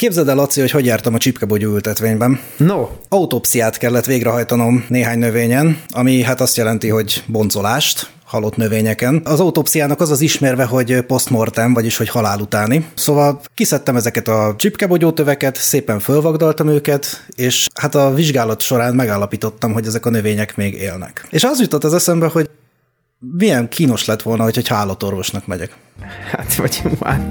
Képzeld 0.00 0.28
el, 0.28 0.34
Laci, 0.34 0.60
hogy 0.60 0.70
hogy 0.70 0.84
jártam 0.84 1.14
a 1.14 1.18
csipkebogyó 1.18 1.72
ültetvényben. 1.72 2.40
No, 2.56 2.88
Autópsziát 3.08 3.78
kellett 3.78 4.04
végrehajtanom 4.04 4.84
néhány 4.88 5.18
növényen, 5.18 5.80
ami 5.88 6.22
hát 6.22 6.40
azt 6.40 6.56
jelenti, 6.56 6.88
hogy 6.88 7.22
boncolást, 7.26 8.10
halott 8.24 8.56
növényeken. 8.56 9.20
Az 9.24 9.40
autópsziának 9.40 10.00
az 10.00 10.10
az 10.10 10.20
ismerve, 10.20 10.64
hogy 10.64 11.00
postmortem, 11.00 11.74
vagyis 11.74 11.96
hogy 11.96 12.08
halál 12.08 12.40
utáni. 12.40 12.86
Szóval 12.94 13.40
kiszedtem 13.54 13.96
ezeket 13.96 14.28
a 14.28 14.54
csipkebogyótöveket, 14.56 15.56
szépen 15.56 15.98
fölvagdaltam 15.98 16.68
őket, 16.68 17.26
és 17.36 17.66
hát 17.74 17.94
a 17.94 18.14
vizsgálat 18.14 18.60
során 18.60 18.94
megállapítottam, 18.94 19.72
hogy 19.72 19.86
ezek 19.86 20.06
a 20.06 20.10
növények 20.10 20.56
még 20.56 20.74
élnek. 20.74 21.26
És 21.30 21.44
az 21.44 21.60
jutott 21.60 21.84
az 21.84 21.94
eszembe, 21.94 22.26
hogy 22.26 22.50
milyen 23.18 23.68
kínos 23.68 24.04
lett 24.04 24.22
volna, 24.22 24.42
hogy 24.42 24.58
egy 24.58 24.68
állatorvosnak 24.70 25.46
megyek. 25.46 25.76
hát 26.30 26.54
vagy 26.54 26.82
már. 26.98 27.30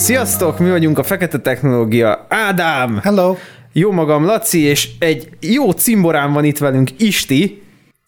Sziasztok, 0.00 0.58
mi 0.58 0.70
vagyunk 0.70 0.98
a 0.98 1.02
Fekete 1.02 1.38
Technológia. 1.38 2.26
Ádám! 2.28 3.00
Hello! 3.02 3.36
Jó 3.72 3.92
magam, 3.92 4.24
Laci, 4.24 4.60
és 4.60 4.88
egy 4.98 5.28
jó 5.40 5.70
cimborán 5.70 6.32
van 6.32 6.44
itt 6.44 6.58
velünk 6.58 6.90
Isti, 6.96 7.62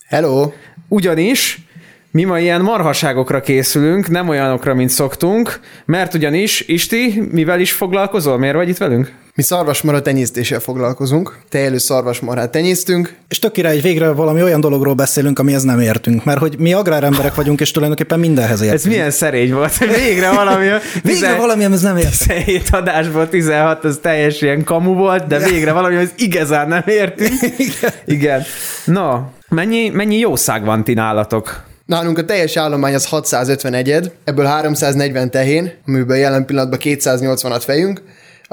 Hello! 0.06 0.52
ugyanis 0.88 1.59
mi 2.10 2.24
ma 2.24 2.38
ilyen 2.38 2.60
marhaságokra 2.60 3.41
készülünk, 3.41 4.09
nem 4.09 4.28
olyanokra, 4.28 4.74
mint 4.74 4.91
szoktunk, 4.91 5.60
mert 5.84 6.14
ugyanis, 6.14 6.60
Isti, 6.60 7.28
mivel 7.30 7.60
is 7.60 7.73
foglalkozol? 7.73 8.38
Miért 8.38 8.55
vagy 8.55 8.69
itt 8.69 8.77
velünk? 8.77 9.12
Mi 9.34 9.42
szarvasmarha 9.42 10.02
tenyésztéssel 10.02 10.60
foglalkozunk. 10.60 11.38
Tejelő 11.48 11.78
szarvasmarhát 11.78 12.50
tenyésztünk. 12.50 13.14
És 13.28 13.38
tök 13.38 13.52
király, 13.52 13.72
hogy 13.72 13.82
végre 13.82 14.10
valami 14.10 14.42
olyan 14.42 14.61
dologról 14.61 14.94
beszélünk, 14.94 15.38
amihez 15.38 15.62
nem 15.62 15.80
értünk, 15.80 16.25
mert 16.25 16.38
hogy 16.38 16.58
mi 16.58 16.72
agráremberek 16.72 17.34
vagyunk, 17.34 17.60
és 17.60 17.70
tulajdonképpen 17.70 18.19
mindenhez 18.19 18.60
értünk. 18.60 18.80
Ez 18.80 18.84
milyen 18.84 19.10
szerény 19.10 19.53
volt, 19.53 19.77
hogy 19.77 19.88
végre 19.88 20.30
valami... 20.44 20.69
Végre 21.03 21.36
valami, 21.36 21.64
amihez 21.64 21.83
nem 21.83 21.97
értünk. 21.97 22.14
17 22.14 22.69
adásból 22.70 23.28
16, 23.28 23.84
az 23.84 23.98
teljes 24.03 24.41
ilyen 24.41 24.64
kamu 24.64 24.94
volt, 24.94 25.27
de 25.27 25.38
végre 25.38 25.72
valami, 25.72 25.97
az 25.97 26.10
igazán 26.16 26.69
nem 26.69 26.84
értünk. 26.86 27.33
Igen. 27.58 27.92
Igen. 28.05 28.42
Na, 28.84 29.30
mennyi, 29.48 29.88
mennyi 29.88 30.19
jószág 30.19 30.64
van 30.64 30.84
ti 30.84 30.94
nálatok? 30.94 31.64
Nálunk 31.86 32.19
a 32.19 32.25
teljes 32.25 32.56
állomány 32.56 32.94
az 32.94 33.06
651 33.06 33.91
ed, 33.91 34.12
ebből 34.25 34.44
340 34.44 35.30
tehén, 35.30 35.72
amiből 35.86 36.16
jelen 36.16 36.47
pillanatban 36.47 36.78
280-at 36.83 37.62
fejünk, 37.64 38.03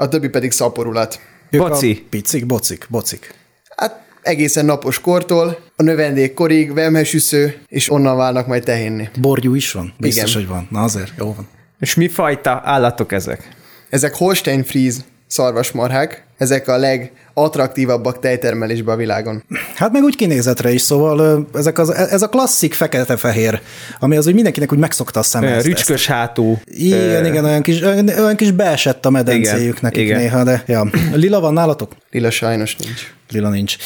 a 0.00 0.08
többi 0.08 0.28
pedig 0.28 0.50
szaporulat. 0.50 1.20
Boci. 1.50 2.06
Picik, 2.10 2.46
bocik, 2.46 2.86
bocik. 2.88 3.34
Hát 3.76 4.04
egészen 4.22 4.64
napos 4.64 5.00
kortól, 5.00 5.58
a 5.76 5.82
növendék 5.82 6.34
korig, 6.34 6.72
vemhesüsző, 6.72 7.62
és 7.66 7.90
onnan 7.90 8.16
válnak 8.16 8.46
majd 8.46 8.64
tehénni. 8.64 9.08
Borgyú 9.20 9.54
is 9.54 9.72
van? 9.72 9.94
Biztos, 9.98 10.30
Igen. 10.30 10.42
hogy 10.42 10.54
van. 10.54 10.68
Na 10.70 10.82
azért, 10.82 11.12
jó 11.18 11.34
van. 11.34 11.48
És 11.78 11.94
mi 11.94 12.08
fajta 12.08 12.60
állatok 12.64 13.12
ezek? 13.12 13.48
Ezek 13.90 14.14
Holstein 14.14 14.64
Fries 14.64 14.94
szarvasmarhák, 15.26 16.24
ezek 16.40 16.68
a 16.68 16.76
legattraktívabbak 16.76 18.18
tejtermelésben 18.18 18.94
a 18.94 18.96
világon. 18.96 19.42
Hát 19.74 19.92
meg 19.92 20.02
úgy 20.02 20.16
kinézetre 20.16 20.72
is, 20.72 20.80
szóval 20.80 21.48
ezek 21.54 21.78
az, 21.78 21.90
ez 21.90 22.22
a 22.22 22.28
klasszik 22.28 22.74
fekete-fehér, 22.74 23.60
ami 23.98 24.16
az, 24.16 24.24
hogy 24.24 24.34
mindenkinek 24.34 24.72
úgy 24.72 24.78
megszokta 24.78 25.20
a 25.20 25.22
szemet. 25.22 25.64
Rücskös 25.64 26.06
hátú. 26.06 26.58
Igen, 26.64 27.26
igen, 27.26 27.44
olyan 27.44 27.62
kis, 27.62 27.80
olyan, 27.82 28.36
kis 28.36 28.50
beesett 28.50 29.06
a 29.06 29.10
medencéjük 29.10 29.62
Igen, 29.62 29.78
nekik 29.80 30.02
igen. 30.02 30.18
néha, 30.18 30.44
de 30.44 30.62
ja. 30.66 30.86
Lila 31.12 31.40
van 31.40 31.52
nálatok? 31.52 31.92
Lila 32.10 32.30
sajnos 32.30 32.76
nincs. 32.76 33.12
Lila 33.32 33.48
nincs. 33.48 33.76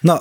Na, 0.00 0.14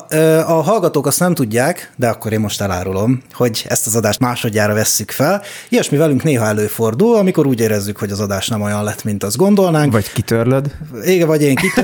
a 0.46 0.62
hallgatók 0.62 1.08
azt 1.08 1.20
nem 1.20 1.34
tudják, 1.34 1.92
de 1.96 2.08
akkor 2.08 2.34
én 2.34 2.40
most 2.40 2.62
elárulom, 2.62 3.22
hogy 3.34 3.66
ezt 3.68 3.88
az 3.88 3.96
adást 3.96 4.20
másodjára 4.20 4.74
vesszük 4.74 5.12
fel. 5.12 5.42
Ilyesmi 5.70 5.98
velünk 5.98 6.24
néha 6.24 6.46
előfordul, 6.46 7.16
amikor 7.16 7.48
úgy 7.48 7.60
érezzük, 7.60 7.98
hogy 7.98 8.12
az 8.12 8.20
adás 8.20 8.48
nem 8.48 8.62
olyan 8.62 8.84
lett, 8.84 9.04
mint 9.04 9.24
azt 9.24 9.38
gondolnánk. 9.38 9.92
Vagy 9.92 10.12
kitörlöd? 10.12 10.72
Igen, 11.04 11.28
vagy 11.28 11.42
én 11.42 11.56
kitöröm. 11.56 11.83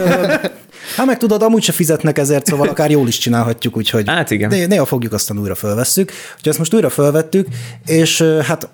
Hát 0.95 1.05
meg 1.05 1.17
tudod, 1.17 1.41
amúgy 1.41 1.63
se 1.63 1.71
fizetnek 1.71 2.17
ezért, 2.17 2.45
szóval 2.45 2.67
akár 2.67 2.91
jól 2.91 3.07
is 3.07 3.17
csinálhatjuk, 3.17 3.77
úgyhogy 3.77 4.03
Hát 4.07 4.31
igen. 4.31 4.49
né- 4.49 4.67
néha 4.67 4.85
fogjuk, 4.85 5.13
aztán 5.13 5.39
újra 5.39 5.55
fölvesszük. 5.55 6.11
Úgyhogy 6.31 6.47
ezt 6.47 6.57
most 6.57 6.73
újra 6.73 6.89
fölvettük, 6.89 7.47
és 7.85 8.21
hát 8.21 8.69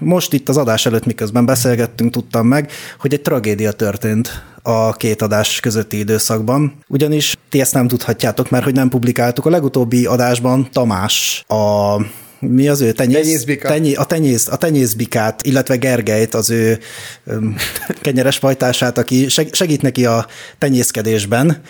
most 0.00 0.32
itt 0.32 0.48
az 0.48 0.56
adás 0.56 0.86
előtt, 0.86 1.06
miközben 1.06 1.44
beszélgettünk, 1.46 2.12
tudtam 2.12 2.46
meg, 2.46 2.70
hogy 2.98 3.12
egy 3.12 3.20
tragédia 3.20 3.72
történt 3.72 4.42
a 4.62 4.92
két 4.92 5.22
adás 5.22 5.60
közötti 5.60 5.98
időszakban, 5.98 6.74
ugyanis 6.88 7.36
ti 7.48 7.60
ezt 7.60 7.74
nem 7.74 7.88
tudhatjátok, 7.88 8.50
mert 8.50 8.64
hogy 8.64 8.74
nem 8.74 8.88
publikáltuk. 8.88 9.46
A 9.46 9.50
legutóbbi 9.50 10.06
adásban 10.06 10.68
Tamás 10.72 11.44
a 11.48 11.94
mi 12.40 12.68
az 12.68 12.80
ő 12.80 12.92
tenyész, 12.92 13.16
Tenyészbika. 13.16 13.68
Tenyé, 13.68 13.94
a, 13.94 14.04
tenyész, 14.04 14.48
a 14.48 14.56
tenyészbikát, 14.56 15.42
illetve 15.42 15.76
Gergelyt, 15.76 16.34
az 16.34 16.50
ő 16.50 16.78
öm, 17.24 17.56
kenyeres 18.02 18.38
pajtását, 18.38 18.98
aki 18.98 19.28
seg, 19.28 19.48
segít 19.52 19.82
neki 19.82 20.04
a 20.06 20.26
tenyészkedésben. 20.58 21.60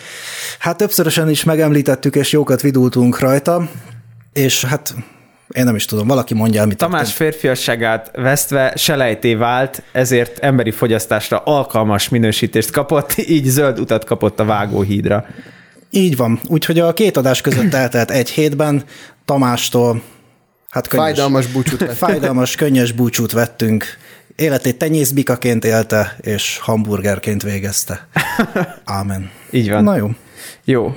Hát 0.59 0.77
többszörösen 0.77 1.31
is 1.31 1.45
megemlítettük, 1.45 2.17
és 2.17 2.33
jókat 2.33 2.61
vidultunk 2.61 3.19
rajta, 3.19 3.71
és 4.33 4.65
hát 4.65 4.95
én 5.55 5.65
nem 5.65 5.75
is 5.75 5.85
tudom, 5.85 6.07
valaki 6.07 6.35
mondja, 6.35 6.63
amit 6.63 6.77
Tamás 6.77 7.13
férfiasságát 7.13 8.11
vesztve 8.15 8.73
selejté 8.77 9.35
vált, 9.35 9.83
ezért 9.93 10.39
emberi 10.39 10.71
fogyasztásra 10.71 11.39
alkalmas 11.39 12.09
minősítést 12.09 12.71
kapott, 12.71 13.15
így 13.37 13.45
zöld 13.45 13.81
utat 13.81 14.05
kapott 14.05 14.41
a 14.41 14.45
vágóhídra. 14.45 15.27
Így 15.91 16.17
van. 16.17 16.41
Úgyhogy 16.49 16.79
a 16.79 16.93
két 16.93 17.17
adás 17.17 17.41
között 17.41 17.75
eltelt 17.75 18.11
egy 18.11 18.31
hétben 18.31 18.85
Tamástól 19.25 20.03
hát 20.71 20.87
könnyes, 20.89 21.07
Fájdalmas 21.07 21.47
búcsút 21.47 21.79
vett. 21.81 21.97
fájdalmas, 21.97 22.55
könnyes 22.55 22.93
búcsút 22.93 23.33
vettünk. 23.33 23.85
Életét 24.37 24.79
tenyészbikaként 24.79 25.65
élte, 25.65 26.17
és 26.21 26.59
hamburgerként 26.59 27.43
végezte. 27.43 28.09
Ámen. 28.85 29.31
Így 29.51 29.71
van. 29.71 29.85
Na 29.85 29.97
jó. 29.97 30.11
Jó. 30.65 30.97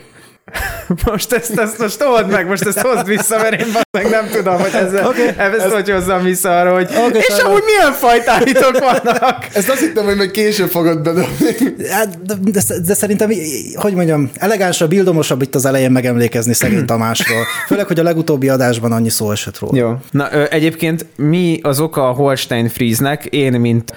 Most 1.05 1.33
ezt, 1.33 1.59
ezt 1.59 1.77
most 1.77 2.01
old 2.01 2.27
meg, 2.29 2.47
most 2.47 2.65
ezt 2.65 2.79
hozd 2.79 3.07
vissza, 3.07 3.37
mert 3.37 3.61
én 3.61 3.67
meg 3.91 4.09
nem 4.09 4.27
tudom, 4.31 4.59
hogy 4.59 4.71
ezzel, 4.73 5.07
okay, 5.07 5.27
ezt 5.37 5.65
hogy 5.65 5.89
hozzam 5.89 6.23
vissza 6.23 6.59
arra, 6.59 6.73
hogy 6.73 6.89
Oké, 7.07 7.17
és 7.17 7.25
sajnálom. 7.25 7.51
amúgy 7.51 7.63
milyen 7.65 7.91
fajtáitok 7.93 8.79
vannak? 8.79 9.47
Ezt 9.53 9.69
azt 9.69 9.79
hittem, 9.79 10.05
hogy 10.05 10.15
majd 10.15 10.31
később 10.31 10.69
fogod 10.69 11.01
bedobni. 11.01 11.45
Hát, 11.89 12.23
De, 12.23 12.33
de, 12.51 12.61
de 12.85 12.93
szerintem, 12.93 13.31
hogy 13.73 13.93
mondjam, 13.93 14.29
elegánsabb, 14.35 14.89
bildomosabb 14.89 15.41
itt 15.41 15.55
az 15.55 15.65
elején 15.65 15.91
megemlékezni 15.91 16.53
szegény 16.53 16.85
Tamásról. 16.85 17.43
Főleg, 17.67 17.87
hogy 17.87 17.99
a 17.99 18.03
legutóbbi 18.03 18.49
adásban 18.49 18.91
annyi 18.91 19.09
szó 19.09 19.31
esett 19.31 19.59
róla. 19.59 19.77
Jó. 19.77 19.95
Na, 20.11 20.27
ö, 20.31 20.43
egyébként 20.49 21.05
mi 21.15 21.59
az 21.61 21.79
oka 21.79 22.09
a 22.09 22.11
Holstein 22.11 22.69
Friesnek? 22.69 23.25
Én, 23.25 23.53
mint 23.53 23.93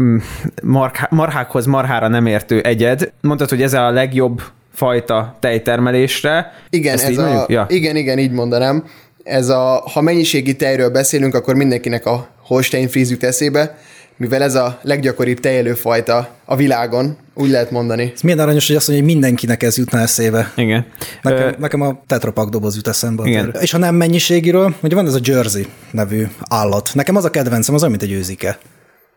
mm, 0.00 0.16
marhá, 0.62 1.08
marhákhoz 1.10 1.66
marhára 1.66 2.08
nem 2.08 2.26
értő 2.26 2.60
egyed, 2.60 3.12
mondtad, 3.20 3.48
hogy 3.48 3.62
ez 3.62 3.72
a 3.72 3.90
legjobb 3.90 4.42
fajta 4.72 5.36
tejtermelésre. 5.40 6.52
Igen, 6.70 6.94
Ezt 6.94 7.04
ez 7.04 7.10
így 7.10 7.18
a, 7.18 7.22
mondjuk? 7.22 7.50
Ja. 7.50 7.66
igen, 7.68 7.96
igen, 7.96 8.18
így 8.18 8.30
mondanám. 8.30 8.84
Ez 9.24 9.48
a, 9.48 9.82
ha 9.92 10.00
mennyiségi 10.00 10.56
tejről 10.56 10.90
beszélünk, 10.90 11.34
akkor 11.34 11.54
mindenkinek 11.54 12.06
a 12.06 12.28
Holstein 12.42 12.88
Fries 12.88 13.10
jut 13.10 13.24
eszébe, 13.24 13.78
mivel 14.16 14.42
ez 14.42 14.54
a 14.54 14.78
leggyakoribb 14.82 15.40
tejelőfajta 15.40 16.28
a 16.44 16.56
világon, 16.56 17.16
úgy 17.34 17.50
lehet 17.50 17.70
mondani. 17.70 18.10
Ez 18.14 18.20
milyen 18.20 18.38
aranyos, 18.38 18.66
hogy 18.66 18.76
azt 18.76 18.88
mondja, 18.88 19.04
hogy 19.04 19.14
mindenkinek 19.14 19.62
ez 19.62 19.76
jutna 19.76 19.98
eszébe. 19.98 20.52
Igen. 20.56 20.86
Nekem, 21.22 21.46
Ö, 21.46 21.50
nekem 21.58 21.80
a 21.80 22.02
tetrapak 22.06 22.48
doboz 22.48 22.74
jut 22.74 22.88
eszembe. 22.88 23.22
Igen. 23.26 23.48
Igen. 23.48 23.62
És 23.62 23.70
ha 23.70 23.78
nem 23.78 23.94
mennyiségiről, 23.94 24.74
ugye 24.82 24.94
van 24.94 25.06
ez 25.06 25.14
a 25.14 25.20
Jersey 25.22 25.66
nevű 25.90 26.26
állat. 26.48 26.90
Nekem 26.94 27.16
az 27.16 27.24
a 27.24 27.30
kedvencem, 27.30 27.74
az 27.74 27.80
olyan, 27.82 27.96
mint 27.98 28.10
egy 28.10 28.18
őzike. 28.18 28.58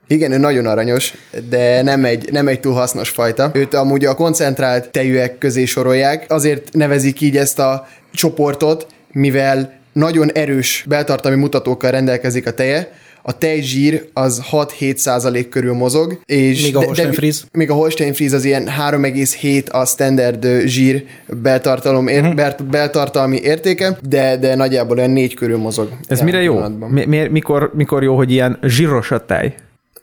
Igen, 0.08 0.32
ő 0.32 0.38
nagyon 0.38 0.66
aranyos, 0.66 1.14
de 1.50 1.82
nem 1.82 2.06
egy, 2.06 2.32
nem 2.32 2.48
egy 2.48 2.60
túl 2.60 2.74
hasznos 2.74 3.10
fajta. 3.10 3.50
Őt 3.54 3.74
amúgy 3.74 4.06
a 4.06 4.16
koncentrált 4.16 4.90
tejűek 4.90 5.38
közé 5.38 5.66
sorolják, 5.66 6.26
azért 6.28 6.74
nevezik 6.74 7.22
így 7.22 7.38
ezt 7.38 7.60
a 7.60 7.88
csoportot, 8.14 8.88
mivel 9.12 9.74
nagyon 9.94 10.32
erős 10.32 10.86
beltartalmi 10.88 11.38
mutatókkal 11.38 11.92
rendelkezik 11.92 12.48
a 12.48 12.52
teje, 12.52 12.92
a 13.28 13.38
tejzsír 13.38 14.06
az 14.14 14.42
6-7 14.52 14.96
százalék 14.96 15.50
körül 15.50 15.74
mozog, 15.74 16.20
és 16.26 16.64
Míg 16.64 16.76
a 16.76 16.84
Holstein 16.84 17.12
Fries? 17.14 17.44
még 17.52 17.70
a 17.70 17.74
Holstein 17.74 18.14
Fries 18.14 18.32
az 18.32 18.46
ilyen 18.46 18.68
3,7 18.80 19.70
a 19.72 19.86
standard 19.86 20.48
zsír 20.66 21.04
beltartalom, 21.42 22.08
ér, 22.08 22.22
Mhm. 22.22 22.38
uh-huh. 22.38 22.68
beltartalmi 22.68 23.40
értéke, 23.44 23.98
de, 24.10 24.38
de 24.38 24.56
nagyjából 24.56 24.98
olyan 24.98 25.10
4 25.10 25.34
körül 25.34 25.58
mozog. 25.58 25.90
Ez 26.08 26.22
mire 26.22 26.42
jó? 26.42 26.60
Mi, 26.90 27.06
miért, 27.06 27.32
mikor, 27.32 27.72
mikor 27.74 28.04
jó, 28.04 28.16
hogy 28.16 28.32
ilyen 28.32 28.58
zsíros 28.64 29.12
a 29.12 29.26
tej? 29.26 29.54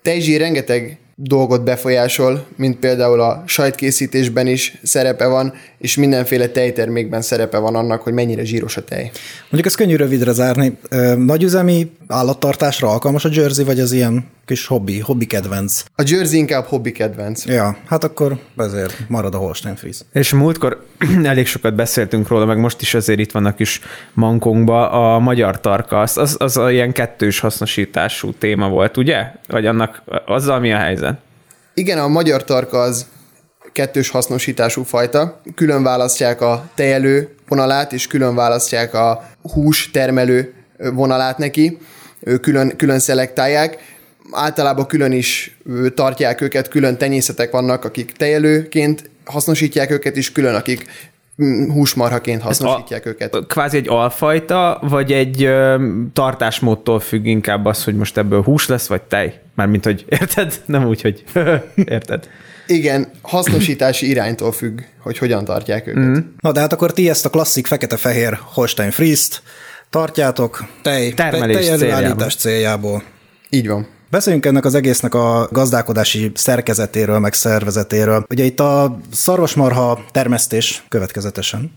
Tejzsír 0.02 0.40
rengeteg 0.40 0.96
dolgot 1.16 1.64
befolyásol, 1.64 2.46
mint 2.56 2.76
például 2.78 3.20
a 3.20 3.42
sajtkészítésben 3.46 4.46
is 4.46 4.78
szerepe 4.82 5.26
van, 5.26 5.52
és 5.78 5.96
mindenféle 5.96 6.48
tejtermékben 6.48 7.22
szerepe 7.22 7.58
van 7.58 7.74
annak, 7.74 8.02
hogy 8.02 8.12
mennyire 8.12 8.44
zsíros 8.44 8.76
a 8.76 8.84
tej. 8.84 9.10
Mondjuk 9.40 9.66
ez 9.66 9.74
könnyű 9.74 9.96
rövidre 9.96 10.32
zárni. 10.32 10.78
Nagyüzemi 11.16 11.90
állattartásra 12.06 12.88
alkalmas 12.88 13.24
a 13.24 13.28
Jersey, 13.32 13.64
vagy 13.64 13.80
az 13.80 13.92
ilyen 13.92 14.24
kis 14.52 14.66
hobbi, 14.66 15.00
hobbi 15.00 15.26
kedvenc. 15.26 15.82
A 15.96 16.02
Jersey 16.06 16.38
inkább 16.38 16.64
hobbi 16.64 16.92
kedvenc. 16.92 17.44
Ja, 17.44 17.76
hát 17.86 18.04
akkor 18.04 18.38
ezért 18.56 19.08
marad 19.08 19.34
a 19.34 19.38
Holstein 19.38 19.76
Fries. 19.76 20.00
És 20.12 20.32
múltkor 20.32 20.86
elég 21.32 21.46
sokat 21.46 21.74
beszéltünk 21.74 22.28
róla, 22.28 22.44
meg 22.44 22.58
most 22.58 22.80
is 22.80 22.94
azért 22.94 23.18
itt 23.18 23.32
vannak 23.32 23.60
is 23.60 23.80
mankónkba 24.14 24.90
a 24.90 25.18
magyar 25.18 25.60
tarka, 25.60 26.00
az, 26.00 26.16
az, 26.16 26.36
az 26.38 26.56
a 26.56 26.70
ilyen 26.70 26.92
kettős 26.92 27.38
hasznosítású 27.40 28.32
téma 28.32 28.68
volt, 28.68 28.96
ugye? 28.96 29.26
Vagy 29.46 29.66
annak 29.66 30.02
azzal 30.26 30.60
mi 30.60 30.72
a 30.72 30.78
helyzet? 30.78 31.18
Igen, 31.74 31.98
a 31.98 32.08
magyar 32.08 32.44
tarka 32.44 32.80
az 32.80 33.06
kettős 33.72 34.10
hasznosítású 34.10 34.82
fajta. 34.82 35.40
Külön 35.54 35.82
választják 35.82 36.40
a 36.40 36.70
tejelő 36.74 37.34
vonalát, 37.48 37.92
és 37.92 38.06
külön 38.06 38.34
választják 38.34 38.94
a 38.94 39.28
hús 39.42 39.90
termelő 39.90 40.54
vonalát 40.76 41.38
neki. 41.38 41.78
Ő 42.20 42.36
külön, 42.38 42.76
külön 42.76 42.98
szelektálják. 42.98 43.78
Általában 44.30 44.86
külön 44.86 45.12
is 45.12 45.56
tartják 45.94 46.40
őket, 46.40 46.68
külön 46.68 46.98
tenyészetek 46.98 47.50
vannak, 47.50 47.84
akik 47.84 48.12
tejelőként 48.12 49.10
hasznosítják 49.24 49.90
őket, 49.90 50.16
és 50.16 50.32
külön, 50.32 50.54
akik 50.54 50.86
húsmarhaként 51.68 52.42
hasznosítják 52.42 53.06
őket. 53.06 53.36
Kvázi 53.46 53.76
egy 53.76 53.88
alfajta, 53.88 54.78
vagy 54.82 55.12
egy 55.12 55.44
ö, 55.44 55.86
tartásmódtól 56.12 57.00
függ 57.00 57.26
inkább 57.26 57.64
az, 57.64 57.84
hogy 57.84 57.96
most 57.96 58.18
ebből 58.18 58.42
hús 58.42 58.66
lesz, 58.66 58.86
vagy 58.86 59.02
tej? 59.02 59.40
Mármint, 59.54 59.84
hogy 59.84 60.04
érted? 60.20 60.62
Nem 60.66 60.86
úgy, 60.86 61.00
hogy 61.00 61.24
érted. 61.74 62.28
Igen, 62.66 63.10
hasznosítási 63.22 64.08
iránytól 64.08 64.52
függ, 64.52 64.80
hogy 64.98 65.18
hogyan 65.18 65.44
tartják 65.44 65.86
őket. 65.86 66.02
Mm. 66.02 66.16
Na 66.40 66.52
de 66.52 66.60
hát 66.60 66.72
akkor 66.72 66.92
ti 66.92 67.08
ezt 67.08 67.24
a 67.24 67.30
klasszik 67.30 67.66
fekete-fehér 67.66 68.38
Holstein 68.54 68.90
Fries-t 68.90 69.42
tartjátok 69.90 70.64
tej, 70.82 71.12
Termelés 71.12 71.56
tej 71.56 71.68
előállítás 71.68 72.34
céljából. 72.34 73.02
Így 73.50 73.68
van. 73.68 73.86
Beszéljünk 74.12 74.46
ennek 74.46 74.64
az 74.64 74.74
egésznek 74.74 75.14
a 75.14 75.48
gazdálkodási 75.52 76.30
szerkezetéről, 76.34 77.18
meg 77.18 77.32
szervezetéről. 77.32 78.24
Ugye 78.30 78.44
itt 78.44 78.60
a 78.60 78.98
szarvasmarha 79.12 80.04
termesztés 80.10 80.84
következetesen. 80.88 81.72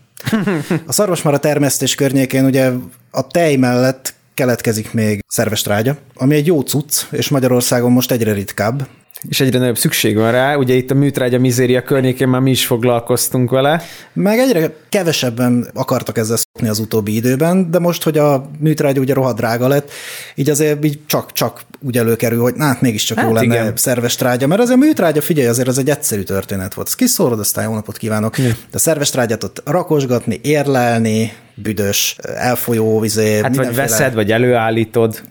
A 0.87 0.91
szarvasmarha 0.91 1.39
termesztés 1.39 1.95
környékén 1.95 2.45
ugye 2.45 2.71
a 3.11 3.27
tej 3.27 3.55
mellett 3.55 4.13
keletkezik 4.33 4.93
még 4.93 5.23
szerves 5.27 5.61
trágya, 5.61 5.97
ami 6.15 6.35
egy 6.35 6.45
jó 6.45 6.61
cucc, 6.61 7.01
és 7.11 7.29
Magyarországon 7.29 7.91
most 7.91 8.11
egyre 8.11 8.33
ritkább. 8.33 8.87
És 9.29 9.39
egyre 9.39 9.59
nagyobb 9.59 9.77
szükség 9.77 10.15
van 10.15 10.31
rá. 10.31 10.55
Ugye 10.55 10.73
itt 10.73 10.91
a 10.91 10.95
műtrágya 10.95 11.39
mizéria 11.39 11.83
környékén 11.83 12.27
már 12.27 12.41
mi 12.41 12.51
is 12.51 12.65
foglalkoztunk 12.65 13.49
vele. 13.49 13.81
Meg 14.13 14.39
egyre 14.39 14.75
kevesebben 14.89 15.67
akartak 15.73 16.17
ezzel 16.17 16.37
az 16.63 16.79
utóbbi 16.79 17.15
időben, 17.15 17.71
de 17.71 17.79
most, 17.79 18.03
hogy 18.03 18.17
a 18.17 18.49
műtrágya 18.59 18.99
ugye 19.01 19.13
rohadt 19.13 19.37
drága 19.37 19.67
lett, 19.67 19.91
így 20.35 20.49
azért 20.49 20.85
így 20.85 20.99
csak-csak 21.05 21.61
úgy 21.81 21.97
előkerül, 21.97 22.41
hogy 22.41 22.53
hát 22.57 22.81
mégiscsak 22.81 23.17
Hát 23.17 23.27
jó 23.27 23.33
lenne 23.33 23.45
igen. 23.45 23.73
szerves 23.75 24.15
trágya, 24.15 24.47
mert 24.47 24.61
azért 24.61 24.77
a 24.81 24.85
műtrágya, 24.85 25.21
figyelj, 25.21 25.47
azért 25.47 25.67
ez 25.67 25.77
egy 25.77 25.89
egyszerű 25.89 26.21
történet 26.21 26.73
volt. 26.73 26.87
Ezt 26.87 26.97
kiszórod, 26.97 27.39
aztán 27.39 27.63
jó 27.63 27.73
napot 27.73 27.97
kívánok. 27.97 28.37
De 28.71 28.77
szerves 28.77 29.09
trágyát 29.09 29.43
ott 29.43 29.61
rakosgatni, 29.65 30.39
érlelni, 30.43 31.31
büdös, 31.57 32.15
elfolyó, 32.35 33.03
izé, 33.03 33.33
Hát 33.33 33.41
vagy 33.41 33.49
mindenféle- 33.51 33.89
veszed, 33.89 34.13
vagy 34.13 34.31
előállítod. 34.31 35.21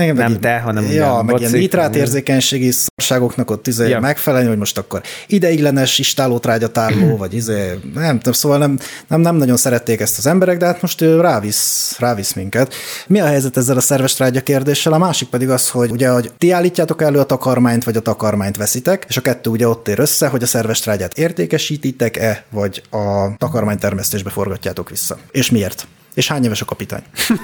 igen, 0.00 0.14
Nem 0.14 0.30
meg- 0.30 0.40
te, 0.40 0.58
hanem 0.58 0.84
ja, 0.84 0.90
meg 0.90 1.38
ilyen 1.38 1.50
bocik. 1.50 1.60
nitrátérzékenységi 1.60 2.70
szarságoknak 2.70 3.50
ott 3.50 3.66
izé 3.66 3.82
Ja. 3.82 3.88
ja. 3.88 4.00
megfelelni, 4.00 4.48
hogy 4.48 4.58
most 4.58 4.78
akkor 4.78 5.02
ideiglenes 5.26 5.98
istálótrágyatárló, 5.98 7.16
vagy 7.16 7.34
izé, 7.34 7.78
nem 7.94 8.16
tudom, 8.16 8.32
szóval 8.32 8.58
nem, 8.58 8.78
nem, 9.08 9.20
nem 9.20 9.36
nagyon 9.36 9.56
szerették 9.56 10.00
ezt 10.00 10.18
az 10.18 10.26
emberek, 10.26 10.56
de 10.56 10.73
hát 10.74 10.82
most 10.82 11.00
ő 11.00 11.20
rávisz, 11.20 11.96
rávisz 11.98 12.32
minket. 12.32 12.74
Mi 13.06 13.20
a 13.20 13.26
helyzet 13.26 13.56
ezzel 13.56 13.76
a 13.76 13.80
szerves 13.80 14.14
trágya 14.14 14.40
kérdéssel? 14.40 14.92
A 14.92 14.98
másik 14.98 15.28
pedig 15.28 15.50
az, 15.50 15.70
hogy 15.70 15.90
ugye, 15.90 16.08
hogy 16.08 16.32
ti 16.38 16.50
állítjátok 16.50 17.02
elő 17.02 17.18
a 17.18 17.24
takarmányt, 17.24 17.84
vagy 17.84 17.96
a 17.96 18.00
takarmányt 18.00 18.56
veszitek, 18.56 19.04
és 19.08 19.16
a 19.16 19.20
kettő 19.20 19.50
ugye 19.50 19.68
ott 19.68 19.88
ér 19.88 19.98
össze, 19.98 20.28
hogy 20.28 20.42
a 20.42 20.46
szerves 20.46 20.80
trágyát 20.80 21.18
értékesítitek-e, 21.18 22.44
vagy 22.50 22.82
a 22.90 23.36
takarmánytermesztésbe 23.36 24.30
forgatjátok 24.30 24.90
vissza. 24.90 25.18
És 25.30 25.50
miért? 25.50 25.86
És 26.14 26.28
hány 26.28 26.44
éves 26.44 26.60
a 26.60 26.64
kapitány? 26.64 27.02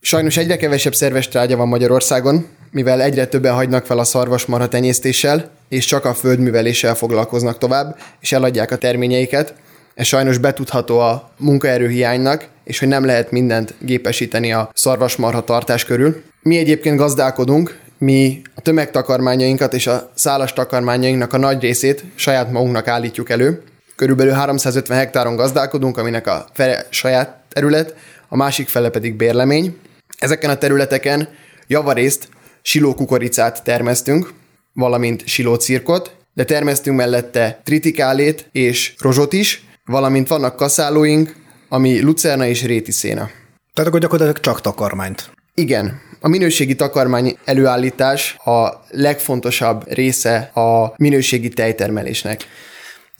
Sajnos 0.00 0.36
egyre 0.36 0.56
kevesebb 0.56 0.94
szerves 0.94 1.28
trágya 1.28 1.56
van 1.56 1.68
Magyarországon, 1.68 2.46
mivel 2.70 3.02
egyre 3.02 3.26
többen 3.26 3.54
hagynak 3.54 3.86
fel 3.86 3.98
a 3.98 4.04
szarvasmarha 4.04 4.68
tenyésztéssel, 4.68 5.50
és 5.68 5.84
csak 5.84 6.04
a 6.04 6.14
földműveléssel 6.14 6.94
foglalkoznak 6.94 7.58
tovább, 7.58 7.98
és 8.20 8.32
eladják 8.32 8.70
a 8.70 8.76
terményeiket. 8.76 9.54
Ez 10.00 10.06
sajnos 10.06 10.38
betudható 10.38 10.98
a 10.98 11.30
munkaerőhiánynak, 11.38 12.48
és 12.64 12.78
hogy 12.78 12.88
nem 12.88 13.04
lehet 13.04 13.30
mindent 13.30 13.74
gépesíteni 13.78 14.52
a 14.52 14.70
szarvasmarha 14.74 15.44
tartás 15.44 15.84
körül. 15.84 16.22
Mi 16.42 16.58
egyébként 16.58 16.96
gazdálkodunk, 16.96 17.78
mi 17.98 18.42
a 18.54 18.60
tömegtakarmányainkat 18.60 19.74
és 19.74 19.86
a 19.86 20.10
szálas 20.14 20.52
takarmányainknak 20.52 21.32
a 21.32 21.38
nagy 21.38 21.60
részét 21.60 22.04
saját 22.14 22.50
magunknak 22.50 22.88
állítjuk 22.88 23.30
elő. 23.30 23.62
Körülbelül 23.96 24.32
350 24.32 24.98
hektáron 24.98 25.36
gazdálkodunk, 25.36 25.98
aminek 25.98 26.26
a 26.26 26.46
fele 26.52 26.86
saját 26.90 27.40
terület, 27.48 27.94
a 28.28 28.36
másik 28.36 28.68
fele 28.68 28.90
pedig 28.90 29.14
bérlemény. 29.14 29.76
Ezeken 30.18 30.50
a 30.50 30.58
területeken 30.58 31.28
javarészt 31.66 32.28
silókukoricát 32.62 33.64
termesztünk, 33.64 34.32
valamint 34.72 35.26
silócirkot, 35.26 36.16
de 36.34 36.44
termesztünk 36.44 36.96
mellette 36.96 37.60
tritikálét 37.64 38.48
és 38.52 38.94
rozsot 38.98 39.32
is, 39.32 39.68
valamint 39.90 40.28
vannak 40.28 40.56
kaszálóink, 40.56 41.34
ami 41.68 42.00
lucerna 42.00 42.46
és 42.46 42.64
rétiszéna. 42.64 43.30
Tehát 43.72 43.88
akkor 43.88 44.00
gyakorlatilag 44.00 44.40
csak 44.40 44.60
takarmányt. 44.60 45.30
Igen, 45.54 46.00
a 46.20 46.28
minőségi 46.28 46.74
takarmány 46.74 47.38
előállítás 47.44 48.36
a 48.44 48.84
legfontosabb 48.90 49.92
része 49.92 50.36
a 50.54 50.92
minőségi 50.96 51.48
tejtermelésnek. 51.48 52.46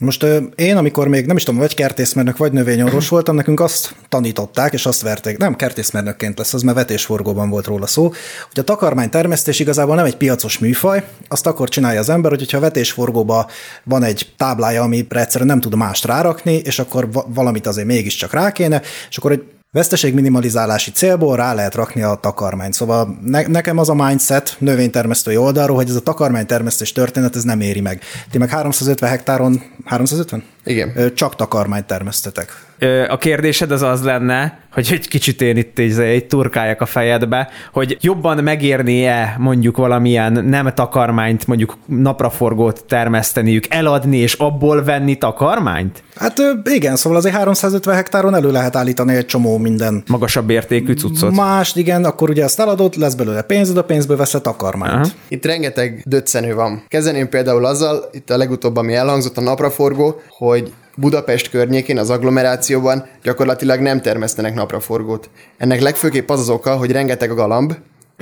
Most 0.00 0.26
én, 0.54 0.76
amikor 0.76 1.08
még 1.08 1.26
nem 1.26 1.36
is 1.36 1.42
tudom, 1.42 1.60
vagy 1.60 1.74
kertészmérnök, 1.74 2.36
vagy 2.36 2.52
növényorvos 2.52 3.08
voltam, 3.18 3.34
nekünk 3.34 3.60
azt 3.60 3.94
tanították, 4.08 4.72
és 4.72 4.86
azt 4.86 5.02
verték, 5.02 5.36
nem 5.36 5.56
kertészmérnökként 5.56 6.38
lesz, 6.38 6.54
az 6.54 6.62
mert 6.62 6.76
vetésforgóban 6.76 7.50
volt 7.50 7.66
róla 7.66 7.86
szó, 7.86 8.02
hogy 8.48 8.58
a 8.58 8.62
takarmány 8.62 9.10
termesztés 9.10 9.60
igazából 9.60 9.94
nem 9.94 10.04
egy 10.04 10.16
piacos 10.16 10.58
műfaj, 10.58 11.04
azt 11.28 11.46
akkor 11.46 11.68
csinálja 11.68 12.00
az 12.00 12.08
ember, 12.08 12.30
hogyha 12.30 12.56
a 12.56 12.60
vetésforgóba 12.60 13.50
van 13.84 14.02
egy 14.02 14.32
táblája, 14.36 14.82
amire 14.82 15.20
egyszerűen 15.20 15.50
nem 15.50 15.60
tud 15.60 15.74
mást 15.74 16.04
rárakni, 16.04 16.54
és 16.54 16.78
akkor 16.78 17.12
va- 17.12 17.26
valamit 17.34 17.66
azért 17.66 17.86
mégiscsak 17.86 18.32
rá 18.32 18.52
kéne, 18.52 18.82
és 19.10 19.16
akkor 19.16 19.32
egy 19.32 19.44
veszteségminimalizálási 19.70 20.90
célból 20.90 21.36
rá 21.36 21.54
lehet 21.54 21.74
rakni 21.74 22.02
a 22.02 22.14
takarmányt. 22.14 22.74
Szóval 22.74 23.18
ne, 23.24 23.46
nekem 23.46 23.78
az 23.78 23.88
a 23.88 23.94
mindset 23.94 24.56
növénytermesztői 24.58 25.36
oldalról, 25.36 25.76
hogy 25.76 25.88
ez 25.88 25.94
a 25.94 26.00
takarmánytermesztés 26.00 26.92
történet, 26.92 27.36
ez 27.36 27.42
nem 27.42 27.60
éri 27.60 27.80
meg. 27.80 28.02
Ti 28.30 28.38
meg 28.38 28.48
350 28.48 29.10
hektáron, 29.10 29.62
350? 29.84 30.44
Igen. 30.64 31.12
Csak 31.14 31.36
takarmányt 31.36 31.86
termesztetek. 31.86 32.68
A 33.08 33.16
kérdésed 33.16 33.70
az 33.70 33.82
az 33.82 34.02
lenne, 34.02 34.58
hogy 34.72 34.88
egy 34.92 35.08
kicsit 35.08 35.42
én 35.42 35.56
itt 35.56 35.78
egy, 35.78 35.98
egy 35.98 36.26
turkáljak 36.26 36.80
a 36.80 36.86
fejedbe, 36.86 37.48
hogy 37.72 37.96
jobban 38.00 38.42
megérnie 38.42 39.34
mondjuk 39.38 39.76
valamilyen 39.76 40.44
nem 40.44 40.74
takarmányt, 40.74 41.46
mondjuk 41.46 41.76
napraforgót 41.86 42.84
termeszteniük, 42.84 43.64
eladni 43.68 44.16
és 44.16 44.34
abból 44.34 44.84
venni 44.84 45.18
takarmányt? 45.18 46.02
Hát 46.16 46.38
igen, 46.64 46.96
szóval 46.96 47.18
azért 47.18 47.34
350 47.34 47.94
hektáron 47.94 48.34
elő 48.34 48.50
lehet 48.50 48.76
állítani 48.76 49.14
egy 49.14 49.26
csomó 49.26 49.58
minden 49.58 50.02
Magasabb 50.06 50.50
értékű 50.50 50.92
cuccot? 50.92 51.34
Mást, 51.34 51.76
igen, 51.76 52.04
akkor 52.04 52.30
ugye 52.30 52.44
azt 52.44 52.60
eladod, 52.60 52.96
lesz 52.96 53.14
belőle 53.14 53.42
pénzed, 53.42 53.76
a 53.76 53.84
pénzből 53.84 54.16
veszed 54.16 54.42
takarmányt. 54.42 54.94
Aha. 54.94 55.04
Itt 55.28 55.44
rengeteg 55.44 56.02
döccenő 56.04 56.54
van. 56.54 56.84
Kezdeném 56.88 57.28
például 57.28 57.64
azzal, 57.64 58.08
itt 58.12 58.30
a 58.30 58.36
legutóbb, 58.36 58.76
ami 58.76 58.94
elhangzott 58.94 59.36
a 59.36 59.40
napraforgó, 59.40 60.20
hogy 60.28 60.72
Budapest 61.00 61.50
környékén, 61.50 61.98
az 61.98 62.10
agglomerációban 62.10 63.06
gyakorlatilag 63.22 63.80
nem 63.80 64.00
termesztenek 64.00 64.54
napraforgót. 64.54 65.30
Ennek 65.56 65.80
legfőképp 65.80 66.30
az 66.30 66.40
az 66.40 66.48
oka, 66.48 66.76
hogy 66.76 66.92
rengeteg 66.92 67.30
a 67.30 67.34
galamb, 67.34 67.74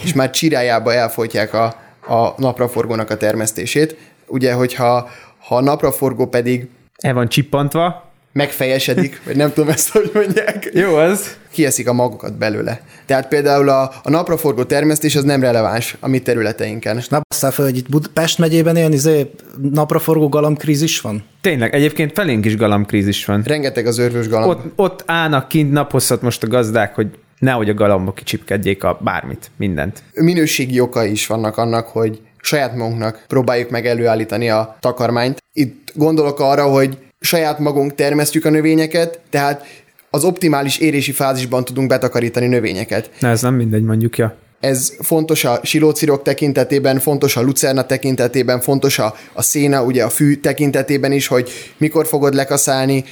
és 0.02 0.12
már 0.12 0.30
csirájába 0.30 0.94
elfolytják 0.94 1.54
a, 1.54 1.64
a 2.06 2.34
napraforgónak 2.36 3.10
a 3.10 3.16
termesztését. 3.16 3.96
Ugye, 4.26 4.52
hogyha 4.52 5.08
ha 5.38 5.56
a 5.56 5.60
napraforgó 5.60 6.26
pedig 6.26 6.68
El 6.96 7.14
van 7.14 7.28
csippantva. 7.28 8.07
Megfejesedik, 8.32 9.20
vagy 9.24 9.36
nem 9.36 9.52
tudom 9.52 9.68
ezt, 9.70 9.88
hogy 9.88 10.10
mondják, 10.14 10.70
Jó 10.72 10.94
az. 10.94 11.36
kieszik 11.50 11.88
a 11.88 11.92
magokat 11.92 12.38
belőle. 12.38 12.80
Tehát 13.06 13.28
például 13.28 13.68
a, 13.68 13.92
a 14.02 14.10
napraforgó 14.10 14.62
termesztés 14.64 15.16
az 15.16 15.24
nem 15.24 15.40
releváns 15.40 15.96
a 16.00 16.08
mi 16.08 16.18
területeinken. 16.18 17.02
Ne 17.08 17.18
basszál 17.28 17.50
fel, 17.50 17.64
hogy 17.64 17.76
itt 17.76 17.88
Bud- 17.88 18.08
Pest 18.08 18.38
megyében 18.38 18.76
ilyen 18.76 18.92
izé, 18.92 19.30
napraforgó 19.72 20.28
galamkrízis 20.28 21.00
van? 21.00 21.24
Tényleg, 21.40 21.74
egyébként 21.74 22.12
felénk 22.12 22.44
is 22.44 22.56
galamkrízis 22.56 23.24
van. 23.24 23.42
Rengeteg 23.46 23.86
az 23.86 23.98
örvös 23.98 24.28
galamb. 24.28 24.50
Ott, 24.50 24.72
ott 24.76 25.02
állnak 25.06 25.48
kint 25.48 25.72
naphosszat 25.72 26.22
most 26.22 26.42
a 26.42 26.46
gazdák, 26.46 26.94
hogy 26.94 27.06
nehogy 27.38 27.68
a 27.68 27.74
galambok 27.74 28.14
kicsipkedjék 28.14 28.84
a 28.84 28.98
bármit, 29.02 29.50
mindent. 29.56 30.02
minőségi 30.14 30.80
okai 30.80 31.10
is 31.10 31.26
vannak 31.26 31.56
annak, 31.56 31.88
hogy 31.88 32.20
saját 32.42 32.76
magunknak 32.76 33.24
próbáljuk 33.26 33.70
meg 33.70 33.86
előállítani 33.86 34.50
a 34.50 34.76
takarmányt. 34.80 35.42
Itt 35.52 35.92
gondolok 35.94 36.40
arra, 36.40 36.64
hogy 36.64 36.98
saját 37.20 37.58
magunk 37.58 37.94
termesztjük 37.94 38.44
a 38.44 38.50
növényeket, 38.50 39.20
tehát 39.30 39.64
az 40.10 40.24
optimális 40.24 40.78
érési 40.78 41.12
fázisban 41.12 41.64
tudunk 41.64 41.88
betakarítani 41.88 42.46
növényeket. 42.46 43.10
Na 43.20 43.28
ez 43.28 43.42
nem 43.42 43.54
mindegy, 43.54 43.82
mondjuk, 43.82 44.16
ja. 44.18 44.36
Ez 44.60 44.92
fontos 45.00 45.44
a 45.44 45.60
silócirok 45.62 46.22
tekintetében, 46.22 46.98
fontos 46.98 47.36
a 47.36 47.42
lucerna 47.42 47.86
tekintetében, 47.86 48.60
fontos 48.60 48.98
a, 48.98 49.14
a 49.32 49.42
széna, 49.42 49.82
ugye 49.82 50.04
a 50.04 50.08
fű 50.08 50.36
tekintetében 50.36 51.12
is, 51.12 51.26
hogy 51.26 51.50
mikor 51.76 52.06
fogod 52.06 52.34
lekaszálni, 52.34 53.04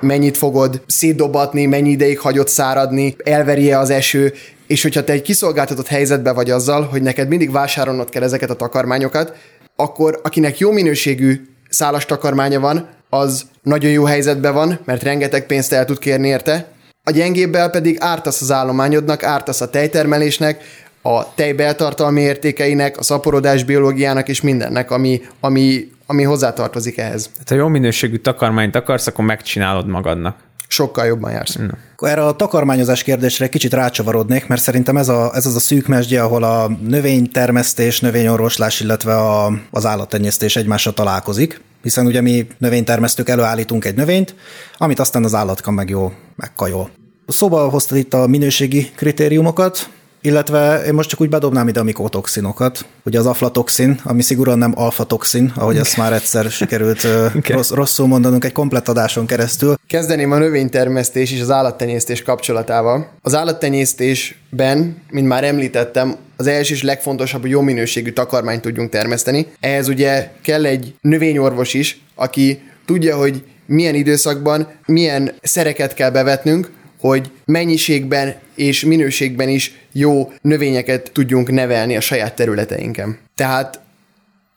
mennyit 0.00 0.36
fogod 0.36 0.82
szétdobatni, 0.86 1.66
mennyi 1.66 1.90
ideig 1.90 2.18
hagyod 2.18 2.48
száradni, 2.48 3.16
elverje 3.24 3.78
az 3.78 3.90
eső, 3.90 4.32
és 4.66 4.82
hogyha 4.82 5.04
te 5.04 5.12
egy 5.12 5.22
kiszolgáltatott 5.22 5.86
helyzetbe 5.86 6.32
vagy 6.32 6.50
azzal, 6.50 6.82
hogy 6.82 7.02
neked 7.02 7.28
mindig 7.28 7.50
vásárolnod 7.50 8.08
kell 8.08 8.22
ezeket 8.22 8.50
a 8.50 8.54
takarmányokat, 8.54 9.36
akkor 9.76 10.20
akinek 10.22 10.58
jó 10.58 10.70
minőségű 10.70 11.40
szálas 11.68 12.06
takarmánya 12.06 12.60
van, 12.60 12.88
az 13.14 13.44
nagyon 13.62 13.90
jó 13.90 14.04
helyzetben 14.04 14.54
van, 14.54 14.78
mert 14.84 15.02
rengeteg 15.02 15.46
pénzt 15.46 15.72
el 15.72 15.84
tud 15.84 15.98
kérni 15.98 16.28
érte, 16.28 16.66
a 17.04 17.10
gyengébbel 17.10 17.70
pedig 17.70 17.96
ártasz 18.00 18.40
az 18.40 18.50
állományodnak, 18.50 19.22
ártasz 19.22 19.60
a 19.60 19.70
tejtermelésnek, 19.70 20.62
a 21.02 21.34
tejbeltartalmi 21.34 22.20
értékeinek, 22.20 22.98
a 22.98 23.02
szaporodás 23.02 23.64
biológiának 23.64 24.28
és 24.28 24.40
mindennek, 24.40 24.90
ami, 24.90 25.22
ami, 25.40 25.90
ami 26.06 26.22
hozzátartozik 26.22 26.98
ehhez. 26.98 27.30
Hát, 27.38 27.48
ha 27.48 27.54
jó 27.54 27.68
minőségű 27.68 28.16
takarmányt 28.16 28.76
akarsz, 28.76 29.06
akkor 29.06 29.24
megcsinálod 29.24 29.86
magadnak. 29.86 30.36
Sokkal 30.68 31.06
jobban 31.06 31.30
jársz. 31.30 31.56
Akkor 31.92 32.08
erre 32.08 32.24
a 32.24 32.36
takarmányozás 32.36 33.02
kérdésre 33.02 33.44
egy 33.44 33.50
kicsit 33.50 33.72
rácsavarodnék, 33.72 34.46
mert 34.46 34.60
szerintem 34.60 34.96
ez, 34.96 35.08
a, 35.08 35.30
ez 35.34 35.46
az 35.46 35.54
a 35.54 35.60
szűk 35.60 35.86
mesdje, 35.86 36.22
ahol 36.22 36.42
a 36.42 36.68
növénytermesztés, 36.86 38.00
növényorvoslás, 38.00 38.80
illetve 38.80 39.16
a, 39.16 39.52
az 39.70 39.86
állattenyésztés 39.86 40.56
egymással 40.56 40.92
találkozik, 40.92 41.60
hiszen 41.84 42.06
ugye 42.06 42.20
mi 42.20 42.46
növénytermesztők 42.58 43.28
előállítunk 43.28 43.84
egy 43.84 43.94
növényt, 43.94 44.34
amit 44.76 44.98
aztán 44.98 45.24
az 45.24 45.34
állatka 45.34 45.70
meg 45.70 45.88
jó 45.88 46.12
megkajol. 46.36 46.90
Szóba 47.26 47.68
hoztad 47.68 47.98
itt 47.98 48.14
a 48.14 48.26
minőségi 48.26 48.90
kritériumokat, 48.96 49.90
illetve 50.24 50.82
én 50.86 50.94
most 50.94 51.08
csak 51.08 51.20
úgy 51.20 51.28
bedobnám 51.28 51.68
ide 51.68 51.80
a 51.80 51.82
mikotoxinokat. 51.82 52.84
Ugye 53.04 53.18
az 53.18 53.26
aflatoxin, 53.26 54.00
ami 54.04 54.22
szigorúan 54.22 54.58
nem 54.58 54.72
alfatoxin, 54.76 55.52
ahogy 55.56 55.76
ezt 55.76 55.96
már 55.96 56.12
egyszer 56.12 56.50
sikerült 56.50 57.04
okay. 57.04 57.40
rossz, 57.56 57.70
rosszul 57.70 58.06
mondanunk 58.06 58.44
egy 58.44 58.52
komplett 58.52 58.88
adáson 58.88 59.26
keresztül. 59.26 59.74
Kezdeném 59.86 60.32
a 60.32 60.38
növénytermesztés 60.38 61.32
és 61.32 61.40
az 61.40 61.50
állattenyésztés 61.50 62.22
kapcsolatával. 62.22 63.08
Az 63.22 63.34
állattenyésztésben, 63.34 65.02
mint 65.10 65.26
már 65.26 65.44
említettem, 65.44 66.16
az 66.36 66.46
első 66.46 66.74
és 66.74 66.82
legfontosabb, 66.82 67.40
hogy 67.40 67.50
jó 67.50 67.60
minőségű 67.60 68.12
takarmányt 68.12 68.62
tudjunk 68.62 68.90
termeszteni. 68.90 69.46
Ehhez 69.60 69.88
ugye 69.88 70.30
kell 70.42 70.64
egy 70.64 70.94
növényorvos 71.00 71.74
is, 71.74 72.00
aki 72.14 72.62
tudja, 72.86 73.16
hogy 73.16 73.44
milyen 73.66 73.94
időszakban 73.94 74.68
milyen 74.86 75.34
szereket 75.42 75.94
kell 75.94 76.10
bevetnünk, 76.10 76.70
hogy 77.08 77.30
mennyiségben 77.44 78.34
és 78.54 78.84
minőségben 78.84 79.48
is 79.48 79.74
jó 79.92 80.32
növényeket 80.40 81.10
tudjunk 81.12 81.50
nevelni 81.50 81.96
a 81.96 82.00
saját 82.00 82.34
területeinken. 82.34 83.18
Tehát 83.34 83.80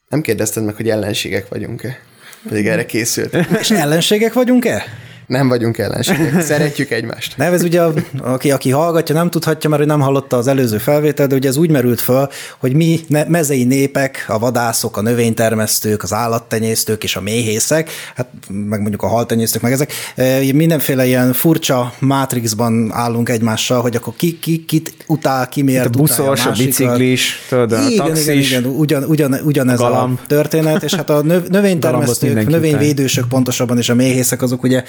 nem 0.10 0.22
kérdezted 0.22 0.66
meg, 0.66 0.76
hogy 0.76 0.90
ellenségek 0.90 1.48
vagyunk-e? 1.48 2.00
Pedig 2.50 2.68
erre 2.68 2.86
készült. 2.86 3.38
És 3.62 3.72
ellenségek 3.72 4.34
vagyunk-e? 4.34 4.84
Nem 5.28 5.48
vagyunk 5.48 5.78
ellenségek, 5.78 6.42
szeretjük 6.42 6.92
egymást. 6.92 7.38
Nem, 7.38 7.54
ez 7.54 7.64
ugye, 7.64 7.82
aki, 8.22 8.52
aki 8.52 8.70
hallgatja, 8.70 9.16
nem 9.16 9.30
tudhatja, 9.30 9.70
mert 9.70 9.82
ő 9.82 9.86
nem 9.86 10.00
hallotta 10.00 10.38
az 10.38 10.48
előző 10.48 10.78
felvételt, 10.78 11.30
de 11.30 11.36
ugye 11.36 11.50
ez 11.50 11.58
úgy 11.58 11.70
merült 11.70 12.02
föl, 12.02 12.30
hogy 12.58 12.74
mi 12.74 13.00
ne, 13.08 13.24
mezei 13.24 13.64
népek, 13.64 14.26
a 14.28 14.40
vadászok, 14.40 14.98
a 14.98 15.02
növénytermesztők, 15.02 16.04
az 16.04 16.14
állattenyésztők 16.14 17.04
és 17.04 17.16
a 17.16 17.22
méhészek, 17.22 17.90
hát 18.16 18.28
meg 18.48 18.80
mondjuk 18.80 19.02
a 19.02 19.08
haltenyésztők, 19.08 19.62
meg 19.62 19.72
ezek, 19.72 19.92
mindenféle 20.54 21.06
ilyen 21.06 21.34
furcsa 21.34 21.94
mátrixban 22.00 22.92
állunk 22.94 23.30
egymással, 23.30 23.82
hogy 23.82 23.96
akkor 23.96 24.14
ki, 24.18 24.40
ki 24.40 24.66
kit 24.66 24.96
utál, 25.08 25.50
ki 25.50 25.62
miért 25.62 25.86
a 25.86 25.90
buszos, 25.90 26.46
a, 26.46 26.50
a 26.50 26.54
biciklis, 26.58 27.46
tudod, 27.50 27.72
a 27.72 27.88
igen, 27.90 28.06
taxis, 28.06 28.28
igen, 28.28 28.62
igen, 28.62 28.66
ugyan, 28.66 29.04
ugyan, 29.04 29.34
ugyanez 29.44 29.80
a, 29.80 29.90
galamb. 29.90 30.20
a 30.24 30.28
történet, 30.28 30.84
és 30.84 30.94
hát 30.94 31.10
a 31.10 31.22
növ, 31.22 31.48
növénytermesztők, 31.48 32.48
növényvédősök 32.48 33.28
pontosabban, 33.28 33.78
és 33.78 33.90
a 33.90 33.96
méhészek 33.96 34.42
azok 34.42 34.64
ugye 34.64 34.84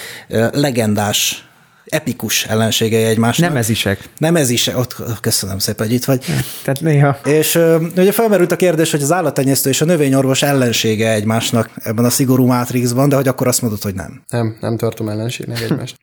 legendás 0.53 1.49
epikus 1.87 2.45
ellenségei 2.45 3.05
egymásnak. 3.05 3.49
Nem 3.49 3.59
ez 3.59 3.69
isek. 3.69 4.09
Nem 4.19 4.37
ez 4.37 4.51
is, 4.51 4.67
ott 4.67 4.97
köszönöm 5.21 5.59
szépen, 5.59 5.87
hogy 5.87 5.95
itt 5.95 6.05
vagy. 6.05 6.25
Tehát 6.65 6.81
néha. 6.81 7.19
És 7.25 7.59
ugye 7.97 8.13
felmerült 8.13 8.53
a 8.53 8.57
kérdés, 8.57 8.91
hogy 8.91 9.03
az 9.03 9.13
állattenyésztő 9.13 9.71
és 9.71 9.81
a 9.81 9.85
növényorvos 9.85 10.43
ellensége 10.43 11.13
egymásnak 11.13 11.71
ebben 11.83 12.05
a 12.05 12.11
szigorú 12.11 12.47
mátrixban, 12.47 13.09
de 13.09 13.17
hogy 13.17 13.29
akkor 13.29 13.47
azt 13.47 13.63
mondod, 13.63 13.83
hogy 13.83 13.95
nem. 13.95 14.23
Nem, 14.29 14.57
nem 14.61 14.77
tartom 14.77 15.09
ellenségnek 15.09 15.61
egymást. 15.61 15.97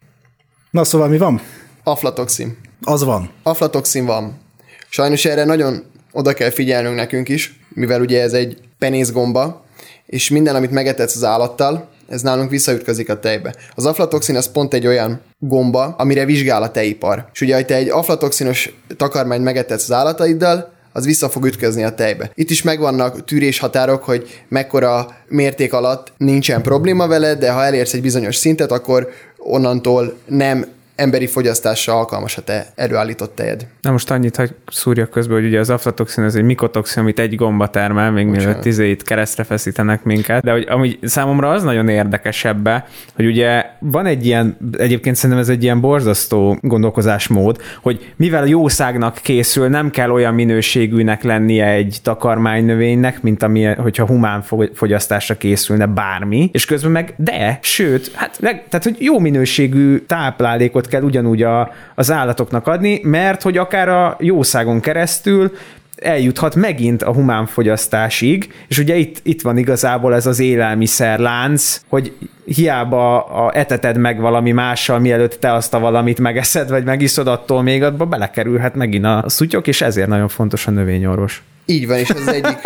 Na 0.72 0.84
szóval 0.84 1.08
mi 1.08 1.17
van? 1.17 1.41
Aflatoxin. 1.84 2.58
Az 2.82 3.03
van. 3.03 3.29
Aflatoxin 3.44 4.05
van. 4.05 4.39
Sajnos 4.89 5.25
erre 5.25 5.44
nagyon 5.44 5.84
oda 6.12 6.34
kell 6.34 6.50
figyelnünk 6.50 6.96
nekünk 6.96 7.29
is, 7.29 7.60
mivel 7.70 8.01
ugye 8.01 8.22
ez 8.22 8.34
egy 8.34 8.58
penészgomba, 8.79 9.65
és 10.05 10.29
minden, 10.29 10.55
amit 10.55 10.72
megetetsz 10.72 11.15
az 11.15 11.24
állattal, 11.24 11.89
ez 12.08 12.22
nálunk 12.22 12.50
visszaütközik 12.50 13.10
a 13.10 13.20
tejbe. 13.20 13.56
Az 13.76 13.86
aflatoxin 13.86 14.36
az 14.36 14.52
pont 14.52 14.74
egy 14.74 14.88
olyan 14.88 15.22
gomba, 15.40 15.96
amire 15.98 16.26
vizsgál 16.26 16.64
a 16.64 16.72
tejipar. 16.72 17.26
És 17.34 17.42
ugye, 17.42 17.56
ha 17.56 17.66
te 17.66 17.76
egy 17.76 17.90
aflatoxinos 17.90 18.74
takarmányt 18.98 19.44
megetetsz 19.44 19.84
az 19.84 19.92
állataiddal, 19.92 20.74
az 20.92 21.06
vissza 21.06 21.30
fog 21.30 21.46
ütközni 21.46 21.84
a 21.84 21.96
tejbe. 21.96 22.32
Itt 22.34 22.50
is 22.50 22.62
megvannak 22.62 23.26
tűréshatárok, 23.26 24.04
hogy 24.04 24.44
mekkora 24.48 25.08
mérték 25.28 25.74
alatt 25.74 26.14
nincsen 26.18 26.62
probléma 26.62 27.08
vele, 27.08 27.36
de 27.36 27.52
ha 27.52 27.64
elérsz 27.64 27.94
egy 27.94 28.02
bizonyos 28.02 28.36
szintet, 28.36 28.72
akkor 28.72 29.10
onnantól 29.38 30.18
nem 30.28 30.66
emberi 30.96 31.28
fogyasztásra 31.28 31.94
alkalmas 31.94 32.38
a 32.38 32.42
te 32.42 32.68
előállított 32.75 33.36
tejed. 33.36 33.68
Na 33.82 33.92
most 33.92 34.12
annyit, 34.12 34.36
hogy 34.36 34.56
szúrja 34.68 35.06
közben, 35.06 35.38
hogy 35.38 35.46
ugye 35.46 35.60
az 35.60 35.70
aflatoxin 35.70 36.24
az 36.24 36.36
egy 36.36 36.44
mikotoxin, 36.44 37.02
amit 37.02 37.20
egy 37.20 37.36
gomba 37.36 37.70
termel, 37.70 38.12
még 38.12 38.25
mielőtt 38.25 38.62
tizéit 38.62 39.04
keresztre 39.04 39.44
feszítenek 39.44 40.04
minket, 40.04 40.44
de 40.44 40.52
hogy 40.52 40.66
amúgy 40.70 41.00
számomra 41.02 41.50
az 41.50 41.64
nagyon 41.64 41.88
érdekes 41.88 42.46
ebbe, 42.46 42.88
hogy 43.16 43.25
ugye 43.25 43.66
van 43.80 44.06
egy 44.06 44.25
ilyen, 44.25 44.58
egyébként 44.78 45.16
szerintem 45.16 45.40
ez 45.40 45.50
egy 45.50 45.64
ilyen 45.64 45.82
borzasztó 45.82 46.58
gondolkozásmód, 46.62 47.62
hogy 47.82 48.14
mivel 48.16 48.48
jószágnak 48.48 49.20
készül, 49.22 49.68
nem 49.68 49.90
kell 49.90 50.10
olyan 50.10 50.34
minőségűnek 50.34 51.24
lennie 51.24 51.68
egy 51.68 51.98
takarmánynövénynek, 52.04 53.22
mint 53.22 53.44
ami, 53.44 53.64
hogyha 53.64 54.06
humán 54.06 54.44
fogyasztásra 54.74 55.38
készülne 55.38 55.86
bármi, 55.86 56.50
és 56.54 56.66
közben 56.66 56.92
meg 56.92 57.14
de, 57.18 57.60
sőt, 57.62 58.12
hát 58.14 58.38
tehát, 58.40 58.84
hogy 58.84 58.96
jó 59.00 59.20
minőségű 59.20 59.98
táplálékot 59.98 60.85
kell 60.88 61.01
ugyanúgy 61.01 61.44
a, 61.44 61.72
az 61.96 62.12
állatoknak 62.12 62.68
adni, 62.68 63.00
mert 63.04 63.42
hogy 63.42 63.58
akár 63.58 63.89
a 63.89 64.15
jószágon 64.20 64.80
keresztül 64.80 65.51
eljuthat 65.96 66.56
megint 66.56 67.04
a 67.04 67.13
humán 67.13 67.46
fogyasztásig, 67.46 68.54
és 68.68 68.77
ugye 68.77 68.96
itt, 68.96 69.20
itt 69.24 69.42
van 69.42 69.58
igazából 69.58 70.15
ez 70.15 70.25
az 70.25 70.39
élelmiszerlánc, 70.39 71.82
hogy 71.88 72.13
hiába 72.46 73.24
a 73.24 73.58
eteted 73.58 73.98
meg 73.98 74.20
valami 74.20 74.51
mással, 74.51 75.00
mielőtt 75.00 75.39
te 75.39 75.54
azt 75.54 75.74
a 75.74 75.80
valamit 75.80 76.20
megeszed, 76.20 76.70
vagy 76.70 76.84
megiszod, 76.84 77.27
attól 77.27 77.62
még 77.62 77.84
abba 77.84 78.06
belekerülhet 78.06 78.75
megint 78.75 79.06
a 79.06 79.24
szutyok, 79.27 79.68
és 79.68 79.82
ezért 79.82 80.08
nagyon 80.08 80.27
fontos 80.27 80.68
a 80.68 80.72
növényorvos. 80.72 81.44
Így 81.65 81.88
van, 81.88 81.98
és 81.98 82.10
ez 82.10 82.20
az 82.20 82.27
egyik... 82.27 82.58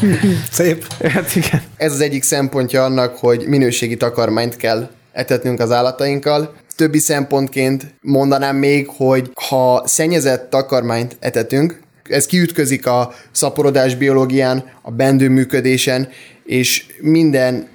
Szép. 0.50 0.84
Hát 1.02 1.34
igen. 1.34 1.60
Ez 1.76 1.92
az 1.92 2.00
egyik 2.00 2.22
szempontja 2.22 2.84
annak, 2.84 3.16
hogy 3.16 3.44
minőségi 3.46 3.96
takarmányt 3.96 4.56
kell 4.56 4.88
etetnünk 5.12 5.60
az 5.60 5.70
állatainkkal. 5.72 6.54
Többi 6.78 6.98
szempontként 6.98 7.94
mondanám 8.00 8.56
még, 8.56 8.88
hogy 8.88 9.30
ha 9.48 9.82
szennyezett 9.86 10.50
takarmányt 10.50 11.16
etetünk, 11.20 11.80
ez 12.04 12.26
kiütközik 12.26 12.86
a 12.86 13.12
szaporodás 13.30 13.94
biológián, 13.94 14.64
a 14.82 14.90
bendő 14.90 15.28
működésen, 15.28 16.08
és 16.44 16.86
minden 17.00 17.68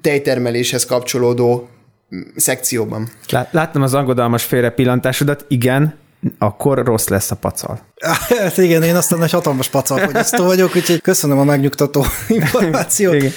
tejtermeléshez 0.00 0.84
kapcsolódó 0.84 1.68
szekcióban. 2.36 3.08
Láttam 3.50 3.82
az 3.82 3.94
aggodalmas 3.94 4.42
félre 4.42 4.70
pillantásodat, 4.70 5.44
igen, 5.48 5.94
akkor 6.38 6.84
rossz 6.84 7.08
lesz 7.08 7.30
a 7.30 7.36
pacal. 7.36 7.80
Hát 8.38 8.56
igen, 8.56 8.82
én 8.82 8.96
aztán 8.96 9.22
egy 9.22 9.30
hatalmas 9.30 9.68
pacalfogyasztó 9.68 10.44
vagyok, 10.44 10.76
úgyhogy 10.76 11.00
köszönöm 11.00 11.38
a 11.38 11.44
megnyugtató 11.44 12.04
információt. 12.28 13.14
Igen. 13.14 13.32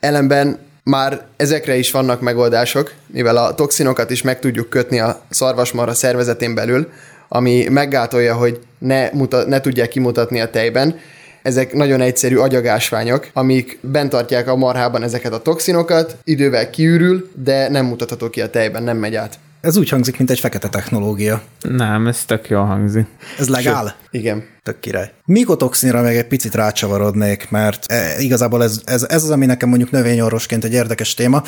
Ellenben 0.00 0.58
már 0.88 1.22
ezekre 1.36 1.76
is 1.76 1.90
vannak 1.90 2.20
megoldások, 2.20 2.92
mivel 3.06 3.36
a 3.36 3.54
toxinokat 3.54 4.10
is 4.10 4.22
meg 4.22 4.38
tudjuk 4.38 4.68
kötni 4.68 5.00
a 5.00 5.20
szarvasmarha 5.30 5.94
szervezetén 5.94 6.54
belül, 6.54 6.88
ami 7.28 7.66
meggátolja, 7.70 8.34
hogy 8.34 8.60
ne, 8.78 9.10
muta, 9.12 9.46
ne 9.46 9.60
tudják 9.60 9.88
kimutatni 9.88 10.40
a 10.40 10.50
tejben. 10.50 10.98
Ezek 11.42 11.72
nagyon 11.72 12.00
egyszerű 12.00 12.36
agyagásványok, 12.36 13.28
amik 13.32 13.78
bent 13.80 14.10
tartják 14.10 14.48
a 14.48 14.56
marhában 14.56 15.02
ezeket 15.02 15.32
a 15.32 15.42
toxinokat, 15.42 16.16
idővel 16.24 16.70
kiürül, 16.70 17.30
de 17.34 17.68
nem 17.68 17.86
mutatható 17.86 18.30
ki 18.30 18.40
a 18.40 18.50
tejben, 18.50 18.82
nem 18.82 18.96
megy 18.96 19.14
át. 19.14 19.38
Ez 19.68 19.76
úgy 19.76 19.88
hangzik, 19.88 20.18
mint 20.18 20.30
egy 20.30 20.38
fekete 20.38 20.68
technológia. 20.68 21.42
Nem, 21.60 22.06
ez 22.06 22.24
tök 22.24 22.48
jól 22.48 22.64
hangzik. 22.64 23.06
Ez 23.38 23.48
legál? 23.48 23.96
Igen. 24.10 24.44
Tök 24.62 24.80
király. 24.80 25.12
Mikotoxinra 25.24 26.02
meg 26.02 26.16
egy 26.16 26.26
picit 26.26 26.54
rácsavarodnék, 26.54 27.50
mert 27.50 27.92
e, 27.92 28.20
igazából 28.20 28.62
ez, 28.62 28.80
ez, 28.84 29.02
ez 29.08 29.22
az, 29.22 29.30
ami 29.30 29.46
nekem 29.46 29.68
mondjuk 29.68 29.90
növényorvosként 29.90 30.64
egy 30.64 30.72
érdekes 30.72 31.14
téma. 31.14 31.42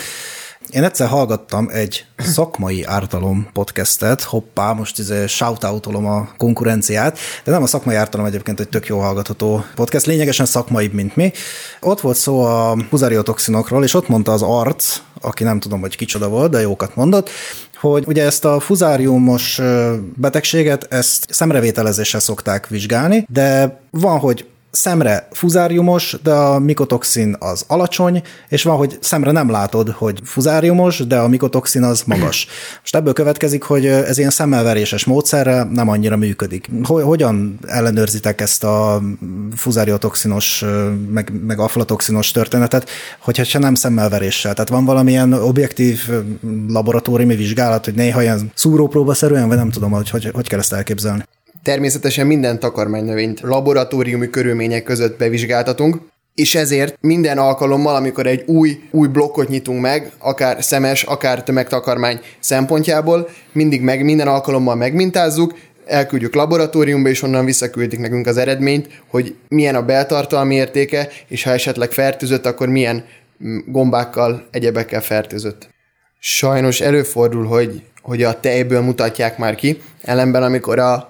Én 0.71 0.85
egyszer 0.85 1.09
hallgattam 1.09 1.69
egy 1.73 2.05
szakmai 2.17 2.85
ártalom 2.85 3.49
podcastet, 3.53 4.23
hoppá, 4.23 4.73
most 4.73 4.99
ez 4.99 5.31
shoutoutolom 5.31 6.07
a 6.07 6.29
konkurenciát, 6.37 7.19
de 7.45 7.51
nem 7.51 7.63
a 7.63 7.67
szakmai 7.67 7.95
ártalom 7.95 8.27
egyébként 8.27 8.61
egy 8.61 8.69
tök 8.69 8.87
jó 8.87 8.99
hallgatható 8.99 9.65
podcast, 9.75 10.07
lényegesen 10.07 10.47
szakmaibb, 10.47 10.93
mint 10.93 11.17
mi. 11.17 11.33
Ott 11.81 12.01
volt 12.01 12.17
szó 12.17 12.41
a 12.41 12.77
huzariotoxinokról, 12.91 13.85
és 13.85 13.95
ott 13.95 14.09
mondta 14.09 14.33
az 14.33 14.43
arc, 14.43 15.01
aki 15.21 15.45
nem 15.45 15.61
tudom, 15.61 15.81
hogy 15.81 15.97
kicsoda 15.97 16.29
volt, 16.29 16.51
de 16.51 16.61
jókat 16.61 16.97
mondott, 16.97 17.31
hogy 17.81 18.05
ugye 18.07 18.25
ezt 18.25 18.45
a 18.45 18.61
fuzáriumos 18.61 19.61
betegséget, 20.17 20.87
ezt 20.93 21.27
szemrevételezéssel 21.29 22.21
szokták 22.21 22.67
vizsgálni, 22.69 23.27
de 23.29 23.81
van, 23.91 24.19
hogy 24.19 24.47
szemre 24.71 25.29
fuzáriumos, 25.33 26.17
de 26.23 26.33
a 26.33 26.59
mikotoxin 26.59 27.37
az 27.39 27.65
alacsony, 27.67 28.23
és 28.49 28.63
van, 28.63 28.77
hogy 28.77 28.99
szemre 29.01 29.31
nem 29.31 29.51
látod, 29.51 29.89
hogy 29.89 30.21
fuzáriumos, 30.25 31.07
de 31.07 31.19
a 31.19 31.29
mikotoxin 31.29 31.83
az 31.83 32.03
magas. 32.07 32.47
Most 32.81 32.97
ebből 32.97 33.13
következik, 33.13 33.63
hogy 33.63 33.87
ez 33.87 34.19
ilyen 34.19 34.31
szemmelveréses 34.31 35.05
módszerrel 35.05 35.65
nem 35.65 35.89
annyira 35.89 36.17
működik. 36.17 36.71
Hogyan 36.83 37.59
ellenőrzitek 37.67 38.41
ezt 38.41 38.65
a 38.65 39.03
fuzáriotoxinos, 39.57 40.65
meg, 41.11 41.33
meg 41.47 41.59
aflatoxinos 41.59 42.31
történetet, 42.31 42.91
hogyha 43.19 43.45
se 43.45 43.59
nem 43.59 43.75
szemmelveréssel? 43.75 44.53
Tehát 44.53 44.69
van 44.69 44.85
valamilyen 44.85 45.33
objektív 45.33 46.09
laboratóriumi 46.69 47.37
vizsgálat, 47.37 47.85
hogy 47.85 47.95
néha 47.95 48.23
ilyen 48.23 48.53
szúrópróbaszerűen, 48.55 49.49
vagy 49.49 49.57
nem 49.57 49.71
tudom, 49.71 49.91
hogy, 49.91 50.11
hogy 50.11 50.31
hogy 50.33 50.49
kell 50.49 50.59
ezt 50.59 50.73
elképzelni? 50.73 51.25
Természetesen 51.63 52.27
minden 52.27 52.59
takarmánynövényt 52.59 53.41
laboratóriumi 53.41 54.31
körülmények 54.31 54.83
között 54.83 55.19
bevizsgáltatunk, 55.19 55.97
és 56.35 56.55
ezért 56.55 56.97
minden 57.01 57.39
alkalommal, 57.39 57.95
amikor 57.95 58.27
egy 58.27 58.43
új, 58.47 58.81
új 58.91 59.09
blokkot 59.09 59.49
nyitunk 59.49 59.81
meg, 59.81 60.13
akár 60.19 60.65
szemes, 60.65 61.03
akár 61.03 61.43
tömegtakarmány 61.43 62.21
szempontjából, 62.39 63.29
mindig 63.53 63.81
meg 63.81 64.05
minden 64.05 64.29
alkalommal 64.29 64.75
megmintázzuk, 64.75 65.55
elküldjük 65.87 66.35
laboratóriumba, 66.35 67.09
és 67.09 67.23
onnan 67.23 67.45
visszaküldik 67.45 67.99
nekünk 67.99 68.27
az 68.27 68.37
eredményt, 68.37 68.89
hogy 69.07 69.35
milyen 69.49 69.75
a 69.75 69.83
beltartalmi 69.83 70.55
értéke, 70.55 71.09
és 71.29 71.43
ha 71.43 71.51
esetleg 71.51 71.93
fertőzött, 71.93 72.47
akkor 72.47 72.69
milyen 72.69 73.05
mm, 73.45 73.59
gombákkal, 73.67 74.47
egyebekkel 74.51 75.01
fertőzött. 75.01 75.69
Sajnos 76.19 76.81
előfordul, 76.81 77.47
hogy, 77.47 77.83
hogy 78.03 78.23
a 78.23 78.41
tejből 78.41 78.81
mutatják 78.81 79.39
már 79.39 79.55
ki, 79.55 79.81
ellenben 80.03 80.43
amikor 80.43 80.79
a 80.79 81.10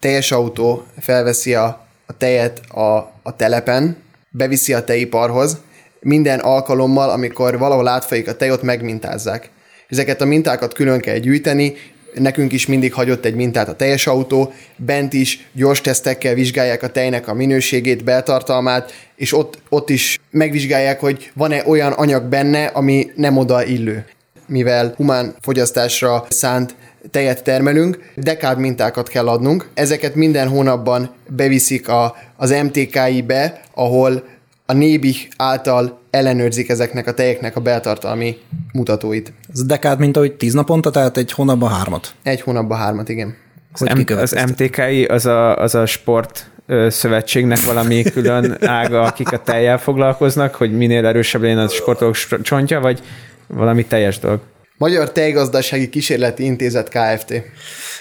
teljes 0.00 0.30
autó 0.32 0.84
felveszi 0.98 1.54
a, 1.54 1.86
a 2.06 2.16
tejet 2.16 2.60
a, 2.68 2.96
a 3.22 3.36
telepen, 3.36 3.96
beviszi 4.30 4.72
a 4.72 4.84
tejiparhoz, 4.84 5.58
minden 6.00 6.38
alkalommal, 6.38 7.10
amikor 7.10 7.58
valahol 7.58 7.88
átfolyik 7.88 8.28
a 8.28 8.36
tej, 8.36 8.50
ott 8.50 8.62
megmintázzák. 8.62 9.50
Ezeket 9.88 10.20
a 10.20 10.24
mintákat 10.24 10.74
külön 10.74 11.00
kell 11.00 11.16
gyűjteni, 11.16 11.74
nekünk 12.14 12.52
is 12.52 12.66
mindig 12.66 12.92
hagyott 12.92 13.24
egy 13.24 13.34
mintát 13.34 13.68
a 13.68 13.76
teljes 13.76 14.06
autó, 14.06 14.52
bent 14.76 15.12
is 15.12 15.48
gyors 15.52 15.80
tesztekkel 15.80 16.34
vizsgálják 16.34 16.82
a 16.82 16.90
tejnek 16.90 17.28
a 17.28 17.34
minőségét, 17.34 18.04
beltartalmát, 18.04 18.92
és 19.16 19.32
ott, 19.32 19.58
ott 19.68 19.90
is 19.90 20.20
megvizsgálják, 20.30 21.00
hogy 21.00 21.30
van-e 21.34 21.62
olyan 21.66 21.92
anyag 21.92 22.24
benne, 22.24 22.64
ami 22.64 23.10
nem 23.14 23.36
oda 23.36 23.64
illő. 23.64 24.04
Mivel 24.46 24.94
humán 24.96 25.34
fogyasztásra 25.40 26.26
szánt 26.28 26.74
tejet 27.10 27.42
termelünk, 27.44 28.12
dekád 28.16 28.58
mintákat 28.58 29.08
kell 29.08 29.28
adnunk. 29.28 29.68
Ezeket 29.74 30.14
minden 30.14 30.48
hónapban 30.48 31.10
beviszik 31.28 31.88
a, 31.88 32.16
az 32.36 32.50
MTKI-be, 32.50 33.60
ahol 33.74 34.24
a 34.66 34.72
Nébi 34.72 35.16
által 35.36 36.00
ellenőrzik 36.10 36.68
ezeknek 36.68 37.06
a 37.06 37.14
tejeknek 37.14 37.56
a 37.56 37.60
beltartalmi 37.60 38.36
mutatóit. 38.72 39.32
Ez 39.52 39.64
dekád 39.64 39.98
mint 39.98 40.16
hogy 40.16 40.32
tíz 40.32 40.52
naponta, 40.52 40.90
tehát 40.90 41.16
egy 41.16 41.32
hónapban 41.32 41.70
hármat? 41.70 42.14
Egy 42.22 42.40
hónapban 42.40 42.78
hármat, 42.78 43.08
igen. 43.08 43.36
Az, 43.72 43.80
M- 43.80 44.10
az 44.10 44.32
MTKI 44.32 45.04
az 45.04 45.26
a, 45.26 45.56
az 45.56 45.74
a 45.74 45.86
sport 45.86 46.50
szövetségnek 46.88 47.60
valami 47.64 48.02
külön 48.02 48.56
ága, 48.80 49.02
akik 49.02 49.32
a 49.32 49.42
tejjel 49.42 49.78
foglalkoznak, 49.78 50.54
hogy 50.54 50.76
minél 50.76 51.06
erősebb 51.06 51.42
legyen 51.42 51.58
a 51.58 51.68
sportolók 51.68 52.16
csontja, 52.42 52.80
vagy 52.80 53.00
valami 53.46 53.84
teljes 53.84 54.18
dolog? 54.18 54.40
Magyar 54.80 55.12
Tejgazdasági 55.12 55.88
Kísérleti 55.88 56.44
Intézet 56.44 56.88
Kft. 56.88 57.42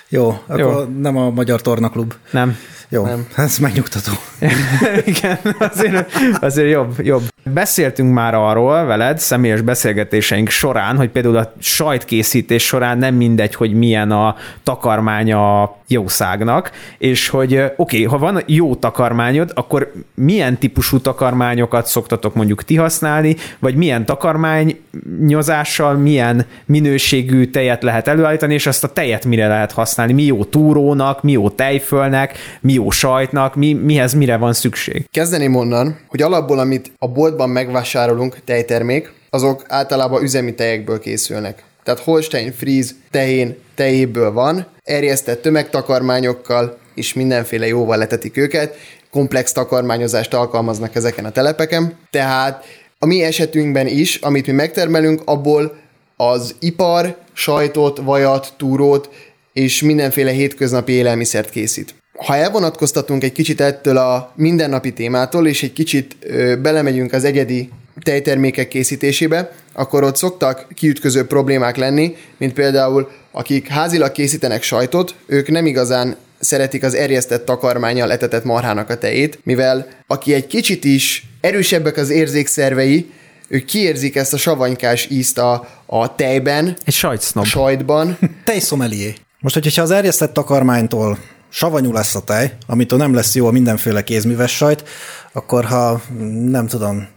Jó, 0.09 0.27
akkor 0.47 0.59
Jó. 0.59 0.83
nem 0.83 1.17
a 1.17 1.29
Magyar 1.29 1.61
Tornaklub. 1.61 2.13
Nem. 2.31 2.57
Jó, 2.89 3.05
nem. 3.05 3.27
ez 3.35 3.57
megnyugtató. 3.57 4.11
Igen, 5.11 5.39
azért, 5.59 6.13
azért 6.43 6.69
jobb, 6.69 6.95
jobb. 7.01 7.21
Beszéltünk 7.53 8.13
már 8.13 8.33
arról 8.33 8.85
veled, 8.85 9.19
személyes 9.19 9.61
beszélgetéseink 9.61 10.49
során, 10.49 10.97
hogy 10.97 11.09
például 11.09 11.37
a 11.37 11.53
sajtkészítés 11.59 12.65
során 12.65 12.97
nem 12.97 13.15
mindegy, 13.15 13.55
hogy 13.55 13.73
milyen 13.73 14.11
a 14.11 14.35
takarmánya 14.63 15.77
jószágnak, 15.89 16.71
és 16.97 17.29
hogy 17.29 17.55
oké, 17.55 17.73
okay, 17.75 18.03
ha 18.03 18.17
van 18.17 18.41
jó 18.45 18.75
takarmányod, 18.75 19.51
akkor 19.55 19.91
milyen 20.15 20.57
típusú 20.57 20.99
takarmányokat 20.99 21.85
szoktatok 21.85 22.35
mondjuk 22.35 22.63
ti 22.63 22.75
használni, 22.75 23.35
vagy 23.59 23.75
milyen 23.75 24.05
takarmányozással, 24.05 25.93
milyen 25.93 26.45
minőségű 26.65 27.45
tejet 27.45 27.83
lehet 27.83 28.07
előállítani, 28.07 28.53
és 28.53 28.67
azt 28.67 28.83
a 28.83 28.87
tejet 28.87 29.25
mire 29.25 29.47
lehet 29.47 29.71
használni, 29.71 30.13
mi 30.13 30.23
jó 30.23 30.43
túrónak, 30.43 31.23
mi 31.23 31.31
jó 31.31 31.49
tejfölnek, 31.49 32.37
mi 32.61 32.73
jó 32.73 32.89
sajtnak, 32.89 33.55
mi, 33.55 33.73
mihez 33.73 34.13
mire 34.13 34.37
van 34.37 34.53
szükség. 34.53 35.07
Kezdeném 35.11 35.55
onnan, 35.55 35.99
hogy 36.07 36.21
alapból, 36.21 36.59
amit 36.59 36.91
a 36.97 37.07
boltban 37.39 37.63
megvásárolunk 37.63 38.37
tejtermék, 38.45 39.11
azok 39.29 39.63
általában 39.67 40.23
üzemi 40.23 40.53
tejekből 40.53 40.99
készülnek. 40.99 41.63
Tehát 41.83 41.99
Holstein 41.99 42.51
Fries 42.51 42.87
tehén 43.11 43.57
tejéből 43.75 44.31
van, 44.31 44.65
erjesztett 44.83 45.41
tömegtakarmányokkal, 45.41 46.77
és 46.95 47.13
mindenféle 47.13 47.67
jóval 47.67 47.97
letetik 47.97 48.37
őket, 48.37 48.75
komplex 49.11 49.51
takarmányozást 49.51 50.33
alkalmaznak 50.33 50.95
ezeken 50.95 51.25
a 51.25 51.31
telepeken. 51.31 51.97
Tehát 52.11 52.65
a 52.99 53.05
mi 53.05 53.23
esetünkben 53.23 53.87
is, 53.87 54.15
amit 54.15 54.47
mi 54.47 54.53
megtermelünk, 54.53 55.21
abból 55.25 55.77
az 56.15 56.55
ipar 56.59 57.15
sajtot, 57.33 57.99
vajat, 58.03 58.53
túrót 58.57 59.09
és 59.53 59.81
mindenféle 59.81 60.31
hétköznapi 60.31 60.91
élelmiszert 60.91 61.49
készít. 61.49 61.95
Ha 62.25 62.35
elvonatkoztatunk 62.35 63.23
egy 63.23 63.31
kicsit 63.31 63.61
ettől 63.61 63.97
a 63.97 64.33
mindennapi 64.35 64.93
témától, 64.93 65.47
és 65.47 65.63
egy 65.63 65.73
kicsit 65.73 66.15
ö, 66.19 66.55
belemegyünk 66.61 67.13
az 67.13 67.23
egyedi 67.23 67.69
tejtermékek 68.03 68.67
készítésébe, 68.67 69.51
akkor 69.73 70.03
ott 70.03 70.15
szoktak 70.15 70.67
kiütköző 70.73 71.25
problémák 71.25 71.77
lenni, 71.77 72.15
mint 72.37 72.53
például 72.53 73.09
akik 73.31 73.67
házilag 73.67 74.11
készítenek 74.11 74.63
sajtot, 74.63 75.15
ők 75.25 75.49
nem 75.49 75.65
igazán 75.65 76.15
szeretik 76.39 76.83
az 76.83 76.93
erjesztett 76.93 77.45
takarmányjal 77.45 78.11
etetett 78.11 78.43
marhának 78.43 78.89
a 78.89 78.97
tejét, 78.97 79.39
mivel 79.43 79.87
aki 80.07 80.33
egy 80.33 80.47
kicsit 80.47 80.83
is 80.83 81.25
erősebbek 81.41 81.97
az 81.97 82.09
érzékszervei, 82.09 83.11
ők 83.47 83.65
kiérzik 83.65 84.15
ezt 84.15 84.33
a 84.33 84.37
savanykás 84.37 85.07
ízt 85.09 85.37
a, 85.37 85.67
a 85.85 86.15
tejben, 86.15 86.77
egy 86.85 86.93
sajtsznob. 86.93 87.43
a 87.43 87.47
sajtban. 87.47 88.17
Tejszomelié. 88.45 89.13
Most, 89.39 89.53
hogyha 89.53 89.81
az 89.81 89.91
erjesztett 89.91 90.33
takarmánytól 90.33 91.17
savanyú 91.49 91.91
lesz 91.91 92.15
a 92.15 92.21
tej, 92.21 92.53
amitől 92.67 92.99
nem 92.99 93.13
lesz 93.13 93.35
jó 93.35 93.47
a 93.47 93.51
mindenféle 93.51 94.03
kézműves 94.03 94.55
sajt, 94.55 94.83
akkor 95.31 95.65
ha 95.65 96.01
nem 96.49 96.67
tudom, 96.67 97.07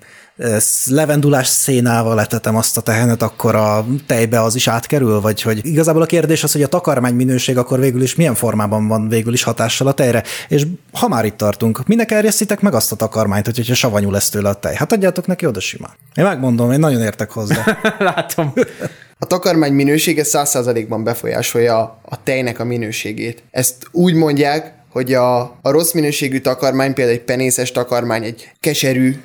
levendulás 0.86 1.46
szénával 1.46 2.14
letetem 2.14 2.56
azt 2.56 2.76
a 2.76 2.80
tehenet, 2.80 3.22
akkor 3.22 3.54
a 3.54 3.86
tejbe 4.06 4.42
az 4.42 4.54
is 4.54 4.68
átkerül, 4.68 5.20
vagy 5.20 5.42
hogy 5.42 5.66
igazából 5.66 6.02
a 6.02 6.06
kérdés 6.06 6.42
az, 6.42 6.52
hogy 6.52 6.62
a 6.62 6.68
takarmány 6.68 7.14
minőség 7.14 7.58
akkor 7.58 7.78
végül 7.80 8.02
is 8.02 8.14
milyen 8.14 8.34
formában 8.34 8.88
van 8.88 9.08
végül 9.08 9.32
is 9.32 9.42
hatással 9.42 9.86
a 9.86 9.92
tejre. 9.92 10.22
És 10.48 10.66
ha 10.92 11.08
már 11.08 11.24
itt 11.24 11.36
tartunk, 11.36 11.86
minek 11.86 12.10
erjesztitek 12.10 12.60
meg 12.60 12.74
azt 12.74 12.92
a 12.92 12.96
takarmányt, 12.96 13.44
hogy, 13.44 13.56
hogyha 13.56 13.74
savanyú 13.74 14.10
lesz 14.10 14.28
tőle 14.28 14.48
a 14.48 14.54
tej? 14.54 14.74
Hát 14.74 14.92
adjátok 14.92 15.26
neki 15.26 15.46
oda 15.46 15.60
simán. 15.60 15.92
Én 16.14 16.24
megmondom, 16.24 16.72
én 16.72 16.78
nagyon 16.78 17.00
értek 17.00 17.30
hozzá. 17.30 17.78
Látom. 17.98 18.52
A 19.18 19.26
takarmány 19.26 19.72
minősége 19.72 20.22
100%-ban 20.26 21.04
befolyásolja 21.04 21.98
a 22.02 22.22
tejnek 22.22 22.58
a 22.58 22.64
minőségét. 22.64 23.42
Ezt 23.50 23.74
úgy 23.90 24.14
mondják, 24.14 24.74
hogy 24.92 25.14
a, 25.14 25.40
a 25.40 25.70
rossz 25.70 25.92
minőségű 25.92 26.40
takarmány, 26.40 26.94
például 26.94 27.16
egy 27.16 27.24
penészes 27.24 27.72
takarmány, 27.72 28.24
egy 28.24 28.50
keserű 28.60 29.16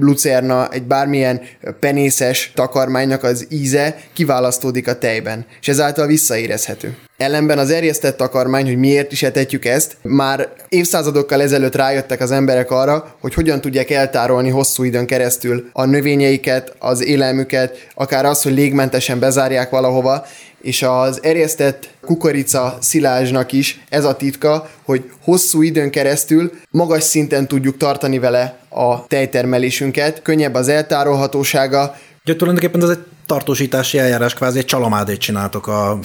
lucerna, 0.00 0.68
egy 0.68 0.82
bármilyen 0.82 1.40
penészes 1.80 2.52
takarmánynak 2.54 3.22
az 3.22 3.46
íze 3.48 3.96
kiválasztódik 4.12 4.88
a 4.88 4.98
tejben, 4.98 5.46
és 5.60 5.68
ezáltal 5.68 6.06
visszaérezhető. 6.06 6.96
Ellenben 7.16 7.58
az 7.58 7.70
erjesztett 7.70 8.16
takarmány, 8.16 8.66
hogy 8.66 8.76
miért 8.76 9.12
is 9.12 9.22
etetjük 9.22 9.64
ezt, 9.64 9.96
már 10.02 10.48
évszázadokkal 10.68 11.42
ezelőtt 11.42 11.74
rájöttek 11.74 12.20
az 12.20 12.30
emberek 12.30 12.70
arra, 12.70 13.16
hogy 13.20 13.34
hogyan 13.34 13.60
tudják 13.60 13.90
eltárolni 13.90 14.48
hosszú 14.48 14.84
időn 14.84 15.06
keresztül 15.06 15.68
a 15.72 15.84
növényeiket, 15.84 16.74
az 16.78 17.04
élelmüket, 17.04 17.88
akár 17.94 18.24
az, 18.24 18.42
hogy 18.42 18.54
légmentesen 18.54 19.18
bezárják 19.18 19.70
valahova, 19.70 20.26
és 20.62 20.82
az 20.82 21.22
erjesztett 21.22 21.88
kukorica 22.00 22.78
szilázsnak 22.80 23.52
is 23.52 23.84
ez 23.88 24.04
a 24.04 24.16
titka, 24.16 24.70
hogy 24.82 25.10
hosszú 25.20 25.62
időn 25.62 25.90
keresztül 25.90 26.52
magas 26.70 27.02
szinten 27.02 27.48
tudjuk 27.48 27.76
tartani 27.76 28.18
vele 28.18 28.58
a 28.68 29.06
tejtermelésünket, 29.06 30.22
könnyebb 30.22 30.54
az 30.54 30.68
eltárolhatósága. 30.68 31.96
Ugye 32.24 32.36
tulajdonképpen 32.36 32.82
ez 32.82 32.88
egy 32.88 33.04
tartósítási 33.26 33.98
eljárás, 33.98 34.34
kvázi 34.34 34.58
egy 34.58 34.64
csalamádét 34.64 35.18
csináltok 35.18 35.66
a 35.66 35.98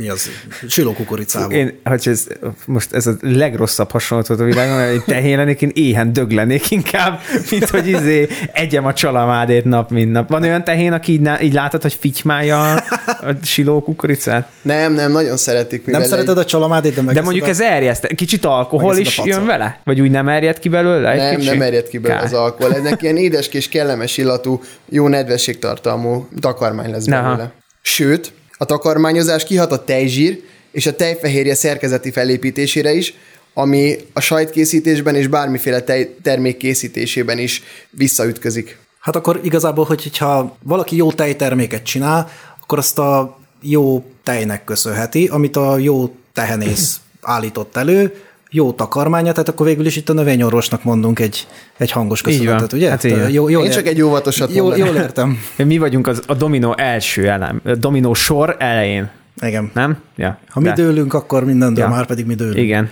mi 0.00 0.08
az, 0.08 0.28
silókukoricával. 0.68 1.50
Én, 1.50 1.80
hogy 1.84 2.02
ez, 2.04 2.26
most 2.66 2.92
ez 2.92 3.06
a 3.06 3.14
legrosszabb 3.20 3.90
hasonlatot 3.90 4.40
a 4.40 4.44
világon, 4.44 4.90
hogy 4.90 5.04
tehén 5.04 5.36
lennék, 5.36 5.62
én 5.62 5.70
éhen 5.74 6.12
dög 6.12 6.30
lennék 6.30 6.70
inkább, 6.70 7.20
mint 7.50 7.68
hogy 7.68 7.88
izé 7.88 8.28
egyem 8.52 8.86
a 8.86 8.92
csalamádét 8.92 9.64
nap, 9.64 9.90
mint 9.90 10.12
nap. 10.12 10.28
Van 10.28 10.42
olyan 10.42 10.64
tehén, 10.64 10.92
aki 10.92 11.12
így, 11.12 11.30
így 11.42 11.52
látod, 11.52 11.82
hogy 11.82 11.96
fitymálja 12.00 12.74
a 12.74 13.32
silókukoricát? 13.42 14.48
Nem, 14.62 14.92
nem, 14.92 15.12
nagyon 15.12 15.36
szeretik. 15.36 15.86
Nem 15.86 16.02
szereted 16.02 16.38
a 16.38 16.44
csalamádét, 16.44 16.94
de 16.94 17.02
meg 17.02 17.14
De 17.14 17.22
mondjuk 17.22 17.48
ez 17.48 17.60
erjeszt. 17.60 18.06
Kicsit 18.06 18.44
alkohol 18.44 18.96
is 18.96 19.20
jön 19.24 19.46
vele? 19.46 19.80
Vagy 19.84 20.00
úgy 20.00 20.10
nem 20.10 20.28
erjed 20.28 20.58
ki 20.58 20.68
belőle? 20.68 21.16
Nem, 21.16 21.36
kicsi? 21.36 21.48
nem 21.48 21.62
erjed 21.62 21.88
ki 21.88 21.98
belőle 21.98 22.22
az 22.22 22.32
alkohol. 22.32 22.74
Ennek 22.74 23.02
ilyen 23.02 23.16
édes 23.16 23.48
és 23.48 23.68
kellemes 23.68 24.16
illatú, 24.16 24.62
jó 24.88 25.08
nedvességtartalmú 25.08 26.28
takarmány 26.40 26.90
lesz 26.90 27.06
belőle. 27.06 27.28
Aha. 27.28 27.52
Sőt, 27.82 28.32
a 28.60 28.64
takarmányozás 28.64 29.44
kihat 29.44 29.72
a 29.72 29.84
tejzsír 29.84 30.42
és 30.70 30.86
a 30.86 30.96
tejfehérje 30.96 31.54
szerkezeti 31.54 32.10
felépítésére 32.10 32.92
is, 32.92 33.14
ami 33.54 33.96
a 34.12 34.20
sajtkészítésben 34.20 35.14
és 35.14 35.26
bármiféle 35.26 35.80
tej 35.80 36.14
termék 36.22 36.56
készítésében 36.56 37.38
is 37.38 37.62
visszaütközik. 37.90 38.78
Hát 39.00 39.16
akkor 39.16 39.40
igazából, 39.42 39.84
hogyha 39.84 40.56
valaki 40.62 40.96
jó 40.96 41.12
tejterméket 41.12 41.82
csinál, 41.82 42.30
akkor 42.60 42.78
azt 42.78 42.98
a 42.98 43.38
jó 43.60 44.04
tejnek 44.22 44.64
köszönheti, 44.64 45.26
amit 45.26 45.56
a 45.56 45.78
jó 45.78 46.14
tehenész 46.32 47.00
állított 47.20 47.76
elő, 47.76 48.22
jó 48.50 48.72
takarmánya, 48.72 49.32
tehát 49.32 49.48
akkor 49.48 49.66
végül 49.66 49.86
is 49.86 49.96
itt 49.96 50.08
a 50.08 50.12
növényorvosnak 50.12 50.84
mondunk 50.84 51.18
egy, 51.18 51.46
egy 51.78 51.90
hangos 51.90 52.22
köszönetet, 52.22 52.72
ugye? 52.72 52.90
Hát 52.90 53.02
jó, 53.30 53.48
jó 53.48 53.62
Én 53.62 53.70
csak 53.70 53.86
egy 53.86 54.02
óvatosat 54.02 54.54
jó, 54.54 54.76
Jól 54.76 54.94
értem. 54.94 55.38
Mi 55.56 55.78
vagyunk 55.78 56.06
az, 56.06 56.22
a 56.26 56.34
dominó 56.34 56.74
első 56.76 57.28
elem, 57.28 57.60
a 57.64 57.74
dominó 57.74 58.14
sor 58.14 58.56
elején. 58.58 59.10
Igen. 59.40 59.70
Nem? 59.74 59.98
Ja. 60.16 60.38
Ha 60.48 60.60
De. 60.60 60.68
mi 60.68 60.74
dőlünk, 60.74 61.14
akkor 61.14 61.44
minden 61.44 61.74
dől, 61.74 61.84
ja. 61.84 61.90
már 61.90 62.06
pedig 62.06 62.26
mi 62.26 62.34
dőlünk. 62.34 62.58
Igen. 62.58 62.90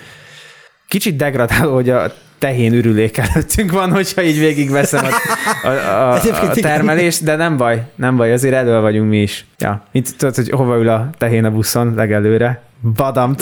Kicsit 0.89 1.17
degradáló, 1.17 1.75
hogy 1.75 1.91
a 1.91 2.13
tehén 2.39 2.73
ürülék 2.73 3.17
előttünk 3.17 3.73
van, 3.73 3.91
hogyha 3.91 4.23
így 4.23 4.39
végigveszem 4.39 5.05
a, 5.05 5.69
a, 5.69 5.71
a, 5.71 6.15
a 6.51 6.51
termelést, 6.61 7.25
de 7.25 7.37
nem 7.37 7.57
baj, 7.57 7.83
nem 7.95 8.17
baj, 8.17 8.33
azért 8.33 8.55
elő 8.55 8.81
vagyunk 8.81 9.09
mi 9.09 9.23
is. 9.23 9.47
Ja, 9.59 9.83
mint 9.93 10.17
tudod, 10.17 10.35
hogy 10.35 10.51
hova 10.51 10.79
ül 10.79 10.89
a 10.89 11.11
tehén 11.19 11.45
a 11.45 11.51
buszon 11.51 11.95
legelőre. 11.95 12.63
Badam. 12.95 13.35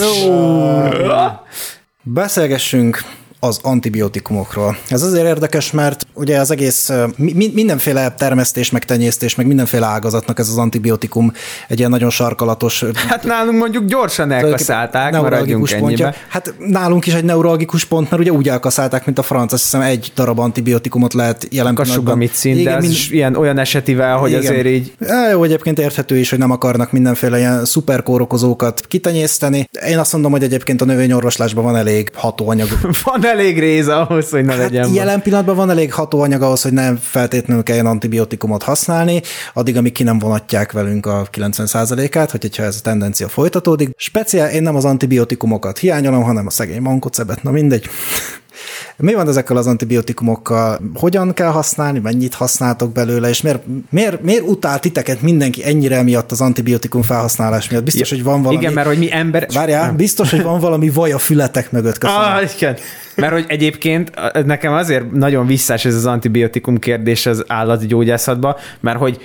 Beszélgessünk 2.09 3.03
az 3.39 3.59
antibiotikumokról. 3.61 4.77
Ez 4.89 5.01
azért 5.01 5.25
érdekes, 5.25 5.71
mert 5.71 6.07
ugye 6.13 6.39
az 6.39 6.51
egész 6.51 6.91
mi, 7.15 7.51
mindenféle 7.53 8.11
termesztés, 8.11 8.71
meg 8.71 8.85
tenyésztés, 8.85 9.35
meg 9.35 9.47
mindenféle 9.47 9.85
ágazatnak 9.85 10.39
ez 10.39 10.49
az 10.49 10.57
antibiotikum 10.57 11.33
egy 11.67 11.79
ilyen 11.79 11.91
nagyon 11.91 12.09
sarkalatos. 12.09 12.83
Hát 13.07 13.23
nálunk 13.23 13.59
mondjuk 13.59 13.85
gyorsan 13.85 14.31
elkaszálták, 14.31 15.11
maradjunk 15.11 15.71
ennyibe. 15.71 16.15
Hát 16.29 16.53
nálunk 16.57 17.05
is 17.05 17.13
egy 17.13 17.23
neurologikus 17.23 17.85
pont, 17.85 18.09
mert 18.09 18.21
ugye 18.21 18.31
úgy 18.31 18.49
elkaszálták, 18.49 19.05
mint 19.05 19.17
a 19.17 19.23
franc, 19.23 19.53
azt 19.53 19.63
hiszem 19.63 19.81
egy 19.81 20.11
darab 20.15 20.39
antibiotikumot 20.39 21.13
lehet 21.13 21.47
jelen 21.51 21.75
pillanatban. 21.75 22.17
mit 22.17 22.33
szint, 22.33 22.63
de 22.63 22.79
mind... 22.79 22.95
ilyen 23.09 23.35
olyan 23.35 23.57
esetivel, 23.57 24.17
hogy 24.17 24.29
igen. 24.29 24.41
azért 24.41 24.65
így... 24.67 24.93
É, 24.99 25.31
jó, 25.31 25.43
egyébként 25.43 25.79
érthető 25.79 26.17
is, 26.17 26.29
hogy 26.29 26.39
nem 26.39 26.51
akarnak 26.51 26.91
mindenféle 26.91 27.37
ilyen 27.37 27.65
szuperkórokozókat 27.65 28.81
kitenyészteni. 28.87 29.69
Én 29.87 29.97
azt 29.97 30.13
mondom, 30.13 30.31
hogy 30.31 30.43
egyébként 30.43 30.81
a 30.81 30.85
növényorvoslásban 30.85 31.63
van 31.63 31.75
elég 31.75 32.11
hatóanyag. 32.13 32.67
van 33.03 33.25
elég 33.27 33.59
rész 33.59 33.87
ahhoz, 33.87 34.29
hogy 34.29 34.45
ne 34.45 34.51
hát 34.51 34.61
legyen. 34.61 34.93
Jelen 34.93 35.21
pillanatban 35.21 35.55
van 35.55 35.69
elég 35.69 35.93
hatóanyag 35.93 36.41
ahhoz, 36.41 36.61
hogy 36.61 36.73
nem 36.73 36.97
feltétlenül 37.01 37.63
kelljen 37.63 37.85
antibiotikumot 37.85 38.63
használni, 38.63 39.21
addig, 39.53 39.77
amíg 39.77 39.91
ki 39.91 40.03
nem 40.03 40.19
vonatják 40.19 40.71
velünk 40.71 41.05
a 41.05 41.27
90%-át, 41.31 42.31
hogy 42.31 42.41
hogyha 42.41 42.63
ez 42.63 42.75
a 42.79 42.81
tendencia 42.81 43.27
folytatódik. 43.27 43.89
Speciál 43.97 44.49
én 44.49 44.61
nem 44.61 44.75
az 44.75 44.85
antibiotikumokat 44.85 45.77
hiányolom, 45.77 46.23
hanem 46.23 46.47
a 46.47 46.49
szegény 46.49 46.81
mankocebet, 46.81 47.43
na 47.43 47.51
mindegy. 47.51 47.89
Mi 48.97 49.13
van 49.13 49.27
ezekkel 49.27 49.57
az 49.57 49.67
antibiotikumokkal? 49.67 50.79
Hogyan 50.93 51.33
kell 51.33 51.49
használni? 51.51 51.99
Mennyit 51.99 52.33
használtok 52.33 52.91
belőle? 52.91 53.29
És 53.29 53.41
miért, 53.41 53.63
miért, 53.89 54.21
miért 54.21 54.47
utál 54.47 54.79
titeket 54.79 55.21
mindenki 55.21 55.65
ennyire 55.65 56.03
miatt 56.03 56.31
az 56.31 56.41
antibiotikum 56.41 57.01
felhasználás 57.01 57.69
miatt? 57.69 57.83
Biztos, 57.83 58.09
hogy 58.09 58.23
van 58.23 58.41
valami... 58.41 58.61
Igen, 58.61 58.73
mert 58.73 58.87
hogy 58.87 58.97
mi 58.97 59.11
ember... 59.11 59.47
Várjál, 59.53 59.91
biztos, 59.91 60.31
hogy 60.31 60.43
van 60.43 60.59
valami 60.59 60.89
vaj 60.89 61.11
a 61.11 61.17
fületek 61.19 61.71
mögött. 61.71 61.97
Köszönöm. 61.97 62.21
Ah, 62.21 62.55
igen. 62.55 62.75
Mert 63.15 63.33
hogy 63.33 63.45
egyébként 63.47 64.11
nekem 64.45 64.73
azért 64.73 65.11
nagyon 65.11 65.47
visszás 65.47 65.85
ez 65.85 65.95
az 65.95 66.05
antibiotikum 66.05 66.79
kérdés 66.79 67.25
az 67.25 67.43
állatgyógyászatban, 67.47 68.55
mert 68.79 68.97
hogy 68.97 69.19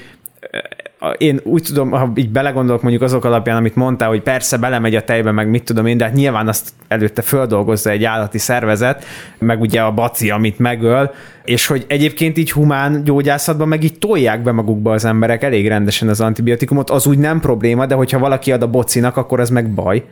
én 1.19 1.41
úgy 1.45 1.63
tudom, 1.63 1.91
ha 1.91 2.13
így 2.15 2.31
belegondolok 2.31 2.83
mondjuk 2.83 3.03
azok 3.03 3.25
alapján, 3.25 3.57
amit 3.57 3.75
mondtál, 3.75 4.09
hogy 4.09 4.23
persze 4.23 4.57
belemegy 4.57 4.95
a 4.95 5.05
tejbe, 5.05 5.31
meg 5.31 5.49
mit 5.49 5.65
tudom 5.65 5.87
én, 5.87 5.97
de 5.97 6.05
hát 6.05 6.15
nyilván 6.15 6.49
azt 6.49 6.73
előtte 6.89 7.23
földolgozza 7.23 7.91
egy 7.91 8.05
állati 8.05 8.39
szervezet, 8.39 9.05
meg 9.39 9.61
ugye 9.61 9.81
a 9.81 9.93
baci, 9.93 10.31
amit 10.31 10.59
megöl, 10.59 11.11
és 11.45 11.67
hogy 11.67 11.85
egyébként 11.89 12.39
így 12.39 12.53
humán 12.53 13.05
gyógyászatban 13.05 13.69
meg 13.69 13.83
így 13.83 13.99
tolják 13.99 14.43
be 14.43 14.53
magukba 14.53 14.93
az 14.93 15.05
emberek 15.05 15.43
elég 15.43 15.69
rendesen 15.69 16.09
az 16.09 16.21
antibiotikumot, 16.21 16.91
az 16.91 17.07
úgy 17.07 17.19
nem 17.19 17.41
probléma, 17.41 17.87
de 17.87 17.95
hogyha 17.95 18.19
valaki 18.19 18.53
ad 18.53 18.63
a 18.63 18.71
bocinak, 18.71 19.17
akkor 19.17 19.41
az 19.41 19.51
meg 19.51 19.71
baj. 19.75 20.05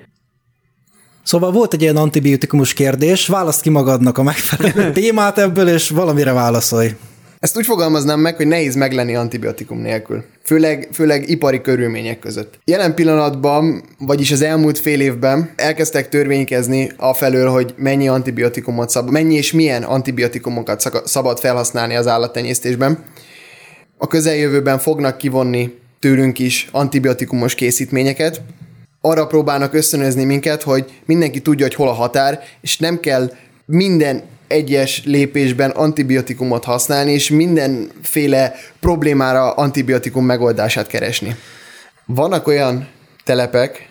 Szóval 1.23 1.53
volt 1.53 1.73
egy 1.73 1.83
ilyen 1.83 1.97
antibiotikumos 1.97 2.73
kérdés, 2.73 3.27
választ 3.27 3.61
ki 3.61 3.71
magadnak 3.71 4.19
a 4.19 4.23
megfelelő 4.23 4.93
témát 5.01 5.39
ebből, 5.39 5.69
és 5.69 5.91
valamire 5.91 6.33
válaszolj. 6.33 6.91
Ezt 7.41 7.57
úgy 7.57 7.65
fogalmaznám 7.65 8.21
meg, 8.21 8.37
hogy 8.37 8.47
nehéz 8.47 8.75
meglenni 8.75 9.15
antibiotikum 9.15 9.79
nélkül. 9.79 10.25
Főleg, 10.45 10.89
főleg 10.93 11.29
ipari 11.29 11.61
körülmények 11.61 12.19
között. 12.19 12.59
Jelen 12.65 12.95
pillanatban, 12.95 13.83
vagyis 13.99 14.31
az 14.33 14.43
elmúlt 14.43 14.79
fél 14.79 15.01
évben 15.01 15.53
elkezdtek 15.57 16.09
törvénykezni 16.09 16.91
afelől, 16.97 17.49
hogy 17.51 17.75
mennyi 17.77 18.09
antibiotikumot 18.09 18.91
szabad, 18.91 19.13
mennyi 19.13 19.35
és 19.35 19.53
milyen 19.53 19.83
antibiotikumokat 19.83 20.91
szabad 21.05 21.39
felhasználni 21.39 21.95
az 21.95 22.07
állattenyésztésben. 22.07 23.05
A 23.97 24.07
közeljövőben 24.07 24.79
fognak 24.79 25.19
kivonni 25.19 25.79
tőlünk 25.99 26.39
is 26.39 26.69
antibiotikumos 26.73 27.55
készítményeket, 27.55 28.43
arra 29.01 29.27
próbálnak 29.27 29.75
ösztönözni 29.75 30.25
minket, 30.25 30.63
hogy 30.63 31.01
mindenki 31.05 31.41
tudja, 31.41 31.67
hogy 31.67 31.75
hol 31.75 31.89
a 31.89 31.93
határ, 31.93 32.41
és 32.61 32.79
nem 32.79 33.01
kell 33.01 33.33
minden 33.65 34.23
egyes 34.51 35.03
lépésben 35.05 35.71
antibiotikumot 35.71 36.65
használni, 36.65 37.13
és 37.13 37.31
mindenféle 37.31 38.55
problémára 38.81 39.53
antibiotikum 39.53 40.25
megoldását 40.25 40.87
keresni. 40.87 41.37
Vannak 42.07 42.47
olyan 42.47 42.89
telepek, 43.25 43.89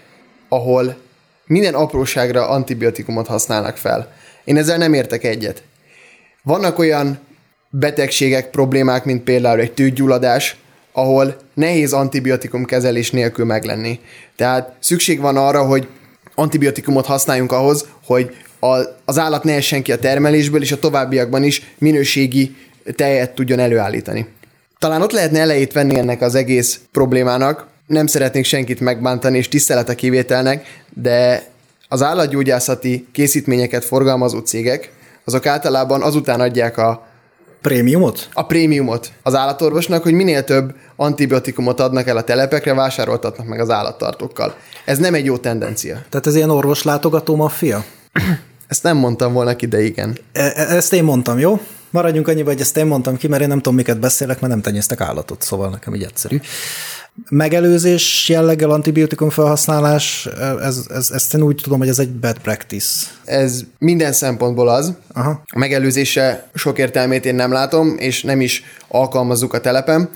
ahol 0.49 0.97
minden 1.45 1.73
apróságra 1.73 2.47
antibiotikumot 2.47 3.27
használnak 3.27 3.77
fel. 3.77 4.13
Én 4.43 4.57
ezzel 4.57 4.77
nem 4.77 4.93
értek 4.93 5.23
egyet. 5.23 5.63
Vannak 6.43 6.79
olyan 6.79 7.19
betegségek, 7.69 8.49
problémák, 8.49 9.05
mint 9.05 9.23
például 9.23 9.59
egy 9.59 9.71
tűgyulladás, 9.71 10.55
ahol 10.91 11.35
nehéz 11.53 11.93
antibiotikum 11.93 12.65
kezelés 12.65 13.11
nélkül 13.11 13.45
meglenni. 13.45 13.99
Tehát 14.35 14.73
szükség 14.79 15.19
van 15.19 15.37
arra, 15.37 15.63
hogy 15.63 15.87
antibiotikumot 16.35 17.05
használjunk 17.05 17.51
ahhoz, 17.51 17.85
hogy 18.05 18.35
a, 18.59 18.77
az 19.05 19.17
állat 19.17 19.43
ne 19.43 19.53
essen 19.53 19.83
ki 19.83 19.91
a 19.91 19.99
termelésből, 19.99 20.61
és 20.61 20.71
a 20.71 20.79
továbbiakban 20.79 21.43
is 21.43 21.61
minőségi 21.77 22.55
tejet 22.95 23.31
tudjon 23.31 23.59
előállítani. 23.59 24.27
Talán 24.79 25.01
ott 25.01 25.11
lehetne 25.11 25.39
elejét 25.39 25.73
venni 25.73 25.97
ennek 25.97 26.21
az 26.21 26.35
egész 26.35 26.79
problémának, 26.91 27.67
nem 27.87 28.07
szeretnék 28.07 28.45
senkit 28.45 28.79
megbántani, 28.79 29.37
és 29.37 29.47
tisztelet 29.47 29.89
a 29.89 29.95
kivételnek, 29.95 30.83
de 30.93 31.47
az 31.87 32.01
állatgyógyászati 32.01 33.07
készítményeket 33.11 33.85
forgalmazó 33.85 34.39
cégek, 34.39 34.91
azok 35.25 35.45
általában 35.45 36.01
azután 36.01 36.39
adják 36.39 36.77
a 36.77 37.07
Prémiumot? 37.61 38.29
A 38.33 38.45
prémiumot 38.45 39.11
az 39.23 39.35
állatorvosnak, 39.35 40.03
hogy 40.03 40.13
minél 40.13 40.43
több 40.43 40.75
antibiotikumot 40.95 41.79
adnak 41.79 42.07
el 42.07 42.17
a 42.17 42.23
telepekre, 42.23 42.73
vásároltatnak 42.73 43.47
meg 43.47 43.59
az 43.59 43.69
állattartókkal. 43.69 44.55
Ez 44.85 44.97
nem 44.97 45.13
egy 45.13 45.25
jó 45.25 45.37
tendencia. 45.37 46.01
Tehát 46.09 46.27
ez 46.27 46.35
ilyen 46.35 46.49
orvoslátogató 46.49 47.35
maffia? 47.35 47.83
Ezt 48.67 48.83
nem 48.83 48.97
mondtam 48.97 49.33
volna 49.33 49.55
ki, 49.55 49.65
de 49.65 49.81
igen. 49.81 50.17
E- 50.31 50.53
e- 50.55 50.75
ezt 50.75 50.93
én 50.93 51.03
mondtam, 51.03 51.39
jó? 51.39 51.59
Maradjunk 51.89 52.27
annyiba, 52.27 52.51
hogy 52.51 52.61
ezt 52.61 52.77
én 52.77 52.85
mondtam 52.85 53.17
ki, 53.17 53.27
mert 53.27 53.41
én 53.41 53.47
nem 53.47 53.57
tudom, 53.57 53.75
miket 53.75 53.99
beszélek, 53.99 54.39
mert 54.39 54.53
nem 54.53 54.61
tenyésztek 54.61 55.01
állatot, 55.01 55.41
szóval 55.41 55.69
nekem 55.69 55.95
így 55.95 56.03
egyszerű. 56.03 56.39
Megelőzés 57.29 58.29
jelleggel 58.29 58.69
antibiotikum 58.69 59.29
felhasználás, 59.29 60.27
ez, 60.61 60.85
ez, 60.89 61.09
ezt 61.11 61.33
én 61.33 61.41
úgy 61.41 61.59
tudom, 61.63 61.79
hogy 61.79 61.87
ez 61.87 61.99
egy 61.99 62.11
bad 62.11 62.37
practice. 62.37 63.07
Ez 63.25 63.61
minden 63.77 64.13
szempontból 64.13 64.69
az. 64.69 64.93
Aha. 65.13 65.41
A 65.45 65.57
megelőzése 65.59 66.49
sok 66.53 66.77
értelmét 66.77 67.25
én 67.25 67.35
nem 67.35 67.51
látom, 67.51 67.95
és 67.97 68.23
nem 68.23 68.41
is 68.41 68.63
alkalmazzuk 68.87 69.53
a 69.53 69.59
telepem. 69.59 70.09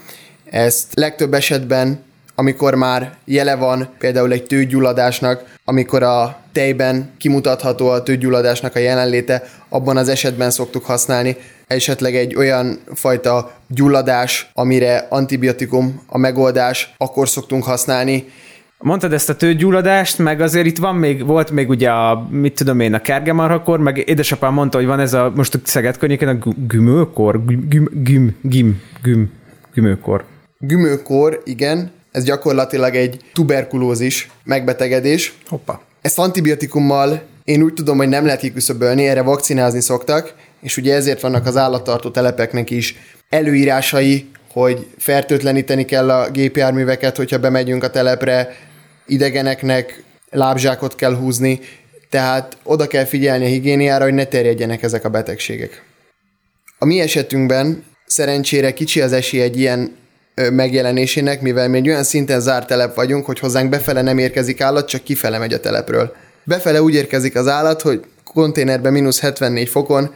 Ezt 0.50 0.88
legtöbb 0.94 1.34
esetben 1.34 2.00
amikor 2.36 2.76
már 2.76 3.16
jele 3.26 3.56
van 3.56 3.90
például 4.00 4.32
egy 4.32 4.44
tőgyulladásnak, 4.44 5.44
amikor 5.66 6.04
a 6.04 6.38
tejben 6.52 7.12
kimutatható 7.18 7.90
a 7.90 8.04
tőgyulladásnak 8.04 8.76
a 8.76 8.80
jelenléte, 8.80 9.44
abban 9.70 9.98
az 9.98 10.08
esetben 10.08 10.50
szoktuk 10.50 10.86
használni. 10.86 11.36
esetleg 11.68 12.16
egy 12.16 12.36
olyan 12.36 12.80
fajta 12.94 13.52
gyulladás, 13.68 14.50
amire 14.54 15.08
antibiotikum 15.10 16.02
a 16.08 16.18
megoldás, 16.18 16.94
akkor 16.98 17.30
szoktunk 17.30 17.64
használni. 17.64 18.26
Mondtad 18.78 19.14
ezt 19.14 19.30
a 19.30 19.36
tőgyulladást, 19.36 20.18
meg 20.18 20.42
azért 20.42 20.66
itt 20.66 20.78
van 20.78 20.96
még, 20.96 21.26
volt 21.26 21.52
még 21.52 21.70
ugye 21.70 21.90
a, 21.90 22.28
mit 22.30 22.56
tudom 22.56 22.80
én, 22.80 22.94
a 22.94 23.02
kergemarhakor, 23.02 23.80
meg 23.80 24.04
édesapám 24.08 24.54
mondta, 24.54 24.78
hogy 24.78 24.88
van 24.88 25.00
ez 25.00 25.14
a, 25.14 25.32
most 25.36 25.56
a 25.56 25.60
Szeged 25.64 25.98
környékén 25.98 26.28
a 26.28 26.34
gü- 26.34 26.68
gümőkor, 26.68 27.46
güm, 27.46 27.68
güm, 27.70 27.90
güm, 28.04 28.36
güm, 28.42 28.82
güm, 29.02 29.32
gümőkor. 29.74 30.24
Gümőkor, 30.60 31.42
igen, 31.46 31.92
ez 32.14 32.24
gyakorlatilag 32.24 32.96
egy 32.96 33.20
tuberkulózis 33.34 34.30
megbetegedés. 34.44 35.34
Hoppá. 35.48 35.80
Ezt 36.02 36.20
antibiotikummal 36.20 37.22
én 37.44 37.62
úgy 37.62 37.74
tudom, 37.74 37.98
hogy 37.98 38.08
nem 38.08 38.26
lehet 38.26 38.40
kiküszöbölni, 38.40 39.08
erre 39.08 39.22
vakcinázni 39.22 39.82
szoktak, 39.82 40.34
és 40.62 40.78
ugye 40.78 40.94
ezért 40.94 41.22
vannak 41.22 41.46
az 41.46 41.58
állattartó 41.58 42.10
telepeknek 42.10 42.70
is 42.70 42.96
előírásai, 43.30 44.30
hogy 44.52 44.88
fertőtleníteni 44.98 45.86
kell 45.86 46.10
a 46.10 46.30
gépjárműveket, 46.30 47.18
hogyha 47.18 47.40
bemegyünk 47.40 47.84
a 47.84 47.90
telepre, 47.90 48.56
idegeneknek 49.08 50.04
lábzsákot 50.30 50.96
kell 50.96 51.16
húzni, 51.16 51.60
tehát 52.10 52.58
oda 52.64 52.88
kell 52.88 53.06
figyelni 53.06 53.46
a 53.46 53.48
higiéniára, 53.48 54.04
hogy 54.04 54.14
ne 54.14 54.26
terjedjenek 54.26 54.84
ezek 54.84 55.06
a 55.06 55.10
betegségek. 55.10 55.84
A 56.78 56.86
mi 56.86 57.00
esetünkben 57.00 57.84
szerencsére 58.06 58.74
kicsi 58.74 59.02
az 59.02 59.12
esély 59.12 59.42
egy 59.42 59.60
ilyen 59.60 59.96
megjelenésének, 60.52 61.42
mivel 61.42 61.70
mi 61.70 61.78
egy 61.78 61.88
olyan 61.90 62.04
szinten 62.04 62.40
zárt 62.40 62.68
telep 62.68 62.96
vagyunk, 62.96 63.26
hogy 63.26 63.40
hozzánk 63.40 63.70
befele 63.70 64.02
nem 64.02 64.18
érkezik 64.18 64.62
állat, 64.62 64.88
csak 64.88 65.04
kifele 65.04 65.38
megy 65.38 65.54
a 65.54 65.60
telepről. 65.60 66.16
Befele 66.44 66.82
úgy 66.82 66.94
érkezik 66.94 67.36
az 67.36 67.48
állat, 67.48 67.82
hogy 67.82 68.04
konténerben 68.34 68.92
mínusz 68.92 69.20
74 69.20 69.70
fokon, 69.70 70.14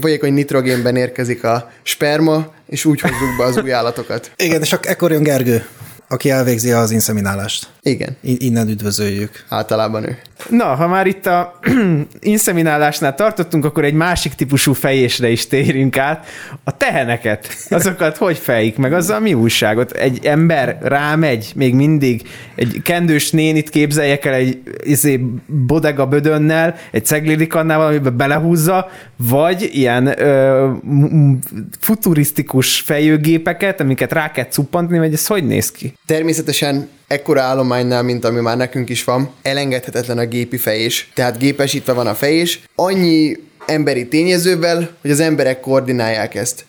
folyékony 0.00 0.32
nitrogénben 0.32 0.96
érkezik 0.96 1.44
a 1.44 1.70
sperma, 1.82 2.52
és 2.66 2.84
úgy 2.84 3.00
hozzuk 3.00 3.36
be 3.38 3.44
az 3.44 3.56
új 3.56 3.72
állatokat. 3.72 4.30
Igen, 4.36 4.60
és 4.60 4.72
ak- 4.72 4.86
ekkor 4.86 5.10
jön 5.10 5.22
Gergő, 5.22 5.66
aki 6.12 6.30
elvégzi 6.30 6.70
az 6.70 6.90
inszeminálást. 6.90 7.68
Igen, 7.82 8.16
innen 8.20 8.68
üdvözöljük. 8.68 9.44
általában 9.48 10.08
ő. 10.08 10.18
Na, 10.48 10.64
ha 10.64 10.86
már 10.88 11.06
itt 11.06 11.26
a 11.26 11.58
inszeminálásnál 12.20 13.14
tartottunk, 13.14 13.64
akkor 13.64 13.84
egy 13.84 13.94
másik 13.94 14.34
típusú 14.34 14.72
fejésre 14.72 15.28
is 15.28 15.46
térünk 15.46 15.98
át. 15.98 16.26
A 16.64 16.76
teheneket, 16.76 17.48
azokat 17.68 18.16
hogy 18.16 18.38
fejik, 18.38 18.76
meg 18.76 18.92
azzal 18.92 19.20
mi 19.20 19.34
újságot? 19.34 19.92
Egy 19.92 20.24
ember 20.24 20.78
rámegy 20.82 21.52
még 21.54 21.74
mindig, 21.74 22.28
egy 22.54 22.80
kendős 22.84 23.30
nénit 23.30 23.70
képzeljek 23.70 24.24
el 24.24 24.34
egy 24.34 24.62
izé, 24.82 25.20
bodega 25.46 26.06
bödönnel, 26.06 26.74
egy 26.90 27.04
ceglirikannával, 27.04 27.86
amiben 27.86 28.16
belehúzza, 28.16 28.88
vagy 29.16 29.68
ilyen 29.72 30.22
ö, 30.22 30.70
futurisztikus 31.80 32.80
fejőgépeket, 32.80 33.80
amiket 33.80 34.12
rá 34.12 34.30
kell 34.30 34.46
cuppantni, 34.46 34.98
vagy 34.98 35.12
ez 35.12 35.26
hogy 35.26 35.46
néz 35.46 35.70
ki? 35.70 35.94
Természetesen 36.10 36.88
ekkora 37.06 37.40
állománynál, 37.40 38.02
mint 38.02 38.24
ami 38.24 38.40
már 38.40 38.56
nekünk 38.56 38.88
is 38.88 39.04
van, 39.04 39.30
elengedhetetlen 39.42 40.18
a 40.18 40.26
gépi 40.26 40.56
fejés. 40.56 41.10
Tehát 41.14 41.38
gépesítve 41.38 41.92
van 41.92 42.06
a 42.06 42.14
fejés, 42.14 42.60
annyi 42.74 43.36
emberi 43.66 44.08
tényezővel, 44.08 44.90
hogy 45.00 45.10
az 45.10 45.20
emberek 45.20 45.60
koordinálják 45.60 46.34
ezt. 46.34 46.64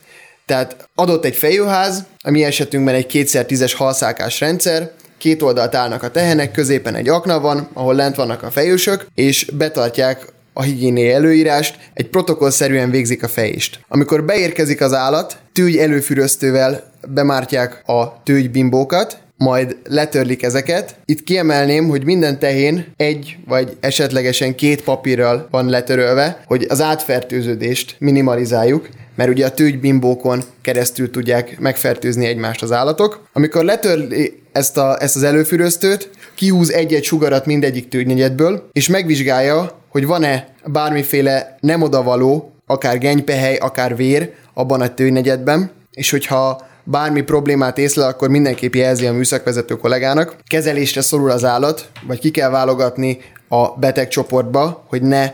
Tehát 0.45 0.89
adott 0.95 1.25
egy 1.25 1.35
fejőház, 1.35 2.03
a 2.23 2.29
mi 2.29 2.43
esetünkben 2.43 2.95
egy 2.95 3.05
2x10-es 3.13 3.73
halszákás 3.77 4.39
rendszer, 4.39 4.91
két 5.17 5.41
oldalt 5.41 5.75
állnak 5.75 6.03
a 6.03 6.11
tehenek, 6.11 6.51
középen 6.51 6.95
egy 6.95 7.09
akna 7.09 7.39
van, 7.39 7.69
ahol 7.73 7.95
lent 7.95 8.15
vannak 8.15 8.43
a 8.43 8.51
fejősök, 8.51 9.05
és 9.15 9.45
betartják 9.53 10.25
a 10.53 10.61
higiéniai 10.61 11.11
előírást, 11.11 11.77
egy 11.93 12.09
protokollszerűen 12.09 12.89
végzik 12.89 13.23
a 13.23 13.27
fejést. 13.27 13.79
Amikor 13.87 14.23
beérkezik 14.23 14.81
az 14.81 14.93
állat, 14.93 15.37
tűgy 15.53 15.77
előfüröztővel 15.77 16.91
bemártják 17.07 17.81
a 17.85 18.21
tűgybimbókat, 18.23 19.19
majd 19.41 19.77
letörlik 19.89 20.43
ezeket. 20.43 20.95
Itt 21.05 21.23
kiemelném, 21.23 21.87
hogy 21.87 22.05
minden 22.05 22.39
tehén 22.39 22.85
egy 22.97 23.37
vagy 23.47 23.77
esetlegesen 23.79 24.55
két 24.55 24.83
papírral 24.83 25.47
van 25.51 25.69
letörölve, 25.69 26.43
hogy 26.45 26.65
az 26.69 26.81
átfertőződést 26.81 27.95
minimalizáljuk, 27.99 28.89
mert 29.15 29.29
ugye 29.29 29.45
a 29.45 29.51
tűgybimbókon 29.51 30.43
keresztül 30.61 31.11
tudják 31.11 31.59
megfertőzni 31.59 32.25
egymást 32.25 32.61
az 32.61 32.71
állatok. 32.71 33.27
Amikor 33.33 33.63
letörli 33.63 34.41
ezt, 34.51 34.77
a, 34.77 34.97
ezt 34.99 35.15
az 35.15 35.23
előfüröztőt, 35.23 36.09
kihúz 36.35 36.71
egy-egy 36.71 37.03
sugarat 37.03 37.45
mindegyik 37.45 37.87
tűgynegyedből, 37.87 38.69
és 38.71 38.87
megvizsgálja, 38.87 39.79
hogy 39.89 40.05
van-e 40.05 40.47
bármiféle 40.65 41.57
nem 41.59 41.81
odavaló, 41.81 42.53
akár 42.65 42.97
genypehely, 42.97 43.55
akár 43.55 43.95
vér 43.95 44.33
abban 44.53 44.81
a 44.81 44.93
tűnegyedben, 44.93 45.71
és 45.91 46.09
hogyha 46.09 46.69
bármi 46.83 47.21
problémát 47.21 47.77
észlel, 47.77 48.07
akkor 48.07 48.29
mindenképp 48.29 48.73
jelzi 48.73 49.05
a 49.05 49.13
műszakvezető 49.13 49.75
kollégának. 49.75 50.35
Kezelésre 50.47 51.01
szorul 51.01 51.31
az 51.31 51.43
állat, 51.43 51.89
vagy 52.07 52.19
ki 52.19 52.31
kell 52.31 52.49
válogatni 52.49 53.17
a 53.47 53.67
beteg 53.67 54.07
csoportba, 54.07 54.83
hogy 54.87 55.01
ne 55.01 55.31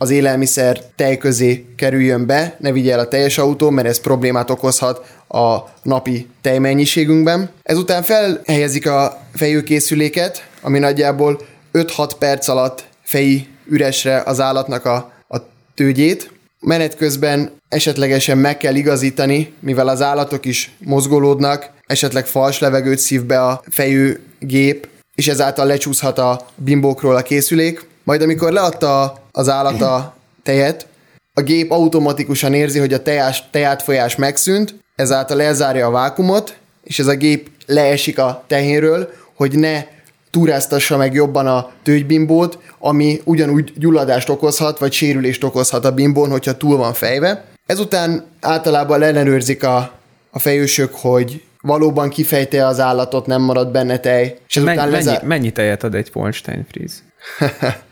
az 0.00 0.10
élelmiszer 0.10 0.80
tej 0.96 1.16
közé 1.16 1.64
kerüljön 1.76 2.26
be, 2.26 2.56
ne 2.58 2.72
vigye 2.72 2.92
el 2.92 2.98
a 2.98 3.08
teljes 3.08 3.38
autó, 3.38 3.70
mert 3.70 3.88
ez 3.88 4.00
problémát 4.00 4.50
okozhat 4.50 5.14
a 5.28 5.58
napi 5.82 6.26
tejmennyiségünkben. 6.40 7.50
Ezután 7.62 8.02
felhelyezik 8.02 8.86
a 8.86 9.20
fejőkészüléket, 9.34 10.48
ami 10.60 10.78
nagyjából 10.78 11.40
5-6 11.72 12.10
perc 12.18 12.48
alatt 12.48 12.84
feji 13.02 13.48
üresre 13.66 14.22
az 14.26 14.40
állatnak 14.40 14.84
a, 14.84 15.12
a 15.28 15.36
tőgyét. 15.74 16.30
Menet 16.68 16.96
közben 16.96 17.50
esetlegesen 17.68 18.38
meg 18.38 18.56
kell 18.56 18.74
igazítani, 18.74 19.52
mivel 19.60 19.88
az 19.88 20.02
állatok 20.02 20.44
is 20.44 20.70
mozgolódnak, 20.78 21.70
esetleg 21.86 22.26
fals 22.26 22.58
levegőt 22.58 22.98
szív 22.98 23.24
be 23.24 23.42
a 23.42 23.62
fejű 23.70 24.18
gép, 24.38 24.88
és 25.14 25.28
ezáltal 25.28 25.66
lecsúszhat 25.66 26.18
a 26.18 26.46
bimbókról 26.56 27.16
a 27.16 27.22
készülék. 27.22 27.86
Majd 28.04 28.22
amikor 28.22 28.52
leadta 28.52 29.22
az 29.32 29.48
állat 29.48 29.80
a 29.80 30.16
tejet, 30.42 30.86
a 31.34 31.40
gép 31.40 31.70
automatikusan 31.70 32.54
érzi, 32.54 32.78
hogy 32.78 32.92
a 32.92 33.02
tejás, 33.02 33.48
tejátfolyás 33.50 34.16
megszűnt, 34.16 34.74
ezáltal 34.96 35.42
elzárja 35.42 35.86
a 35.86 35.90
vákumot, 35.90 36.56
és 36.84 36.98
ez 36.98 37.06
a 37.06 37.16
gép 37.16 37.50
leesik 37.66 38.18
a 38.18 38.44
tehénről, 38.46 39.10
hogy 39.34 39.58
ne 39.58 39.84
túráztassa 40.30 40.96
meg 40.96 41.14
jobban 41.14 41.46
a 41.46 41.70
tőgybimbót, 41.82 42.58
ami 42.78 43.20
ugyanúgy 43.24 43.72
gyulladást 43.76 44.28
okozhat, 44.28 44.78
vagy 44.78 44.92
sérülést 44.92 45.44
okozhat 45.44 45.84
a 45.84 45.92
bimbón, 45.92 46.30
hogyha 46.30 46.56
túl 46.56 46.76
van 46.76 46.92
fejve. 46.92 47.44
Ezután 47.66 48.24
általában 48.40 49.02
ellenőrzik 49.02 49.64
a, 49.64 49.92
a 50.30 50.38
fejősök, 50.38 50.94
hogy 50.94 51.42
valóban 51.60 52.08
kifejte 52.08 52.66
az 52.66 52.80
állatot, 52.80 53.26
nem 53.26 53.42
marad 53.42 53.70
benne 53.70 53.98
tej. 53.98 54.36
És 54.48 54.56
ezután 54.56 54.74
Mennyi, 54.76 54.90
mennyi, 54.90 55.04
lezár... 55.04 55.24
mennyi 55.24 55.50
tejet 55.50 55.84
ad 55.84 55.94
egy 55.94 56.10
Holstein 56.12 56.66
Fries? 56.70 56.92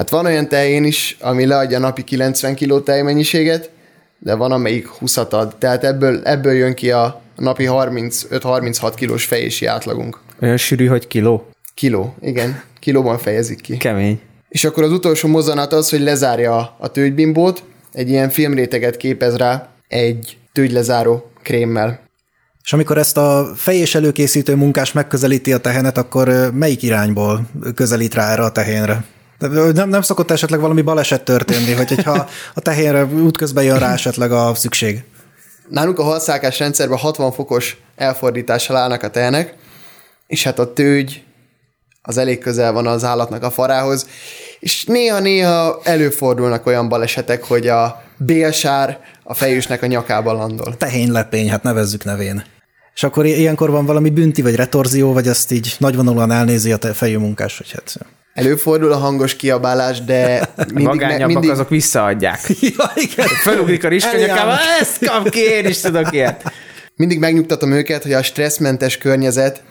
Hát 0.00 0.10
van 0.10 0.26
olyan 0.26 0.48
tején 0.48 0.84
is, 0.84 1.16
ami 1.20 1.46
leadja 1.46 1.78
napi 1.78 2.04
90 2.04 2.54
kg 2.54 2.82
tejmennyiséget, 2.82 3.70
de 4.18 4.34
van 4.34 4.52
amelyik 4.52 4.86
20 4.86 5.16
ad. 5.16 5.56
Tehát 5.58 5.84
ebből, 5.84 6.20
ebből 6.24 6.52
jön 6.52 6.74
ki 6.74 6.90
a 6.90 7.20
napi 7.36 7.64
35-36 7.68 8.92
kilós 8.96 9.24
fejési 9.24 9.66
átlagunk. 9.66 10.20
Olyan 10.42 10.56
sűrű, 10.56 10.86
hogy 10.86 11.06
kiló? 11.06 11.48
Kiló, 11.74 12.14
igen. 12.20 12.62
Kilóban 12.78 13.18
fejezik 13.18 13.60
ki. 13.60 13.76
Kemény. 13.76 14.20
És 14.48 14.64
akkor 14.64 14.82
az 14.82 14.92
utolsó 14.92 15.28
mozzanat 15.28 15.72
az, 15.72 15.90
hogy 15.90 16.00
lezárja 16.00 16.76
a, 16.78 16.88
tőgybimbót, 16.88 17.62
egy 17.92 18.08
ilyen 18.08 18.30
filmréteget 18.30 18.96
képez 18.96 19.36
rá 19.36 19.68
egy 19.88 20.38
tőgylezáró 20.52 21.30
krémmel. 21.42 22.00
És 22.64 22.72
amikor 22.72 22.98
ezt 22.98 23.16
a 23.16 23.52
fejés 23.54 23.94
előkészítő 23.94 24.54
munkás 24.54 24.92
megközelíti 24.92 25.52
a 25.52 25.58
tehenet, 25.58 25.98
akkor 25.98 26.50
melyik 26.54 26.82
irányból 26.82 27.46
közelít 27.74 28.14
rá 28.14 28.32
erre 28.32 28.42
a 28.42 28.52
tehénre? 28.52 29.04
Nem, 29.72 29.88
nem 29.88 30.02
szokott 30.02 30.30
esetleg 30.30 30.60
valami 30.60 30.82
baleset 30.82 31.24
történni, 31.24 31.72
hogy 31.72 31.88
hogyha 31.88 32.28
a 32.54 32.60
tehénre 32.60 33.04
útközben 33.04 33.64
jön 33.64 33.78
rá 33.78 33.92
esetleg 33.92 34.32
a 34.32 34.54
szükség. 34.54 35.04
Nálunk 35.68 35.98
a 35.98 36.02
halszákás 36.02 36.58
rendszerben 36.58 36.98
60 36.98 37.32
fokos 37.32 37.76
elfordítással 37.96 38.76
állnak 38.76 39.02
a 39.02 39.10
tehenek, 39.10 39.54
és 40.26 40.42
hát 40.42 40.58
a 40.58 40.72
tőgy 40.72 41.22
az 42.02 42.18
elég 42.18 42.38
közel 42.38 42.72
van 42.72 42.86
az 42.86 43.04
állatnak 43.04 43.42
a 43.42 43.50
farához, 43.50 44.06
és 44.60 44.84
néha-néha 44.84 45.80
előfordulnak 45.84 46.66
olyan 46.66 46.88
balesetek, 46.88 47.44
hogy 47.44 47.66
a 47.68 48.02
bélsár 48.18 49.00
a 49.22 49.34
fejősnek 49.34 49.82
a 49.82 49.86
nyakába 49.86 50.32
landol. 50.32 50.76
Tehénylepény, 50.76 51.50
hát 51.50 51.62
nevezzük 51.62 52.04
nevén. 52.04 52.44
És 52.94 53.02
akkor 53.02 53.26
ilyenkor 53.26 53.70
van 53.70 53.86
valami 53.86 54.10
bünti, 54.10 54.42
vagy 54.42 54.54
retorzió, 54.54 55.12
vagy 55.12 55.26
ezt 55.26 55.52
így 55.52 55.74
nagyvonalúan 55.78 56.30
elnézi 56.30 56.72
a 56.72 56.76
te 56.76 56.92
fejű 56.92 57.16
munkás, 57.16 57.56
hogy 57.56 57.70
hát... 57.70 57.96
Előfordul 58.34 58.92
a 58.92 58.96
hangos 58.96 59.36
kiabálás, 59.36 60.00
de 60.00 60.48
mindig, 60.56 60.86
Vagányabbak 60.86 61.26
mindig, 61.26 61.50
azok 61.50 61.68
visszaadják. 61.68 62.40
Ja, 62.76 62.92
igen. 62.94 63.26
Fölugrik 63.26 63.84
a 63.84 63.88
riskanyakába, 63.88 64.58
ezt 64.80 65.06
kap 65.06 65.28
ki, 65.28 65.40
én 65.40 65.66
is 65.66 65.80
tudok 65.80 66.12
ilyet. 66.12 66.52
mindig 66.96 67.18
megnyugtatom 67.18 67.72
őket, 67.72 68.02
hogy 68.02 68.12
a 68.12 68.22
stresszmentes 68.22 68.98
környezet 68.98 69.62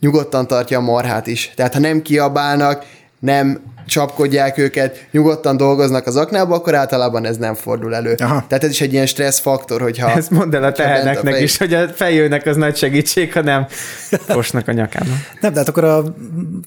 nyugodtan 0.00 0.46
tartja 0.46 0.78
a 0.78 0.80
marhát 0.80 1.26
is. 1.26 1.52
Tehát 1.56 1.74
ha 1.74 1.80
nem 1.80 2.02
kiabálnak, 2.02 2.84
nem 3.18 3.60
csapkodják 3.86 4.58
őket, 4.58 5.06
nyugodtan 5.10 5.56
dolgoznak 5.56 6.06
az 6.06 6.16
aknába, 6.16 6.54
akkor 6.54 6.74
általában 6.74 7.26
ez 7.26 7.36
nem 7.36 7.54
fordul 7.54 7.94
elő. 7.94 8.14
Aha. 8.18 8.44
Tehát 8.48 8.64
ez 8.64 8.70
is 8.70 8.80
egy 8.80 8.92
ilyen 8.92 9.06
stressz 9.06 9.38
faktor, 9.40 9.80
hogyha... 9.80 10.10
Ezt 10.10 10.30
mondd 10.30 10.54
el 10.54 10.64
a 10.64 10.72
teheneknek 10.72 11.32
fej- 11.32 11.42
is, 11.42 11.56
hogy 11.56 11.74
a 11.74 11.88
fejőnek 11.88 12.46
az 12.46 12.56
nagy 12.56 12.76
segítség, 12.76 13.32
ha 13.32 13.42
nem 13.42 13.66
fosnak 14.26 14.68
a 14.68 14.72
nyakában. 14.72 15.22
Nem, 15.40 15.52
de 15.52 15.58
hát 15.58 15.68
akkor 15.68 15.84
a, 15.84 16.04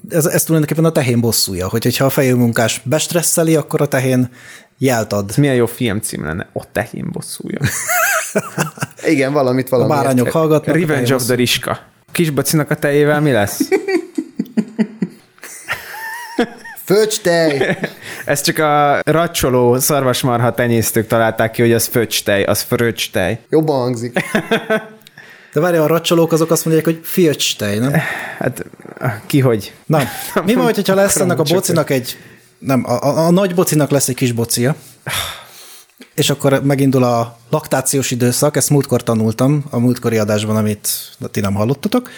ez, 0.10 0.26
ez 0.26 0.44
tulajdonképpen 0.44 0.86
a 0.86 0.92
tehén 0.92 1.20
bosszúja, 1.20 1.68
hogy, 1.70 1.84
hogyha 1.84 2.06
a 2.06 2.10
fejőmunkás 2.10 2.82
bestresseli, 2.84 3.56
akkor 3.56 3.82
a 3.82 3.88
tehén 3.88 4.30
jelt 4.78 5.14
ad. 5.14 5.30
Ez 5.30 5.36
milyen 5.36 5.56
jó 5.56 5.66
film 5.66 6.00
cím 6.00 6.26
lenne? 6.26 6.48
Ott 6.54 6.70
tehén 6.72 7.10
bosszúja. 7.12 7.60
Igen, 9.06 9.34
valamit 9.34 9.68
A 9.68 9.70
valami. 9.70 9.90
bárányok 9.90 10.30
hallgatnak. 10.30 10.76
a 10.76 10.80
Revenge 10.80 11.02
tehén 11.02 11.16
of 11.16 11.26
the 11.26 11.36
Riska. 11.36 11.80
Kisbocinak 12.12 12.72
a 12.72 12.76
tejével 12.76 13.22
mi 13.22 13.32
lesz? 13.32 13.70
Föcstej! 16.84 17.78
Ez 18.26 18.42
csak 18.42 18.58
a 18.58 19.02
racsoló 19.06 19.80
szarvasmarha 19.80 20.54
tenyésztők 20.54 21.08
találták 21.08 21.52
ki, 21.52 21.62
hogy 21.62 21.74
az 21.74 21.86
föcstej, 21.86 22.44
az 22.44 22.62
fröcstej. 22.62 23.40
Jobban 23.50 23.80
hangzik. 23.80 24.20
De 25.54 25.60
várj, 25.60 25.78
a 25.78 25.88
racsolók 25.88 26.32
azok 26.32 26.52
azt 26.52 26.66
mondják, 26.66 26.86
hogy 26.86 27.00
filcstej, 27.04 27.78
nem? 27.78 27.94
Hát 28.40 28.66
ki 29.26 29.40
hogy? 29.40 29.74
Na, 29.86 30.02
mi 30.46 30.54
van, 30.54 30.66
hogyha 30.74 30.96
lesz 30.96 31.16
ennek 31.16 31.40
a 31.40 31.44
bocinak 31.44 31.90
egy, 31.90 32.18
nem, 32.60 32.84
a, 32.86 33.04
a, 33.04 33.26
a 33.26 33.32
nagy 33.32 33.56
bocinak 33.56 33.90
lesz 33.90 34.08
egy 34.08 34.16
kis 34.16 34.32
bocia, 34.32 34.76
és 36.16 36.30
akkor 36.30 36.64
megindul 36.64 37.04
a 37.04 37.38
laktációs 37.50 38.12
időszak, 38.12 38.56
ezt 38.56 38.70
múltkor 38.70 39.04
tanultam, 39.04 39.64
a 39.70 39.80
múltkori 39.80 40.18
adásban, 40.18 40.56
amit 40.56 40.90
ti 41.32 41.40
nem 41.40 41.54
hallottatok. 41.54 42.10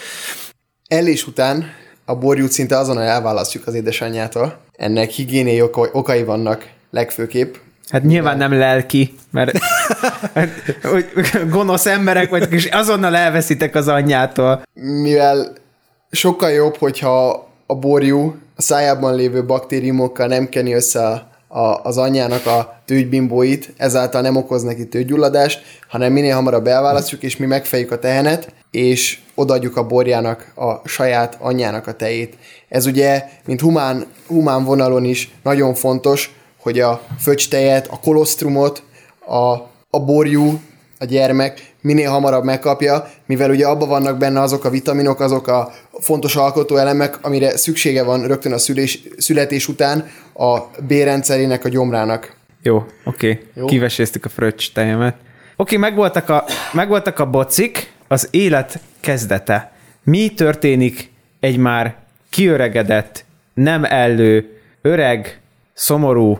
Ellés 0.88 1.28
után 1.28 1.66
a 2.06 2.16
borjút 2.16 2.52
szinte 2.52 2.78
azonnal 2.78 3.04
elválasztjuk 3.04 3.68
az 3.68 3.74
édesanyjától. 3.74 4.60
Ennek 4.72 5.10
higiéniai 5.10 5.62
oka- 5.62 5.90
okai 5.94 6.24
vannak 6.24 6.70
legfőképp. 6.90 7.56
Hát 7.90 8.04
nyilván 8.04 8.38
nem 8.38 8.54
lelki, 8.54 9.16
mert 9.32 9.60
gonosz 11.50 11.86
emberek 11.86 12.30
vagytok, 12.30 12.52
és 12.52 12.66
azonnal 12.66 13.16
elveszitek 13.16 13.76
az 13.76 13.88
anyjától. 13.88 14.62
Mivel 14.74 15.54
sokkal 16.12 16.50
jobb, 16.50 16.76
hogyha 16.76 17.48
a 17.66 17.76
borjú 17.76 18.36
a 18.56 18.62
szájában 18.62 19.16
lévő 19.16 19.46
baktériumokkal 19.46 20.28
nem 20.28 20.50
keni 20.50 20.74
össze 20.74 21.08
a, 21.08 21.31
a, 21.52 21.84
az 21.84 21.98
anyjának 21.98 22.46
a 22.46 22.82
tőgybimbóit, 22.86 23.74
ezáltal 23.78 24.22
nem 24.22 24.36
okoz 24.36 24.64
neki 24.64 24.88
tőgygyulladást, 24.88 25.62
hanem 25.88 26.12
minél 26.14 26.36
hamarabb 26.36 26.68
elválasztjuk, 26.68 27.24
és 27.24 27.38
mi 27.38 27.46
megfejjük 27.46 27.92
a 27.92 28.00
tehenet, 28.00 28.54
és 28.72 29.20
odaadjuk 29.36 29.78
a 29.78 29.88
borjának 29.88 30.52
a 30.56 30.88
saját 30.88 31.38
anyjának 31.40 31.88
a 31.88 31.94
tejét. 31.94 32.38
Ez 32.70 32.86
ugye, 32.86 33.24
mint 33.46 33.62
humán, 33.62 34.06
humán 34.28 34.64
vonalon 34.64 35.04
is 35.04 35.32
nagyon 35.44 35.74
fontos, 35.74 36.36
hogy 36.62 36.80
a 36.80 37.02
föcstejet, 37.20 37.88
a 37.88 38.00
kolosztrumot, 38.00 38.84
a, 39.26 39.52
a 39.90 40.00
borjú, 40.06 40.60
a 41.00 41.06
gyermek 41.06 41.71
minél 41.82 42.10
hamarabb 42.10 42.44
megkapja, 42.44 43.08
mivel 43.26 43.50
ugye 43.50 43.68
abban 43.68 43.88
vannak 43.88 44.18
benne 44.18 44.42
azok 44.42 44.66
a 44.66 44.70
vitaminok, 44.70 45.20
azok 45.20 45.48
a 45.48 45.72
fontos 46.00 46.36
alkotóelemek, 46.36 47.18
amire 47.22 47.58
szüksége 47.58 48.04
van 48.04 48.28
rögtön 48.28 48.54
a 48.54 48.58
szülés, 48.58 49.00
születés 49.18 49.68
után 49.68 50.08
a 50.34 50.60
bérrendszerének, 50.88 51.66
a 51.66 51.70
gyomrának. 51.70 52.36
Jó, 52.62 52.86
oké. 53.04 53.46
Okay. 53.56 53.66
Kiveséztük 53.66 54.26
a 54.26 54.30
fröccs 54.30 54.72
tejemet. 54.74 55.16
Oké, 55.56 55.76
okay, 55.76 55.90
megvoltak, 55.90 56.30
a, 56.30 56.46
megvoltak 56.74 57.20
a 57.20 57.30
bocik, 57.30 57.94
az 58.08 58.28
élet 58.32 58.80
kezdete. 59.00 59.72
Mi 60.04 60.34
történik 60.34 61.12
egy 61.40 61.58
már 61.58 61.96
kiöregedett, 62.30 63.26
nem 63.54 63.84
ellő, 63.84 64.58
öreg, 64.82 65.40
szomorú 65.74 66.40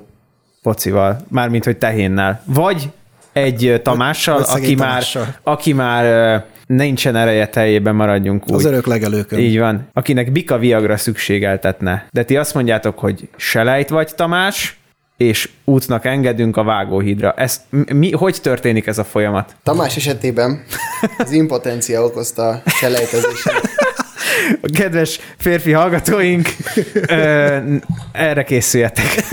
pocival, 0.62 1.26
mármint 1.28 1.64
hogy 1.64 1.78
tehénnel. 1.78 2.44
Vagy 2.46 2.90
egy 3.34 3.80
Tamással, 3.84 4.42
aki 4.42 4.76
már, 4.76 4.88
Tamással. 4.88 5.36
aki 5.44 5.74
már 5.74 6.46
nincsen 6.66 7.16
ereje 7.16 7.48
teljében, 7.48 7.96
maradjunk 7.96 8.44
úgy. 8.48 8.54
Az 8.54 8.66
örök 8.66 8.86
legelőkön. 8.86 9.40
Így 9.40 9.60
van. 9.60 9.88
Akinek 9.94 10.32
bika 10.32 10.58
viagra 10.58 10.98
szükségeltetne. 10.98 12.06
De 12.12 12.24
ti 12.24 12.38
azt 12.38 12.54
mondjátok, 12.54 13.00
hogy 13.00 13.30
selejt 13.36 13.90
vagy 13.90 14.16
Tamás, 14.16 14.80
és 15.18 15.50
útnak 15.64 16.06
engedünk 16.06 16.58
a 16.58 16.64
vágóhídra. 16.64 17.34
Ez, 17.38 17.62
mi, 17.94 18.12
hogy 18.12 18.38
történik 18.42 18.88
ez 18.88 18.98
a 18.98 19.04
folyamat? 19.04 19.56
Tamás 19.64 19.96
esetében 19.96 20.64
az 21.18 21.32
impotencia 21.32 22.04
okozta 22.04 22.48
a 22.48 22.70
selejtezést. 22.70 23.48
A 24.62 24.70
kedves 24.78 25.20
férfi 25.38 25.72
hallgatóink, 25.72 26.50
ö, 27.08 27.58
erre 28.12 28.44
készüljetek. 28.44 29.24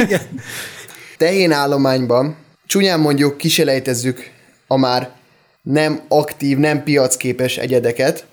tehén 1.17 1.53
állományban 1.53 2.37
csúnyán 2.69 3.01
mondjuk 3.01 3.37
kiselejtezzük 3.37 4.31
a 4.67 4.77
már 4.77 5.11
nem 5.63 6.01
aktív, 6.09 6.59
nem 6.59 6.83
piacképes 6.83 7.57
egyedeket. 7.57 8.27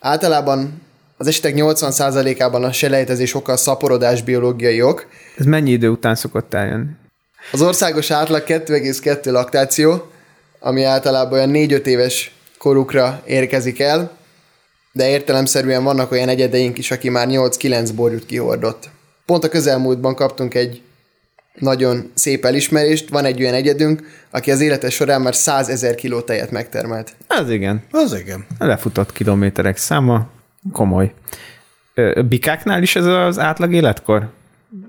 Általában 0.00 0.82
az 1.16 1.26
esetek 1.26 1.54
80%-ában 1.56 2.64
a 2.64 2.72
selejtezés 2.72 3.34
oka 3.34 3.52
a 3.52 3.56
szaporodás 3.56 4.22
biológiai 4.22 4.82
ok. 4.82 5.06
Ez 5.36 5.44
mennyi 5.44 5.70
idő 5.70 5.88
után 5.88 6.14
szokott 6.14 6.54
eljönni? 6.54 6.90
Az 7.52 7.62
országos 7.62 8.10
átlag 8.10 8.42
2,2 8.46 9.30
laktáció, 9.30 10.10
ami 10.60 10.82
általában 10.82 11.32
olyan 11.32 11.50
4-5 11.52 11.84
éves 11.84 12.34
korukra 12.58 13.22
érkezik 13.26 13.80
el, 13.80 14.16
de 14.92 15.08
értelemszerűen 15.08 15.84
vannak 15.84 16.10
olyan 16.10 16.28
egyedeink 16.28 16.78
is, 16.78 16.90
aki 16.90 17.08
már 17.08 17.26
8-9 17.30 17.90
borjút 17.94 18.26
kihordott. 18.26 18.88
Pont 19.26 19.44
a 19.44 19.48
közelmúltban 19.48 20.14
kaptunk 20.14 20.54
egy 20.54 20.82
nagyon 21.54 22.10
szép 22.14 22.44
elismerést, 22.44 23.08
van 23.08 23.24
egy 23.24 23.40
olyan 23.40 23.54
egyedünk, 23.54 24.02
aki 24.30 24.50
az 24.50 24.60
élete 24.60 24.90
során 24.90 25.20
már 25.20 25.34
100 25.34 25.68
ezer 25.68 25.94
kiló 25.94 26.20
tejet 26.20 26.50
megtermelt. 26.50 27.14
Az 27.26 27.50
igen. 27.50 27.82
Az 27.90 28.14
igen. 28.14 28.46
Lefutott 28.58 29.12
kilométerek 29.12 29.76
száma 29.76 30.28
komoly. 30.72 31.14
Bikáknál 32.28 32.82
is 32.82 32.96
ez 32.96 33.04
az 33.04 33.38
átlag 33.38 33.72
életkor? 33.72 34.30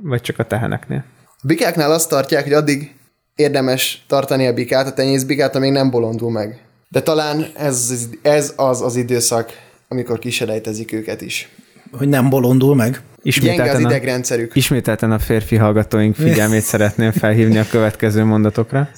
Vagy 0.02 0.22
csak 0.22 0.40
a 0.40 0.44
teheneknél? 0.44 1.04
A 1.26 1.48
bikáknál 1.48 1.92
azt 1.92 2.10
tartják, 2.10 2.44
hogy 2.44 2.54
addig 2.54 2.96
érdemes 3.36 4.06
tartani 4.08 4.48
a 4.48 4.54
bikát, 4.54 4.88
a 4.88 4.94
tenyészbikát, 4.94 5.56
amíg 5.56 5.72
nem 5.72 5.90
bolondul 5.90 6.32
meg. 6.32 6.62
De 6.90 7.02
talán 7.02 7.46
ez, 7.56 7.94
ez 8.22 8.54
az 8.56 8.82
az 8.82 8.96
időszak, 8.96 9.52
amikor 9.88 10.20
kiselejtezik 10.20 10.92
őket 10.92 11.22
is. 11.22 11.50
Hogy 11.92 12.08
nem 12.08 12.30
bolondul 12.30 12.76
meg. 12.76 12.90
Gyenge 12.92 13.02
az 13.02 13.24
Ismételten 13.24 13.86
a, 13.86 13.90
idegrendszerük. 13.90 14.56
ismételten 14.56 15.12
a 15.12 15.20
férfi 15.20 15.56
hallgatóink 15.56 16.16
figyelmét 16.16 16.62
szeretném 16.74 17.12
felhívni 17.12 17.58
a 17.58 17.66
következő 17.70 18.24
mondatokra. 18.24 18.90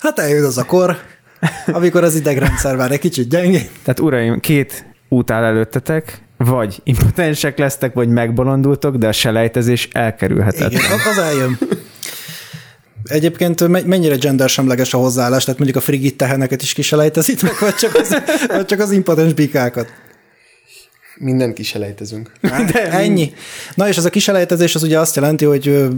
Hát 0.00 0.18
eljön 0.18 0.44
az 0.44 0.58
a 0.58 0.64
kor, 0.64 0.96
amikor 1.66 2.04
az 2.04 2.14
idegrendszer 2.14 2.76
már 2.76 2.90
egy 2.92 2.98
kicsit 2.98 3.28
gyengé. 3.28 3.68
Tehát 3.82 4.00
uraim, 4.00 4.40
két 4.40 4.84
út 5.08 5.30
áll 5.30 5.44
előttetek, 5.44 6.20
vagy 6.36 6.80
impotensek 6.84 7.58
lesztek, 7.58 7.94
vagy 7.94 8.08
megbolondultok, 8.08 8.96
de 8.96 9.08
a 9.08 9.12
selejtezés 9.12 9.88
elkerülhetetlen. 9.92 10.70
Igen, 10.70 10.98
az 11.10 11.18
eljön. 11.18 11.58
Egyébként 13.04 13.68
me- 13.68 13.86
mennyire 13.86 14.16
gendersemleges 14.16 14.94
a 14.94 14.98
hozzáállás, 14.98 15.44
tehát 15.44 15.58
mondjuk 15.60 15.82
a 15.82 15.84
frigid 15.84 16.16
teheneket 16.16 16.62
is 16.62 16.72
kiselejtezitek, 16.72 17.58
vagy 17.58 17.74
csak 17.74 17.94
az, 17.94 18.16
vagy 18.48 18.64
csak 18.64 18.80
az 18.80 18.90
impotens 18.90 19.32
bikákat? 19.32 19.92
Mindent 21.18 21.54
kiselejtezünk. 21.54 22.32
De 22.72 22.90
ennyi. 22.90 23.32
Na 23.74 23.88
és 23.88 23.96
ez 23.96 24.04
a 24.04 24.10
kiselejtezés 24.10 24.74
az 24.74 24.82
ugye 24.82 24.98
azt 24.98 25.16
jelenti, 25.16 25.44
hogy 25.44 25.88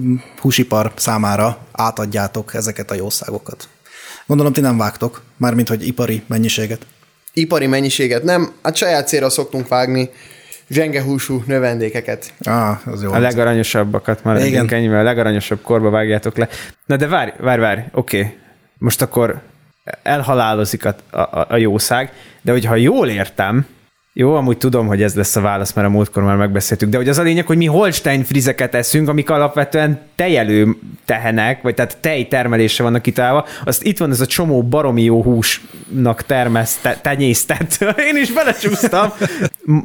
húsipar 0.41 0.93
számára 0.97 1.59
átadjátok 1.73 2.55
ezeket 2.55 2.91
a 2.91 2.95
jószágokat. 2.95 3.69
Gondolom, 4.27 4.53
ti 4.53 4.61
nem 4.61 4.79
vágtok, 4.79 5.23
mármint, 5.37 5.69
hogy 5.69 5.87
ipari 5.87 6.23
mennyiséget. 6.27 6.87
Ipari 7.33 7.67
mennyiséget 7.67 8.23
nem, 8.23 8.53
hát 8.63 8.77
saját 8.77 9.09
célra 9.09 9.31
szoktunk 9.31 9.69
vágni 9.69 10.11
zsengehúsú 10.69 11.43
növendékeket. 11.47 12.33
Ah, 12.41 12.87
az 12.87 13.03
jó. 13.03 13.13
A 13.13 13.19
legaranyosabbakat 13.19 14.25
már 14.25 14.37
Igen. 14.37 14.65
Igen. 14.65 14.79
ennyivel, 14.79 15.01
a 15.01 15.03
legaranyosabb 15.03 15.63
korba 15.63 15.91
vágjátok 15.91 16.37
le. 16.37 16.49
Na 16.87 16.97
de 16.97 17.07
várj, 17.07 17.31
várj, 17.41 17.61
várj, 17.61 17.81
oké. 17.93 18.19
Okay. 18.19 18.37
Most 18.79 19.03
akkor 19.03 19.41
elhalálozik 20.03 20.85
a, 20.85 20.97
a, 21.11 21.47
a 21.49 21.57
jószág, 21.57 22.13
de 22.43 22.53
hogyha 22.53 22.77
jól 22.77 23.09
értem, 23.09 23.67
jó, 24.21 24.35
amúgy 24.35 24.59
tudom, 24.59 24.87
hogy 24.87 25.03
ez 25.03 25.15
lesz 25.15 25.37
a 25.37 25.41
válasz, 25.41 25.73
mert 25.73 25.87
a 25.87 25.91
múltkor 25.91 26.23
már 26.23 26.37
megbeszéltük, 26.37 26.89
de 26.89 26.97
hogy 26.97 27.09
az 27.09 27.19
a 27.19 27.23
lényeg, 27.23 27.47
hogy 27.47 27.57
mi 27.57 27.67
Holstein 27.67 28.25
frizeket 28.25 28.75
eszünk, 28.75 29.09
amik 29.09 29.31
alapvetően 29.31 30.01
tejelő 30.15 30.77
tehenek, 31.05 31.63
vagy 31.63 31.75
tehát 31.75 31.97
tejtermelése 32.01 32.83
vannak 32.83 33.03
kitalálva, 33.03 33.45
azt 33.65 33.83
itt 33.83 33.99
van 33.99 34.11
ez 34.11 34.21
a 34.21 34.27
csomó 34.27 34.63
baromi 34.63 35.03
jó 35.03 35.23
húsnak 35.23 36.23
termeszte, 36.23 36.99
tenyésztett, 37.03 37.79
én 38.09 38.17
is 38.17 38.33
belecsúsztam, 38.33 39.13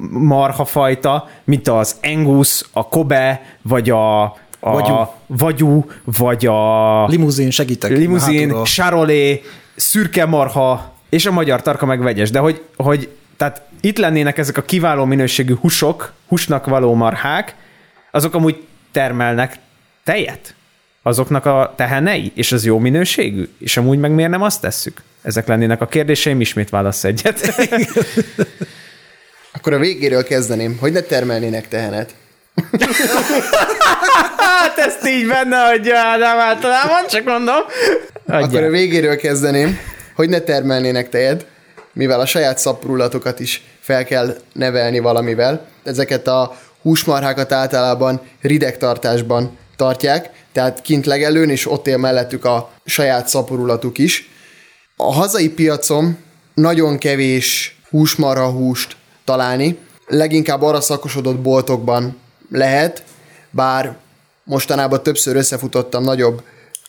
marhafajta, 0.09 1.29
mint 1.43 1.67
az 1.67 1.95
Angus, 2.03 2.61
a 2.71 2.87
Kobe, 2.87 3.41
vagy 3.61 3.89
a, 3.89 4.23
a 4.23 4.35
Vagyú. 4.59 5.07
vagyú, 5.27 5.85
vagy 6.03 6.45
a 6.45 7.05
Limuzin, 7.07 7.49
segítek. 7.49 7.91
limuzin, 7.91 8.39
hátulról. 8.39 8.63
charolé, 8.65 9.41
szürke 9.75 10.25
marha, 10.25 10.93
és 11.09 11.25
a 11.25 11.31
magyar 11.31 11.61
tarka 11.61 11.85
meg 11.85 12.01
vegyes. 12.01 12.31
De 12.31 12.39
hogy, 12.39 12.61
hogy 12.75 13.09
tehát 13.37 13.61
itt 13.85 13.97
lennének 13.97 14.37
ezek 14.37 14.57
a 14.57 14.61
kiváló 14.61 15.05
minőségű 15.05 15.55
húsok, 15.55 16.13
húsnak 16.27 16.65
való 16.65 16.93
marhák, 16.93 17.55
azok 18.11 18.33
amúgy 18.33 18.63
termelnek 18.91 19.55
tejet? 20.03 20.55
Azoknak 21.01 21.45
a 21.45 21.73
tehenei? 21.77 22.31
És 22.35 22.51
az 22.51 22.65
jó 22.65 22.79
minőségű? 22.79 23.49
És 23.59 23.77
amúgy 23.77 23.99
meg 23.99 24.11
miért 24.11 24.29
nem 24.29 24.41
azt 24.41 24.61
tesszük? 24.61 25.01
Ezek 25.21 25.47
lennének 25.47 25.81
a 25.81 25.87
kérdéseim, 25.87 26.41
ismét 26.41 26.69
válasz 26.69 27.03
egyet. 27.03 27.41
Akkor 29.55 29.73
a 29.73 29.77
végéről 29.77 30.23
kezdeném, 30.23 30.77
hogy 30.79 30.91
ne 30.91 31.01
termelnének 31.01 31.67
tehenet. 31.67 32.15
hát 34.37 34.77
ezt 34.77 35.07
így 35.07 35.27
benne 35.27 35.61
adja, 35.63 36.17
nem 36.17 36.37
általában, 36.37 37.07
csak 37.07 37.25
mondom. 37.25 37.61
Akkor 38.27 38.63
a 38.63 38.69
végéről 38.69 39.15
kezdeném, 39.15 39.77
hogy 40.15 40.29
ne 40.29 40.39
termelnének 40.39 41.09
tejet, 41.09 41.45
mivel 41.93 42.19
a 42.19 42.25
saját 42.25 42.57
szaporulatokat 42.57 43.39
is 43.39 43.61
fel 43.83 44.05
kell 44.05 44.37
nevelni 44.53 44.99
valamivel. 44.99 45.67
Ezeket 45.83 46.27
a 46.27 46.57
húsmarhákat 46.81 47.51
általában 47.51 48.21
rideg 48.41 48.77
tartásban 48.77 49.57
tartják, 49.75 50.29
tehát 50.51 50.81
kint 50.81 51.05
legelőn, 51.05 51.49
és 51.49 51.71
ott 51.71 51.87
él 51.87 51.97
mellettük 51.97 52.45
a 52.45 52.71
saját 52.85 53.27
szaporulatuk 53.27 53.97
is. 53.97 54.29
A 54.97 55.13
hazai 55.13 55.49
piacon 55.49 56.17
nagyon 56.53 56.97
kevés 56.97 57.77
húsmarha 57.89 58.49
húst 58.49 58.95
találni, 59.23 59.77
leginkább 60.07 60.61
arra 60.61 60.81
szakosodott 60.81 61.39
boltokban 61.39 62.17
lehet, 62.49 63.03
bár 63.49 63.95
mostanában 64.43 65.03
többször 65.03 65.35
összefutottam 65.35 66.03
nagyobb 66.03 66.43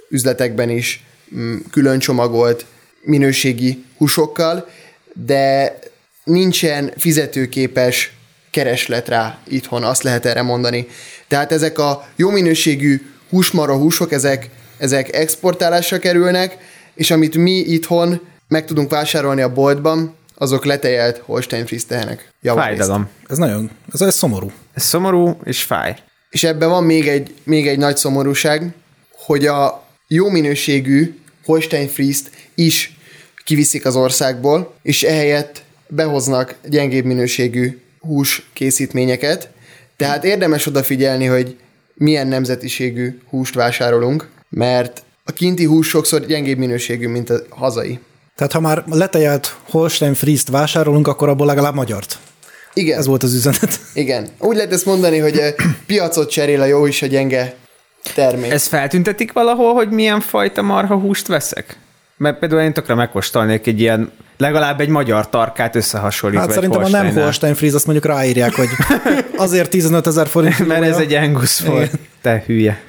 üzletekben 0.09 0.71
is 0.71 1.05
mm, 1.35 1.57
külön 1.71 1.99
csomagolt 1.99 2.67
minőségi 3.03 3.85
húsokkal, 3.97 4.69
de 5.13 5.79
nincsen 6.25 6.93
fizetőképes 6.97 8.13
kereslet 8.51 9.09
rá 9.09 9.39
itthon, 9.49 9.85
azt 9.85 10.03
lehet 10.03 10.27
erre 10.27 10.43
mondani. 10.43 10.87
Tehát 11.29 11.53
ezek 11.53 11.79
a 11.79 12.09
jó 12.17 12.31
minőségű 12.31 13.07
húsmarha 13.31 13.77
húsok, 13.77 14.13
ezek, 14.13 14.51
ezek 14.79 15.17
exportálásra 15.17 15.99
kerülnek, 15.99 16.57
és 16.95 17.11
amit 17.11 17.37
mi 17.37 17.53
itthon 17.53 18.21
meg 18.49 18.65
tudunk 18.65 18.91
vásárolni 18.91 19.43
a 19.43 19.53
boltban, 19.53 20.15
azok 20.35 20.65
letejelt 20.65 21.23
Holstein 21.25 21.67
Fries 21.67 21.87
tehenek. 21.87 22.29
Fájdalom. 22.43 23.09
Ez 23.29 23.39
nagyon, 23.39 23.71
ez, 23.93 24.01
ez 24.01 24.15
szomorú. 24.15 24.53
Ez 24.75 24.83
szomorú 24.83 25.39
és 25.45 25.63
fáj. 25.63 25.97
És 26.31 26.45
ebben 26.45 26.69
van 26.69 26.85
még 26.85 27.09
egy, 27.09 27.35
még 27.43 27.69
egy 27.69 27.79
nagy 27.79 27.97
szomorúság, 27.97 28.75
hogy 29.13 29.47
a 29.47 29.87
jó 30.09 30.29
minőségű 30.29 31.19
Holstein 31.45 31.89
Friest 31.89 32.31
is 32.55 32.99
kiviszik 33.45 33.87
az 33.87 33.97
országból, 33.97 34.75
és 34.83 35.03
ehelyett 35.03 35.64
behoznak 35.95 36.55
gyengébb 36.69 37.05
minőségű 37.05 37.81
hús 38.01 38.51
készítményeket. 38.53 39.49
Tehát 39.97 40.25
érdemes 40.25 40.67
odafigyelni, 40.67 41.27
hogy 41.27 41.57
milyen 41.95 42.27
nemzetiségű 42.27 43.19
húst 43.29 43.55
vásárolunk, 43.55 44.29
mert 44.49 45.03
a 45.25 45.33
kinti 45.33 45.65
hús 45.65 45.89
sokszor 45.89 46.27
gyengébb 46.27 46.59
minőségű, 46.59 47.09
mint 47.09 47.31
a 47.31 47.43
hazai. 47.49 47.99
Tehát 48.37 48.53
ha 48.53 48.61
már 48.61 48.85
letejelt 48.87 49.57
Holstein 49.71 50.15
Friest 50.15 50.49
vásárolunk, 50.49 51.09
akkor 51.09 51.29
abból 51.29 51.47
legalább 51.47 51.75
magyart. 51.75 52.19
Igen. 52.75 52.99
Ez 52.99 53.07
volt 53.07 53.23
az 53.23 53.35
üzenet. 53.35 53.81
Igen. 53.95 54.29
Úgy 54.39 54.57
lehet 54.57 54.73
ezt 54.73 54.87
mondani, 54.87 55.19
hogy 55.19 55.39
eh, 55.39 55.55
piacot 55.87 56.31
cserél 56.31 56.61
a 56.61 56.65
jó 56.65 56.87
és 56.87 57.03
a 57.03 57.07
gyenge 57.07 57.55
termék. 58.15 58.51
Ez... 58.51 58.67
Feltüntetik 58.67 59.33
valahol, 59.33 59.75
hogy 59.75 59.91
milyen 59.91 60.21
fajta 60.21 60.63
marha 60.63 60.97
húst 60.97 61.27
veszek? 61.27 61.79
Mert 62.17 62.39
például 62.39 62.61
én 62.61 62.73
tökre 62.73 62.95
megkóstolnék 62.95 63.67
egy 63.67 63.81
ilyen, 63.81 64.13
legalább 64.37 64.81
egy 64.81 64.89
magyar 64.89 65.29
tarkát 65.29 65.77
összehasonlítva 65.77 66.45
Hát 66.45 66.55
szerintem 66.55 66.85
a 66.85 66.89
nem. 66.89 67.13
Holstein 67.13 67.55
Fries, 67.55 67.73
azt 67.73 67.87
mondjuk 67.87 68.15
ráírják, 68.15 68.55
hogy 68.55 68.69
azért 69.37 69.71
15 69.71 70.07
ezer 70.07 70.27
forint. 70.27 70.67
Mert 70.67 70.83
ez 70.83 70.97
egy 70.97 71.13
Angus 71.13 71.61
volt. 71.61 71.91
Te 72.23 72.43
hülye. 72.47 72.81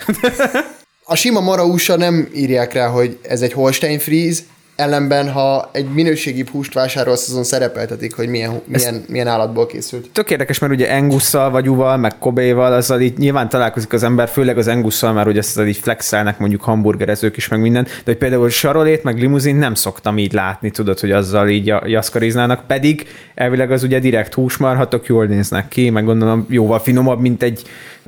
A 1.04 1.16
sima 1.16 1.40
marahúsra 1.40 1.96
nem 1.96 2.30
írják 2.36 2.74
rá, 2.74 2.88
hogy 2.88 3.18
ez 3.22 3.42
egy 3.42 3.54
Holstein 3.54 4.00
Fries, 4.00 4.38
ellenben, 4.76 5.32
ha 5.32 5.70
egy 5.72 5.86
minőségibb 5.94 6.50
húst 6.50 6.74
vásárolsz, 6.74 7.30
azon 7.30 7.44
szerepeltetik, 7.44 8.16
hogy 8.16 8.28
milyen, 8.28 8.62
milyen, 8.66 9.04
milyen 9.08 9.28
állatból 9.28 9.66
készült. 9.66 10.10
Tök 10.12 10.30
érdekes, 10.30 10.60
mert 10.60 10.74
ugye 10.74 10.94
Angusszal, 10.94 11.50
vagy 11.50 11.70
Uval, 11.70 11.98
meg 11.98 12.18
Kobéval, 12.18 12.74
azzal 12.74 13.02
így 13.02 13.18
nyilván 13.18 13.50
találkozik 13.50 13.94
az 13.94 14.04
ember, 14.04 14.30
főleg 14.30 14.58
az 14.58 14.68
Angusszal, 14.68 15.14
már 15.14 15.28
ugye 15.28 15.40
ezt 15.40 15.60
így 15.60 15.78
flexelnek 15.78 16.40
mondjuk 16.40 16.62
hamburgerezők 16.62 17.38
is, 17.38 17.48
meg 17.48 17.60
minden, 17.60 17.84
de 17.84 17.90
hogy 18.06 18.18
például 18.18 18.50
Sarolét, 18.50 19.04
meg 19.04 19.20
limuzin 19.20 19.56
nem 19.56 19.74
szoktam 19.74 20.18
így 20.18 20.34
látni, 20.34 20.72
tudod, 20.72 21.00
hogy 21.00 21.12
azzal 21.12 21.50
így 21.50 21.66
ja- 21.66 21.88
jaszkariznának, 21.88 22.68
pedig 22.68 23.08
elvileg 23.36 23.72
az 23.72 23.84
ugye 23.84 24.00
direkt 24.00 24.34
húsmarha, 24.34 24.88
tök 24.88 25.06
jól 25.06 25.26
néznek 25.26 25.68
ki, 25.68 25.90
meg 25.90 26.06
gondolom 26.06 26.46
jóval 26.50 26.80
finomabb, 26.80 27.20
mint 27.20 27.44
egy 27.44 27.62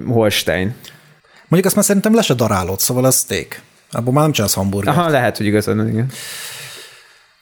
Holstein. 0.06 0.76
Mondjuk 1.48 1.66
azt 1.66 1.76
már 1.76 1.86
szerintem 1.86 2.16
le 2.16 2.22
se 2.22 2.34
darálod, 2.34 2.80
szóval 2.80 3.06
az 3.06 3.18
steak. 3.18 3.62
Abból 3.92 4.14
már 4.14 4.24
nem 4.24 4.32
csinálsz 4.32 4.54
hamburger. 4.54 4.98
Aha, 4.98 5.10
lehet, 5.10 5.38
hogy 5.38 5.46
igazad, 5.46 5.88
igen. 5.88 6.12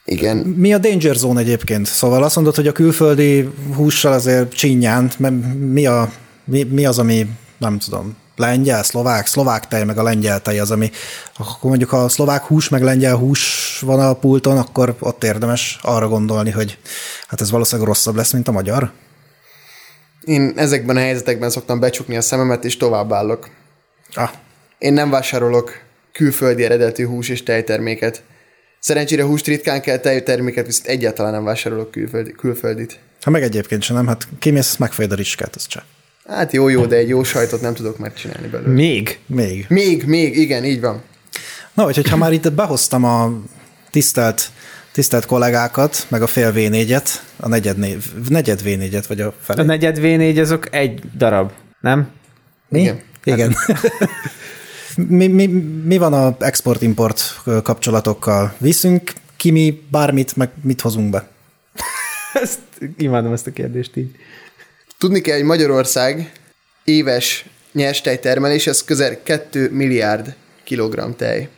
Igen. 0.06 0.38
Mi 0.38 0.74
a 0.74 0.78
danger 0.78 1.16
zone 1.16 1.40
egyébként? 1.40 1.86
Szóval 1.86 2.24
azt 2.24 2.36
mondod, 2.36 2.56
hogy 2.56 2.68
a 2.68 2.72
külföldi 2.72 3.50
hússal 3.76 4.14
azért 4.14 4.54
csinyánt, 4.54 5.20
mi, 5.72 5.86
a, 5.86 6.12
mi, 6.44 6.64
mi 6.64 6.86
az, 6.86 7.00
ami 7.00 7.28
nem 7.58 7.78
tudom, 7.80 8.16
lengyel, 8.36 8.84
szlovák, 8.84 9.28
szlovák 9.28 9.68
tej, 9.68 9.84
meg 9.84 9.98
a 9.98 10.04
lengyel 10.04 10.42
tej 10.42 10.60
az, 10.60 10.72
ami, 10.72 10.92
akkor 11.38 11.70
mondjuk 11.70 11.92
a 11.92 12.10
szlovák 12.10 12.44
hús, 12.44 12.70
meg 12.70 12.82
lengyel 12.82 13.16
hús 13.16 13.78
van 13.86 14.00
a 14.00 14.14
pulton, 14.14 14.58
akkor 14.58 14.96
ott 15.00 15.24
érdemes 15.24 15.80
arra 15.82 16.08
gondolni, 16.08 16.52
hogy 16.52 16.78
hát 17.28 17.42
ez 17.42 17.52
valószínűleg 17.52 17.88
rosszabb 17.88 18.16
lesz, 18.16 18.34
mint 18.34 18.48
a 18.48 18.52
magyar. 18.52 18.92
Én 20.24 20.54
ezekben 20.56 20.96
a 20.96 21.00
helyzetekben 21.00 21.50
szoktam 21.50 21.80
becsukni 21.80 22.16
a 22.16 22.22
szememet, 22.22 22.66
és 22.66 22.78
továbbállok. 22.78 23.50
Ah, 24.14 24.30
Én 24.78 24.94
nem 24.94 25.10
vásárolok 25.10 25.72
külföldi 26.12 26.64
eredetű 26.64 27.06
hús 27.06 27.30
és 27.30 27.44
tejterméket. 27.44 28.24
Szerencsére 28.86 29.24
húst 29.24 29.48
ritkán 29.48 29.82
kell, 29.82 29.98
tejterméket 29.98 30.66
viszont 30.66 30.88
egyáltalán 30.88 31.32
nem 31.32 31.44
vásárolok 31.44 31.92
külföldi, 31.92 32.32
külföldit. 32.32 33.00
ha 33.22 33.30
meg 33.30 33.44
egyébként 33.44 33.82
sem 33.82 33.96
nem, 33.96 34.08
hát 34.08 34.28
kimész, 34.40 34.76
megfejed 34.76 35.12
a 35.12 35.16
ricskát, 35.16 35.56
az 35.56 35.68
csak. 35.68 35.84
Hát 36.28 36.52
jó, 36.52 36.68
jó, 36.70 36.86
de 36.86 36.96
egy 36.96 37.08
jó 37.08 37.24
sajtot 37.24 37.62
nem 37.62 37.74
tudok 37.74 37.98
megcsinálni 37.98 38.48
belőle. 38.48 38.74
Még? 38.74 39.20
Még. 39.26 39.66
Még, 39.70 40.04
még, 40.06 40.38
igen, 40.38 40.64
így 40.66 40.82
van. 40.82 41.02
Na, 41.74 41.86
úgyhogy 41.86 42.10
ha 42.10 42.16
már 42.16 42.34
itt 42.34 42.52
behoztam 42.54 43.04
a 43.04 43.42
tisztelt, 43.92 44.50
tisztelt 44.92 45.26
kollégákat, 45.26 46.06
meg 46.08 46.22
a 46.22 46.28
fél 46.28 46.52
V4-et, 46.56 47.10
a 47.38 47.48
negyed, 47.48 47.78
név, 47.78 48.06
negyed 48.30 48.62
V4-et, 48.66 49.04
vagy 49.08 49.22
a 49.22 49.28
A 49.28 49.34
felé. 49.42 49.64
negyed 49.64 49.98
V4 50.02 50.42
azok 50.42 50.76
egy 50.76 51.02
darab, 51.18 51.52
nem? 51.82 52.10
Mi? 52.70 52.80
Igen. 52.82 53.02
Igen. 53.24 53.56
mi, 54.96 55.28
mi, 55.28 55.46
mi 55.86 55.98
van 55.98 56.14
a 56.14 56.36
export-import 56.40 57.42
kapcsolatokkal? 57.64 58.56
Viszünk 58.58 59.14
ki 59.36 59.52
mi 59.52 59.82
bármit, 59.92 60.36
meg 60.36 60.50
mit 60.62 60.82
hozunk 60.82 61.10
be? 61.10 61.28
Ezt, 62.44 62.60
imádom 62.98 63.34
ezt 63.34 63.48
a 63.48 63.52
kérdést 63.52 63.96
így. 63.96 64.16
Tudni 64.98 65.22
kell, 65.22 65.36
hogy 65.36 65.46
Magyarország 65.46 66.32
éves 66.84 67.46
nyerstej 67.72 68.20
termelés, 68.20 68.68
ez 68.68 68.84
közel 68.84 69.24
2 69.24 69.70
milliárd 69.72 70.36
kilogramm 70.64 71.12
tej. 71.12 71.50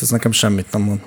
Ez 0.00 0.10
nekem 0.10 0.32
semmit 0.32 0.72
nem 0.72 0.82
mond. 0.82 1.00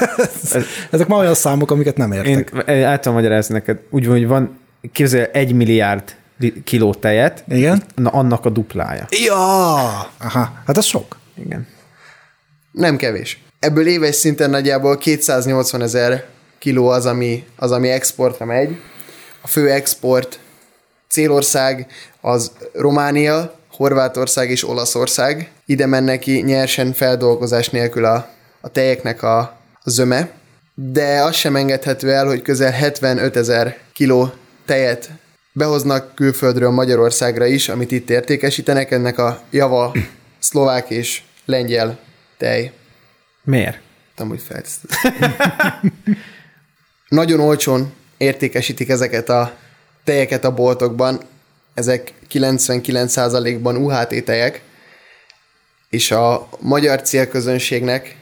Ezek 0.90 1.06
már 1.06 1.18
olyan 1.18 1.34
számok, 1.34 1.70
amiket 1.70 1.96
nem 1.96 2.12
értek. 2.12 2.68
Én 2.68 2.74
el 2.74 2.98
tudom 2.98 3.14
magyarázni 3.14 3.54
neked. 3.54 3.78
Úgy 3.90 4.06
van, 4.06 4.16
hogy 4.16 4.26
van 4.26 4.58
képzelj 4.92 5.24
egy 5.32 5.52
milliárd 5.52 6.02
li- 6.02 6.25
kiló 6.64 6.94
tejet, 6.94 7.44
Igen? 7.48 7.82
na 7.94 8.10
annak 8.10 8.44
a 8.44 8.50
duplája. 8.50 9.06
Ja! 9.10 9.74
Aha, 10.18 10.52
hát 10.66 10.76
ez 10.76 10.84
sok. 10.84 11.16
Igen. 11.34 11.66
Nem 12.72 12.96
kevés. 12.96 13.42
Ebből 13.58 13.86
éves 13.86 14.14
szinten 14.14 14.50
nagyjából 14.50 14.98
280 14.98 15.82
ezer 15.82 16.24
kiló 16.58 16.88
az 16.88 17.06
ami, 17.06 17.44
az, 17.56 17.72
ami 17.72 17.88
exportra 17.88 18.44
megy. 18.44 18.76
A 19.40 19.46
fő 19.46 19.70
export 19.70 20.38
célország 21.08 21.86
az 22.20 22.52
Románia, 22.72 23.54
Horvátország 23.70 24.50
és 24.50 24.68
Olaszország. 24.68 25.50
Ide 25.66 25.86
mennek 25.86 26.18
ki 26.18 26.40
nyersen 26.40 26.92
feldolgozás 26.92 27.68
nélkül 27.68 28.04
a, 28.04 28.28
a 28.60 28.68
tejeknek 28.68 29.22
a, 29.22 29.38
a 29.82 29.90
zöme. 29.90 30.30
De 30.74 31.22
az 31.22 31.34
sem 31.34 31.56
engedhető 31.56 32.12
el, 32.12 32.26
hogy 32.26 32.42
közel 32.42 32.70
75 32.70 33.36
ezer 33.36 33.76
kiló 33.92 34.32
tejet 34.66 35.10
behoznak 35.56 36.14
külföldről 36.14 36.70
Magyarországra 36.70 37.46
is, 37.46 37.68
amit 37.68 37.90
itt 37.90 38.10
értékesítenek. 38.10 38.90
Ennek 38.90 39.18
a 39.18 39.40
java 39.50 39.92
szlovák 40.38 40.90
és 40.90 41.22
lengyel 41.44 41.98
tej. 42.36 42.72
Miért? 43.42 43.80
Amúgy 44.16 44.40
feltisztelt. 44.40 45.14
Nagyon 47.08 47.40
olcsón 47.40 47.92
értékesítik 48.16 48.88
ezeket 48.88 49.28
a 49.28 49.56
tejeket 50.04 50.44
a 50.44 50.54
boltokban. 50.54 51.20
Ezek 51.74 52.12
99%-ban 52.32 53.76
UHT 53.76 54.24
tejek, 54.24 54.62
és 55.90 56.10
a 56.10 56.48
magyar 56.60 57.02
célközönségnek 57.02 58.16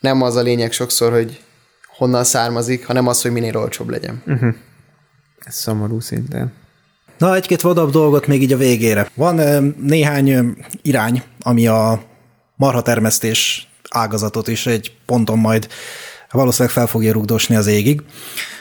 nem 0.00 0.22
az 0.22 0.36
a 0.36 0.42
lényeg 0.42 0.72
sokszor, 0.72 1.12
hogy 1.12 1.40
honnan 1.96 2.24
származik, 2.24 2.86
hanem 2.86 3.06
az, 3.06 3.22
hogy 3.22 3.30
minél 3.30 3.56
olcsóbb 3.56 3.88
legyen. 3.88 4.22
Ez 5.38 5.54
szomorú 5.54 6.00
szinten. 6.00 6.66
Na, 7.18 7.34
egy-két 7.34 7.60
vadabb 7.60 7.90
dolgot 7.90 8.26
még 8.26 8.42
így 8.42 8.52
a 8.52 8.56
végére. 8.56 9.10
Van 9.14 9.74
néhány 9.80 10.56
irány, 10.82 11.22
ami 11.40 11.66
a 11.66 12.02
marhatermesztés 12.56 13.68
ágazatot 13.90 14.48
is 14.48 14.66
egy 14.66 14.92
ponton 15.06 15.38
majd 15.38 15.68
valószínűleg 16.30 16.74
fel 16.74 16.86
fogja 16.86 17.12
rugdosni 17.12 17.56
az 17.56 17.66
égig. 17.66 18.02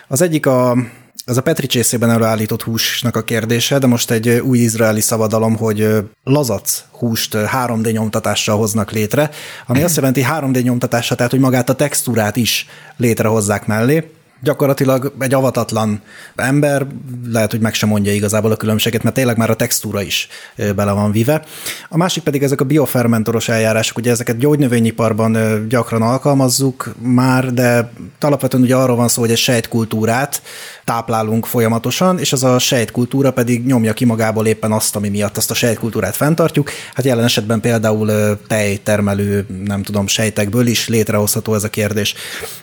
Az 0.07 0.21
egyik 0.21 0.45
a 0.45 0.77
ez 1.25 1.37
a 1.37 1.41
Petri 1.41 1.67
csészében 1.67 2.09
előállított 2.09 2.63
húsnak 2.63 3.15
a 3.15 3.23
kérdése, 3.23 3.77
de 3.77 3.87
most 3.87 4.11
egy 4.11 4.29
új 4.29 4.57
izraeli 4.57 5.01
szabadalom, 5.01 5.55
hogy 5.55 5.87
lazac 6.23 6.83
húst 6.91 7.33
3D 7.35 7.91
nyomtatással 7.91 8.57
hoznak 8.57 8.91
létre, 8.91 9.29
ami 9.65 9.83
azt 9.83 9.95
jelenti 9.95 10.25
3D 10.29 10.63
nyomtatása, 10.63 11.15
tehát 11.15 11.31
hogy 11.31 11.39
magát 11.39 11.69
a 11.69 11.75
textúrát 11.75 12.35
is 12.35 12.67
létrehozzák 12.97 13.65
mellé 13.65 14.11
gyakorlatilag 14.41 15.13
egy 15.19 15.33
avatatlan 15.33 16.01
ember 16.35 16.87
lehet, 17.27 17.51
hogy 17.51 17.59
meg 17.59 17.73
sem 17.73 17.89
mondja 17.89 18.13
igazából 18.13 18.51
a 18.51 18.55
különbséget, 18.55 19.03
mert 19.03 19.15
tényleg 19.15 19.37
már 19.37 19.49
a 19.49 19.55
textúra 19.55 20.01
is 20.01 20.27
bele 20.75 20.91
van 20.91 21.11
vive. 21.11 21.45
A 21.89 21.97
másik 21.97 22.23
pedig 22.23 22.43
ezek 22.43 22.61
a 22.61 22.65
biofermentoros 22.65 23.49
eljárások, 23.49 23.97
ugye 23.97 24.11
ezeket 24.11 24.37
gyógynövényiparban 24.37 25.65
gyakran 25.69 26.01
alkalmazzuk 26.01 26.95
már, 26.99 27.53
de 27.53 27.91
alapvetően 28.19 28.63
ugye 28.63 28.75
arról 28.75 28.95
van 28.95 29.07
szó, 29.07 29.21
hogy 29.21 29.31
egy 29.31 29.37
sejtkultúrát 29.37 30.41
táplálunk 30.83 31.45
folyamatosan, 31.45 32.19
és 32.19 32.33
az 32.33 32.43
a 32.43 32.59
sejtkultúra 32.59 33.31
pedig 33.31 33.65
nyomja 33.65 33.93
ki 33.93 34.05
magából 34.05 34.47
éppen 34.47 34.71
azt, 34.71 34.95
ami 34.95 35.09
miatt 35.09 35.37
azt 35.37 35.51
a 35.51 35.53
sejtkultúrát 35.53 36.15
fenntartjuk. 36.15 36.69
Hát 36.93 37.05
jelen 37.05 37.23
esetben 37.23 37.59
például 37.59 38.39
tejtermelő, 38.47 39.45
nem 39.65 39.83
tudom, 39.83 40.07
sejtekből 40.07 40.67
is 40.67 40.87
létrehozható 40.87 41.53
ez 41.55 41.63
a 41.63 41.69
kérdés. 41.69 42.15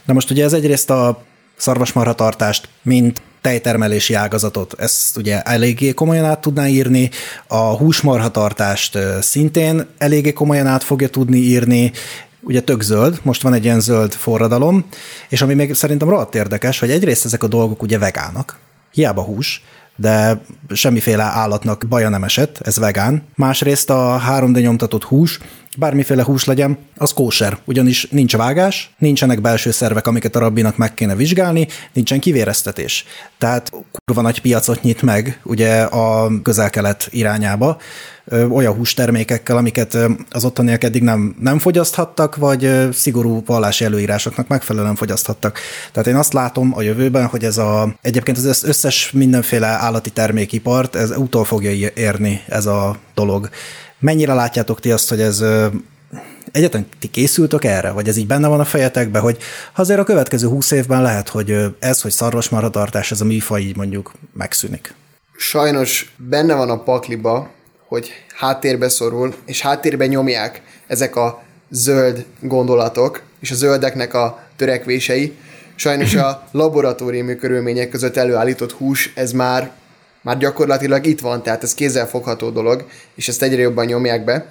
De 0.07 0.13
most 0.13 0.31
ugye 0.31 0.45
ez 0.45 0.53
egyrészt 0.53 0.91
a 0.91 1.23
szarvasmarhatartást, 1.57 2.69
mint 2.83 3.23
tejtermelési 3.41 4.15
ágazatot. 4.15 4.75
Ezt 4.79 5.17
ugye 5.17 5.43
eléggé 5.43 5.93
komolyan 5.93 6.25
át 6.25 6.41
tudná 6.41 6.67
írni, 6.67 7.11
a 7.47 7.77
húsmarhatartást 7.77 8.99
szintén 9.21 9.87
eléggé 9.99 10.33
komolyan 10.33 10.67
át 10.67 10.83
fogja 10.85 11.09
tudni 11.09 11.37
írni, 11.37 11.93
ugye 12.41 12.63
tök 12.63 12.83
zöld, 12.83 13.21
most 13.23 13.43
van 13.43 13.53
egy 13.55 13.65
ilyen 13.65 13.81
zöld 13.81 14.13
forradalom, 14.13 14.85
és 15.29 15.43
ami 15.43 15.55
még 15.55 15.75
szerintem 15.75 16.09
rohadt 16.09 16.35
érdekes, 16.35 16.79
hogy 16.79 16.91
egyrészt 16.91 17.25
ezek 17.25 17.43
a 17.43 17.47
dolgok 17.47 17.83
ugye 17.83 17.99
vegának, 17.99 18.59
hiába 18.93 19.23
hús, 19.23 19.63
de 19.97 20.41
semmiféle 20.69 21.23
állatnak 21.23 21.85
baja 21.89 22.09
nem 22.09 22.25
esett, 22.25 22.59
ez 22.63 22.79
vegán. 22.79 23.23
Másrészt 23.35 23.91
a 23.91 24.23
3D 24.29 24.61
nyomtatott 24.61 25.05
hús, 25.05 25.39
bármiféle 25.77 26.23
hús 26.23 26.45
legyen, 26.45 26.79
az 26.97 27.13
kóser, 27.13 27.59
ugyanis 27.65 28.09
nincs 28.11 28.37
vágás, 28.37 28.95
nincsenek 28.99 29.41
belső 29.41 29.71
szervek, 29.71 30.07
amiket 30.07 30.37
a 30.37 30.39
rabbinak 30.39 30.77
meg 30.77 30.95
kéne 30.95 31.15
vizsgálni, 31.15 31.69
nincsen 31.93 32.21
kivéreztetés. 32.21 33.05
Tehát 33.39 33.73
kurva 34.05 34.23
nagy 34.23 34.41
piacot 34.41 34.83
nyit 34.83 35.03
meg 35.03 35.41
ugye 35.43 35.83
a 35.83 36.31
közel-kelet 36.43 37.09
irányába, 37.11 37.79
olyan 38.51 38.75
hústermékekkel, 38.75 39.57
amiket 39.57 39.99
az 40.31 40.45
ottaniak 40.45 40.85
eddig 40.85 41.03
nem, 41.03 41.37
nem 41.41 41.59
fogyaszthattak, 41.59 42.37
vagy 42.37 42.89
szigorú 42.93 43.43
vallási 43.47 43.85
előírásoknak 43.85 44.49
megfelelően 44.49 44.95
fogyaszthattak. 44.95 45.59
Tehát 45.93 46.09
én 46.09 46.17
azt 46.17 46.33
látom 46.33 46.73
a 46.77 46.83
jövőben, 46.83 47.27
hogy 47.27 47.45
ez 47.45 47.59
a, 47.59 47.95
egyébként 48.03 48.39
az 48.39 48.65
összes 48.65 49.11
mindenféle 49.11 49.67
állati 49.67 50.11
termékipart, 50.11 50.95
ez 50.95 51.17
utol 51.17 51.45
fogja 51.45 51.91
érni 51.95 52.41
ez 52.49 52.67
a 52.67 52.97
dolog. 53.15 53.49
Mennyire 53.99 54.35
látjátok 54.35 54.81
ti 54.81 54.91
azt, 54.91 55.09
hogy 55.09 55.21
ez 55.21 55.45
egyetlen 56.53 56.87
ti 56.99 57.09
készültök 57.09 57.65
erre, 57.65 57.91
vagy 57.91 58.09
ez 58.09 58.17
így 58.17 58.27
benne 58.27 58.49
van 58.49 58.61
a 58.61 58.65
fejetekben, 58.65 59.23
hogy 59.23 59.39
azért 59.77 60.01
a 60.01 60.05
következő 60.05 60.49
húsz 60.49 60.71
évben 60.71 61.03
lehet, 61.03 61.29
hogy 61.29 61.57
ez, 61.79 62.01
hogy 62.01 62.11
szarvasmarhatartás, 62.11 63.11
ez 63.11 63.21
a 63.21 63.25
műfaj 63.25 63.61
így 63.61 63.77
mondjuk 63.77 64.13
megszűnik. 64.33 64.95
Sajnos 65.37 66.15
benne 66.17 66.55
van 66.55 66.71
a 66.71 66.83
pakliba, 66.83 67.51
hogy 67.89 68.11
háttérbe 68.35 68.89
szorul, 68.89 69.35
és 69.47 69.61
háttérbe 69.61 70.07
nyomják 70.07 70.63
ezek 70.87 71.17
a 71.17 71.43
zöld 71.71 72.25
gondolatok, 72.41 73.23
és 73.41 73.51
a 73.51 73.55
zöldeknek 73.55 74.15
a 74.15 74.43
törekvései. 74.57 75.33
Sajnos 75.75 76.15
a 76.15 76.43
laboratóriumi 76.53 77.37
körülmények 77.37 77.89
között 77.89 78.17
előállított 78.17 78.73
hús, 78.73 79.13
ez 79.15 79.33
már, 79.33 79.71
már 80.25 80.39
gyakorlatilag 80.39 81.07
itt 81.07 81.21
van, 81.21 81.43
tehát 81.43 81.63
ez 81.63 81.75
kézzelfogható 81.75 82.51
dolog, 82.51 82.87
és 83.15 83.29
ezt 83.29 83.43
egyre 83.43 83.61
jobban 83.61 83.85
nyomják 83.85 84.25
be. 84.25 84.47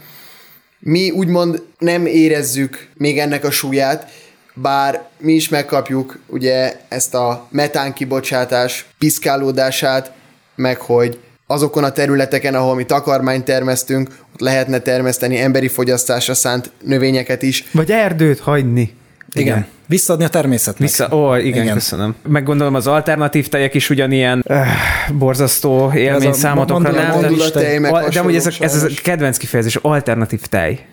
Mi 0.79 1.09
úgymond 1.09 1.63
nem 1.77 2.05
érezzük 2.05 2.87
még 2.93 3.19
ennek 3.19 3.43
a 3.43 3.51
súlyát, 3.51 4.11
bár 4.53 5.07
mi 5.17 5.33
is 5.33 5.49
megkapjuk 5.49 6.19
ugye 6.27 6.79
ezt 6.87 7.13
a 7.13 7.47
metán 7.49 7.93
kibocsátás 7.93 8.85
piszkálódását, 8.97 10.11
meg 10.55 10.77
hogy 10.77 11.19
azokon 11.47 11.83
a 11.83 11.91
területeken, 11.91 12.55
ahol 12.55 12.75
mi 12.75 12.85
takarmányt 12.85 13.45
termesztünk, 13.45 14.09
ott 14.33 14.39
lehetne 14.39 14.79
termeszteni 14.79 15.37
emberi 15.39 15.67
fogyasztásra 15.67 16.33
szánt 16.33 16.71
növényeket 16.81 17.41
is. 17.41 17.65
Vagy 17.71 17.91
erdőt 17.91 18.39
hagyni. 18.39 18.93
Igen. 19.33 19.47
igen. 19.47 19.67
Visszaadni 19.85 20.25
a 20.25 20.27
természetnek. 20.27 20.87
Vissza, 20.87 21.09
ó, 21.11 21.35
igen, 21.35 21.61
igen, 21.61 21.73
köszönöm. 21.73 22.15
Meggondolom, 22.27 22.75
az 22.75 22.87
alternatív 22.87 23.47
tejek 23.47 23.73
is 23.73 23.89
ugyanilyen 23.89 24.43
uh, 24.47 24.65
borzasztó 25.13 25.91
élmény 25.95 26.29
a 26.29 26.33
számotokra, 26.33 26.91
nem? 26.91 27.35
Tej, 27.53 27.79
de, 27.79 28.19
amúgy 28.19 28.35
ez, 28.35 28.45
a, 28.45 28.51
ez 28.59 28.83
a 28.83 28.87
kedvenc 29.03 29.37
kifejezés, 29.37 29.75
alternatív 29.75 30.41
tej. 30.41 30.85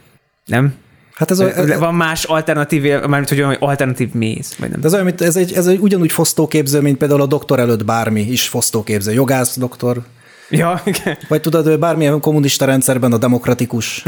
Nem? 0.46 0.74
Hát 1.14 1.30
ez 1.30 1.38
a, 1.38 1.78
Van 1.78 1.94
más 1.94 2.24
alternatív, 2.24 2.82
mármint 2.82 3.28
hogy 3.28 3.40
olyan 3.42 3.56
alternatív 3.60 4.12
méz, 4.12 4.54
vagy 4.58 4.70
nem? 4.70 4.80
De 4.80 4.86
ez, 4.86 4.94
olyan, 4.94 5.12
ez, 5.18 5.36
egy, 5.36 5.52
ez 5.52 5.66
egy 5.66 5.78
ugyanúgy 5.78 6.12
fosztóképző, 6.12 6.80
mint 6.80 6.98
például 6.98 7.20
a 7.20 7.26
doktor 7.26 7.58
előtt 7.58 7.84
bármi 7.84 8.20
is 8.20 8.48
fosztóképző. 8.48 9.12
Jogász 9.12 9.58
doktor, 9.58 10.02
Ja, 10.50 10.82
igen. 10.84 11.18
Vagy 11.28 11.40
tudod, 11.40 11.78
bármilyen 11.78 12.20
kommunista 12.20 12.64
rendszerben 12.64 13.12
a 13.12 13.18
demokratikus. 13.18 14.02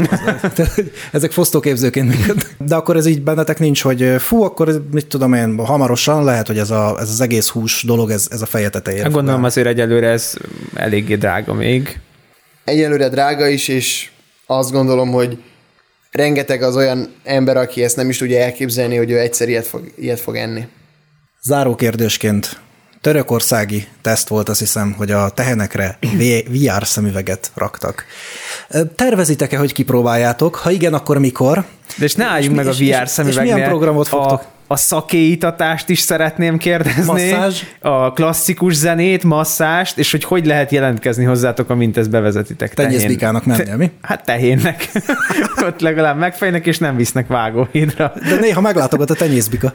Ezek 1.11 1.31
fosztóképzőként 1.31 2.07
működnek. 2.07 2.55
De 2.57 2.75
akkor 2.75 2.95
ez 2.95 3.05
így 3.05 3.21
bennetek 3.21 3.59
nincs, 3.59 3.81
hogy 3.81 4.15
fú, 4.17 4.43
akkor 4.43 4.85
mit 4.91 5.07
tudom 5.07 5.33
én, 5.33 5.57
hamarosan 5.65 6.23
lehet, 6.23 6.47
hogy 6.47 6.57
ez, 6.57 6.69
a, 6.69 6.97
ez 6.99 7.09
az 7.09 7.21
egész 7.21 7.47
hús 7.47 7.83
dolog, 7.83 8.09
ez, 8.09 8.27
ez 8.31 8.41
a 8.41 8.45
feje 8.45 8.69
tetejére. 8.69 9.09
Gondolom 9.09 9.43
azért 9.43 9.67
egyelőre 9.67 10.07
ez 10.07 10.33
eléggé 10.73 11.15
drága 11.15 11.53
még. 11.53 11.99
Egyelőre 12.63 13.09
drága 13.09 13.47
is, 13.47 13.67
és 13.67 14.09
azt 14.45 14.71
gondolom, 14.71 15.11
hogy 15.11 15.37
rengeteg 16.11 16.61
az 16.61 16.75
olyan 16.75 17.13
ember, 17.23 17.57
aki 17.57 17.83
ezt 17.83 17.95
nem 17.95 18.09
is 18.09 18.17
tudja 18.17 18.39
elképzelni, 18.39 18.95
hogy 18.95 19.11
ő 19.11 19.19
egyszer 19.19 19.49
ilyet 19.49 19.67
fog, 19.67 19.91
ilyet 19.95 20.19
fog 20.19 20.35
enni. 20.35 20.67
Záró 21.41 21.75
kérdésként 21.75 22.59
törökországi 23.03 23.87
teszt 24.01 24.27
volt, 24.27 24.49
azt 24.49 24.59
hiszem, 24.59 24.93
hogy 24.97 25.11
a 25.11 25.29
tehenekre 25.29 25.97
VR 26.47 26.85
szemüveget 26.85 27.51
raktak. 27.53 28.05
Tervezitek-e, 28.95 29.57
hogy 29.57 29.73
kipróbáljátok? 29.73 30.55
Ha 30.55 30.71
igen, 30.71 30.93
akkor 30.93 31.17
mikor? 31.17 31.63
De 31.97 32.05
és 32.05 32.15
ne 32.15 32.25
álljunk 32.25 32.59
és, 32.59 32.65
meg 32.65 32.67
a 32.67 33.01
VR 33.01 33.07
szemüvegnél. 33.07 33.47
És 33.47 33.53
milyen 33.53 33.69
programot 33.69 34.07
fogtok? 34.07 34.41
A 34.41 34.45
a 34.73 34.75
szakéítatást 34.75 35.89
is 35.89 35.99
szeretném 35.99 36.57
kérdezni. 36.57 37.03
Masszázs. 37.05 37.61
A 37.79 38.13
klasszikus 38.13 38.73
zenét, 38.73 39.23
masszást, 39.23 39.97
és 39.97 40.11
hogy 40.11 40.23
hogy 40.23 40.45
lehet 40.45 40.71
jelentkezni 40.71 41.23
hozzátok, 41.23 41.69
amint 41.69 41.97
ezt 41.97 42.09
bevezetitek. 42.09 42.73
Tenyészbikának 42.73 43.45
menni, 43.45 43.75
mi? 43.77 43.91
Hát 44.01 44.25
tehénnek. 44.25 44.89
Ott 45.67 45.79
legalább 45.79 46.17
megfejnek, 46.17 46.65
és 46.65 46.77
nem 46.77 46.95
visznek 46.95 47.27
vágóhídra. 47.27 48.13
De 48.29 48.35
néha 48.35 48.61
meglátogat 48.61 49.09
a 49.09 49.13
tenyészbika. 49.13 49.73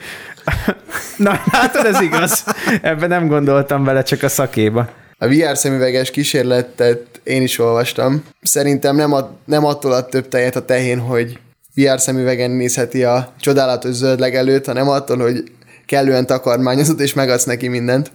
Na, 1.16 1.40
látod, 1.53 1.86
ez 1.86 2.01
igaz. 2.01 2.44
Ebben 2.82 3.09
nem 3.09 3.26
gondoltam 3.26 3.84
bele, 3.84 4.03
csak 4.03 4.22
a 4.22 4.28
szakéba. 4.28 4.88
A 5.18 5.28
VR 5.28 5.57
szemüveges 5.57 6.11
kísérletet 6.11 7.20
én 7.22 7.42
is 7.42 7.59
olvastam. 7.59 8.24
Szerintem 8.42 8.96
nem, 8.96 9.12
ad, 9.12 9.28
nem 9.44 9.64
attól 9.64 9.92
ad 9.92 10.09
több 10.09 10.28
tejet 10.28 10.57
a 10.57 10.64
tehén, 10.64 10.99
hogy 10.99 11.38
VR 11.79 12.01
szemüvegen 12.01 12.51
nézheti 12.51 13.05
a 13.05 13.33
csodálatos 13.41 13.95
zöld 13.95 14.20
legelőt, 14.20 14.66
hanem 14.66 14.89
attól, 14.89 15.18
hogy 15.18 15.53
kellően 15.87 16.26
takarmányozott, 16.26 17.01
és 17.01 17.14
megadsz 17.14 17.45
neki 17.45 17.68
mindent. 17.68 18.11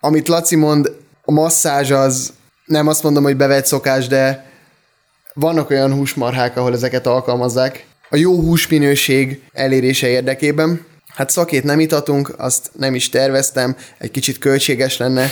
Amit 0.00 0.28
Laci 0.28 0.56
mond, 0.56 0.92
a 1.22 1.32
masszázs 1.32 1.90
az 1.90 2.32
nem 2.64 2.88
azt 2.88 3.02
mondom, 3.02 3.22
hogy 3.22 3.36
bevett 3.36 3.66
szokás, 3.66 4.06
de 4.06 4.50
vannak 5.34 5.70
olyan 5.70 5.92
húsmarhák, 5.92 6.56
ahol 6.56 6.72
ezeket 6.72 7.06
alkalmazzák. 7.06 7.86
A 8.10 8.16
jó 8.16 8.40
húsminőség 8.40 9.42
elérése 9.52 10.08
érdekében. 10.08 10.84
Hát 11.14 11.30
szakét 11.30 11.64
nem 11.64 11.80
itatunk, 11.80 12.34
azt 12.36 12.70
nem 12.72 12.94
is 12.94 13.08
terveztem, 13.08 13.76
egy 13.98 14.10
kicsit 14.10 14.38
költséges 14.38 14.96
lenne. 14.96 15.28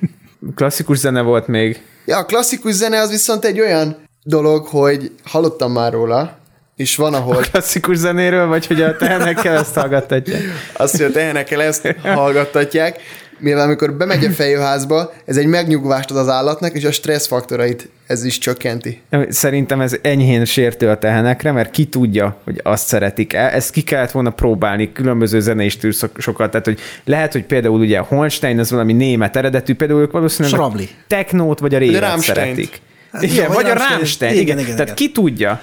klasszikus 0.54 0.98
zene 0.98 1.20
volt 1.20 1.46
még. 1.46 1.82
Ja, 2.06 2.18
a 2.18 2.24
klasszikus 2.24 2.72
zene 2.72 3.00
az 3.00 3.10
viszont 3.10 3.44
egy 3.44 3.60
olyan 3.60 3.96
dolog, 4.22 4.66
hogy 4.66 5.12
hallottam 5.24 5.72
már 5.72 5.92
róla, 5.92 6.41
és 6.76 6.96
van, 6.96 7.14
ahol... 7.14 7.36
A 7.36 7.40
klasszikus 7.50 7.96
zenéről, 7.96 8.46
vagy 8.46 8.66
hogy 8.66 8.82
a 8.82 8.96
tehenekkel 8.96 9.56
ezt 9.56 9.74
hallgattatják? 9.74 10.40
Azt, 10.72 10.96
hogy 10.96 11.06
a 11.06 11.10
tehenekkel 11.10 11.62
ezt 11.62 11.94
hallgattatják, 12.02 13.00
mivel 13.38 13.60
amikor 13.60 13.92
bemegy 13.92 14.24
a 14.24 14.30
fejőházba, 14.30 15.12
ez 15.26 15.36
egy 15.36 15.46
megnyugvást 15.46 16.10
ad 16.10 16.16
az 16.16 16.28
állatnak, 16.28 16.72
és 16.72 16.84
a 16.84 16.92
stressz 16.92 17.26
faktorait 17.26 17.88
ez 18.06 18.24
is 18.24 18.38
csökkenti. 18.38 19.00
Szerintem 19.28 19.80
ez 19.80 19.96
enyhén 20.02 20.44
sértő 20.44 20.88
a 20.88 20.98
tehenekre, 20.98 21.52
mert 21.52 21.70
ki 21.70 21.84
tudja, 21.86 22.40
hogy 22.44 22.60
azt 22.62 22.86
szeretik 22.86 23.32
el. 23.32 23.48
Ezt 23.48 23.70
ki 23.70 23.82
kellett 23.82 24.10
volna 24.10 24.30
próbálni 24.30 24.92
különböző 24.92 25.40
zenei 25.40 25.68
stílusokat. 25.68 26.50
Tehát, 26.50 26.66
hogy 26.66 26.80
lehet, 27.04 27.32
hogy 27.32 27.44
például 27.44 27.80
ugye 27.80 27.98
Holstein 27.98 28.58
az 28.58 28.70
valami 28.70 28.92
német 28.92 29.36
eredetű, 29.36 29.74
például 29.74 30.00
ők 30.00 30.10
valószínűleg 30.10 30.58
Srabli. 30.58 30.88
a 30.92 31.04
technót 31.08 31.58
vagy 31.58 31.74
a 31.74 31.78
Rammsteint. 31.78 32.22
szeretik. 32.22 32.80
Hát 33.12 33.22
Igen, 33.22 33.36
jó, 33.36 33.52
vagy 33.52 33.62
vagy 33.62 33.70
a 33.70 33.74
Rammstein. 33.88 34.32
Igen, 34.32 34.42
Igen, 34.42 34.58
igen, 34.58 34.64
igen, 34.64 34.76
Tehát 34.76 34.94
ki 34.94 35.12
tudja? 35.12 35.60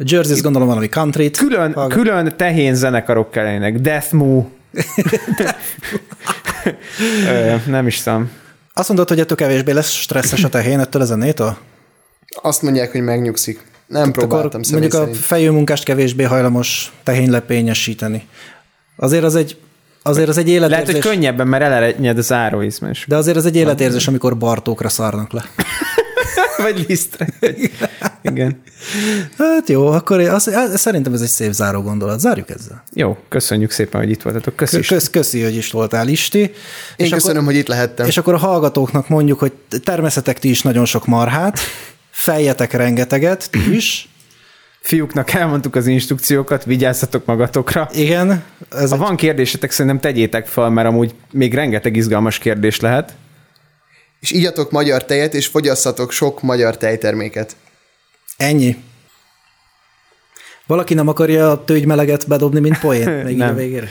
A 0.00 0.02
Jersey 0.04 0.40
gondolom 0.40 0.68
valami 0.68 0.88
country 0.88 1.30
Külön, 1.30 1.88
külön 1.88 2.36
tehén 2.36 2.74
zenekarok 2.74 3.30
kellenek. 3.30 3.78
Death 3.78 4.12
Moo. 4.12 4.44
Nem 7.66 7.86
is 7.86 8.02
tudom. 8.02 8.30
Azt 8.74 8.88
mondod, 8.88 9.08
hogy 9.08 9.20
ettől 9.20 9.36
kevésbé 9.36 9.72
lesz 9.72 9.90
stresszes 9.90 10.44
a 10.44 10.48
tehén 10.48 10.78
ettől 10.80 11.02
a 11.02 11.04
zenétől? 11.04 11.56
Azt 12.42 12.62
mondják, 12.62 12.92
hogy 12.92 13.00
megnyugszik. 13.00 13.62
Nem 13.86 14.02
Akkor 14.02 14.12
próbáltam 14.12 14.62
személy 14.62 14.80
mondjuk 14.80 15.02
a 15.02 15.04
szerint. 15.04 15.24
fejőmunkást 15.24 15.84
kevésbé 15.84 16.22
hajlamos 16.22 16.92
tehénylepényesíteni. 17.02 18.26
Azért 18.96 19.24
az 19.24 19.34
egy, 19.34 19.56
azért 20.02 20.28
az 20.28 20.38
egy 20.38 20.46
Lehet, 20.46 20.62
életérzés. 20.62 20.94
hogy 21.04 21.12
könnyebben, 21.12 21.46
mert 21.46 21.62
elerednyed 21.64 22.18
a 22.18 22.22
záróizm 22.22 22.86
is. 22.86 23.04
De 23.08 23.16
azért 23.16 23.36
az 23.36 23.46
egy 23.46 23.56
életérzés, 23.56 24.08
amikor 24.08 24.38
Bartókra 24.38 24.88
szarnak 24.88 25.32
le. 25.32 25.44
Vagy 26.62 26.84
lisztre. 26.88 27.26
Igen. 28.22 28.62
Hát 29.38 29.68
jó, 29.68 29.86
akkor 29.86 30.22
hát 30.22 30.76
szerintem 30.76 31.12
ez 31.12 31.20
egy 31.20 31.28
szép 31.28 31.52
záró 31.52 31.82
gondolat. 31.82 32.20
Zárjuk 32.20 32.50
ezzel. 32.50 32.82
Jó, 32.92 33.16
köszönjük 33.28 33.70
szépen, 33.70 34.00
hogy 34.00 34.10
itt 34.10 34.22
voltatok. 34.22 34.56
Köszi. 34.56 34.80
Kösz, 34.80 35.10
köszi, 35.10 35.42
hogy 35.42 35.54
is 35.56 35.70
voltál, 35.70 36.08
Isti. 36.08 36.38
Én 36.38 36.50
és 36.96 37.10
köszönöm, 37.10 37.36
akkor, 37.36 37.52
hogy 37.52 37.60
itt 37.60 37.66
lehettem. 37.66 38.06
És 38.06 38.16
akkor 38.16 38.34
a 38.34 38.38
hallgatóknak 38.38 39.08
mondjuk, 39.08 39.38
hogy 39.38 39.52
természetek 39.84 40.38
ti 40.38 40.48
is 40.48 40.62
nagyon 40.62 40.84
sok 40.84 41.06
marhát, 41.06 41.58
fejjetek 42.10 42.72
rengeteget, 42.72 43.50
ti 43.50 43.74
is. 43.74 44.08
Fiúknak 44.80 45.32
elmondtuk 45.32 45.74
az 45.74 45.86
instrukciókat, 45.86 46.64
vigyázzatok 46.64 47.24
magatokra. 47.24 47.88
Igen, 47.92 48.44
ez 48.70 48.88
Ha 48.88 48.94
egy, 48.94 49.00
van 49.00 49.16
kérdésetek, 49.16 49.70
szerintem 49.70 50.00
tegyétek 50.00 50.46
fel, 50.46 50.70
mert 50.70 50.88
amúgy 50.88 51.14
még 51.32 51.54
rengeteg 51.54 51.96
izgalmas 51.96 52.38
kérdés 52.38 52.80
lehet. 52.80 53.14
És 54.20 54.30
igyatok 54.30 54.70
magyar 54.70 55.04
tejet, 55.04 55.34
és 55.34 55.46
fogyasszatok 55.46 56.12
sok 56.12 56.42
magyar 56.42 56.76
tejterméket. 56.76 57.56
Ennyi. 58.38 58.76
Valaki 60.66 60.94
nem 60.94 61.08
akarja 61.08 61.50
a 61.50 61.64
tőgymeleget 61.64 62.28
bedobni, 62.28 62.60
mint 62.60 62.78
poén 62.78 63.10
még 63.24 63.40
a 63.40 63.54
végére? 63.54 63.88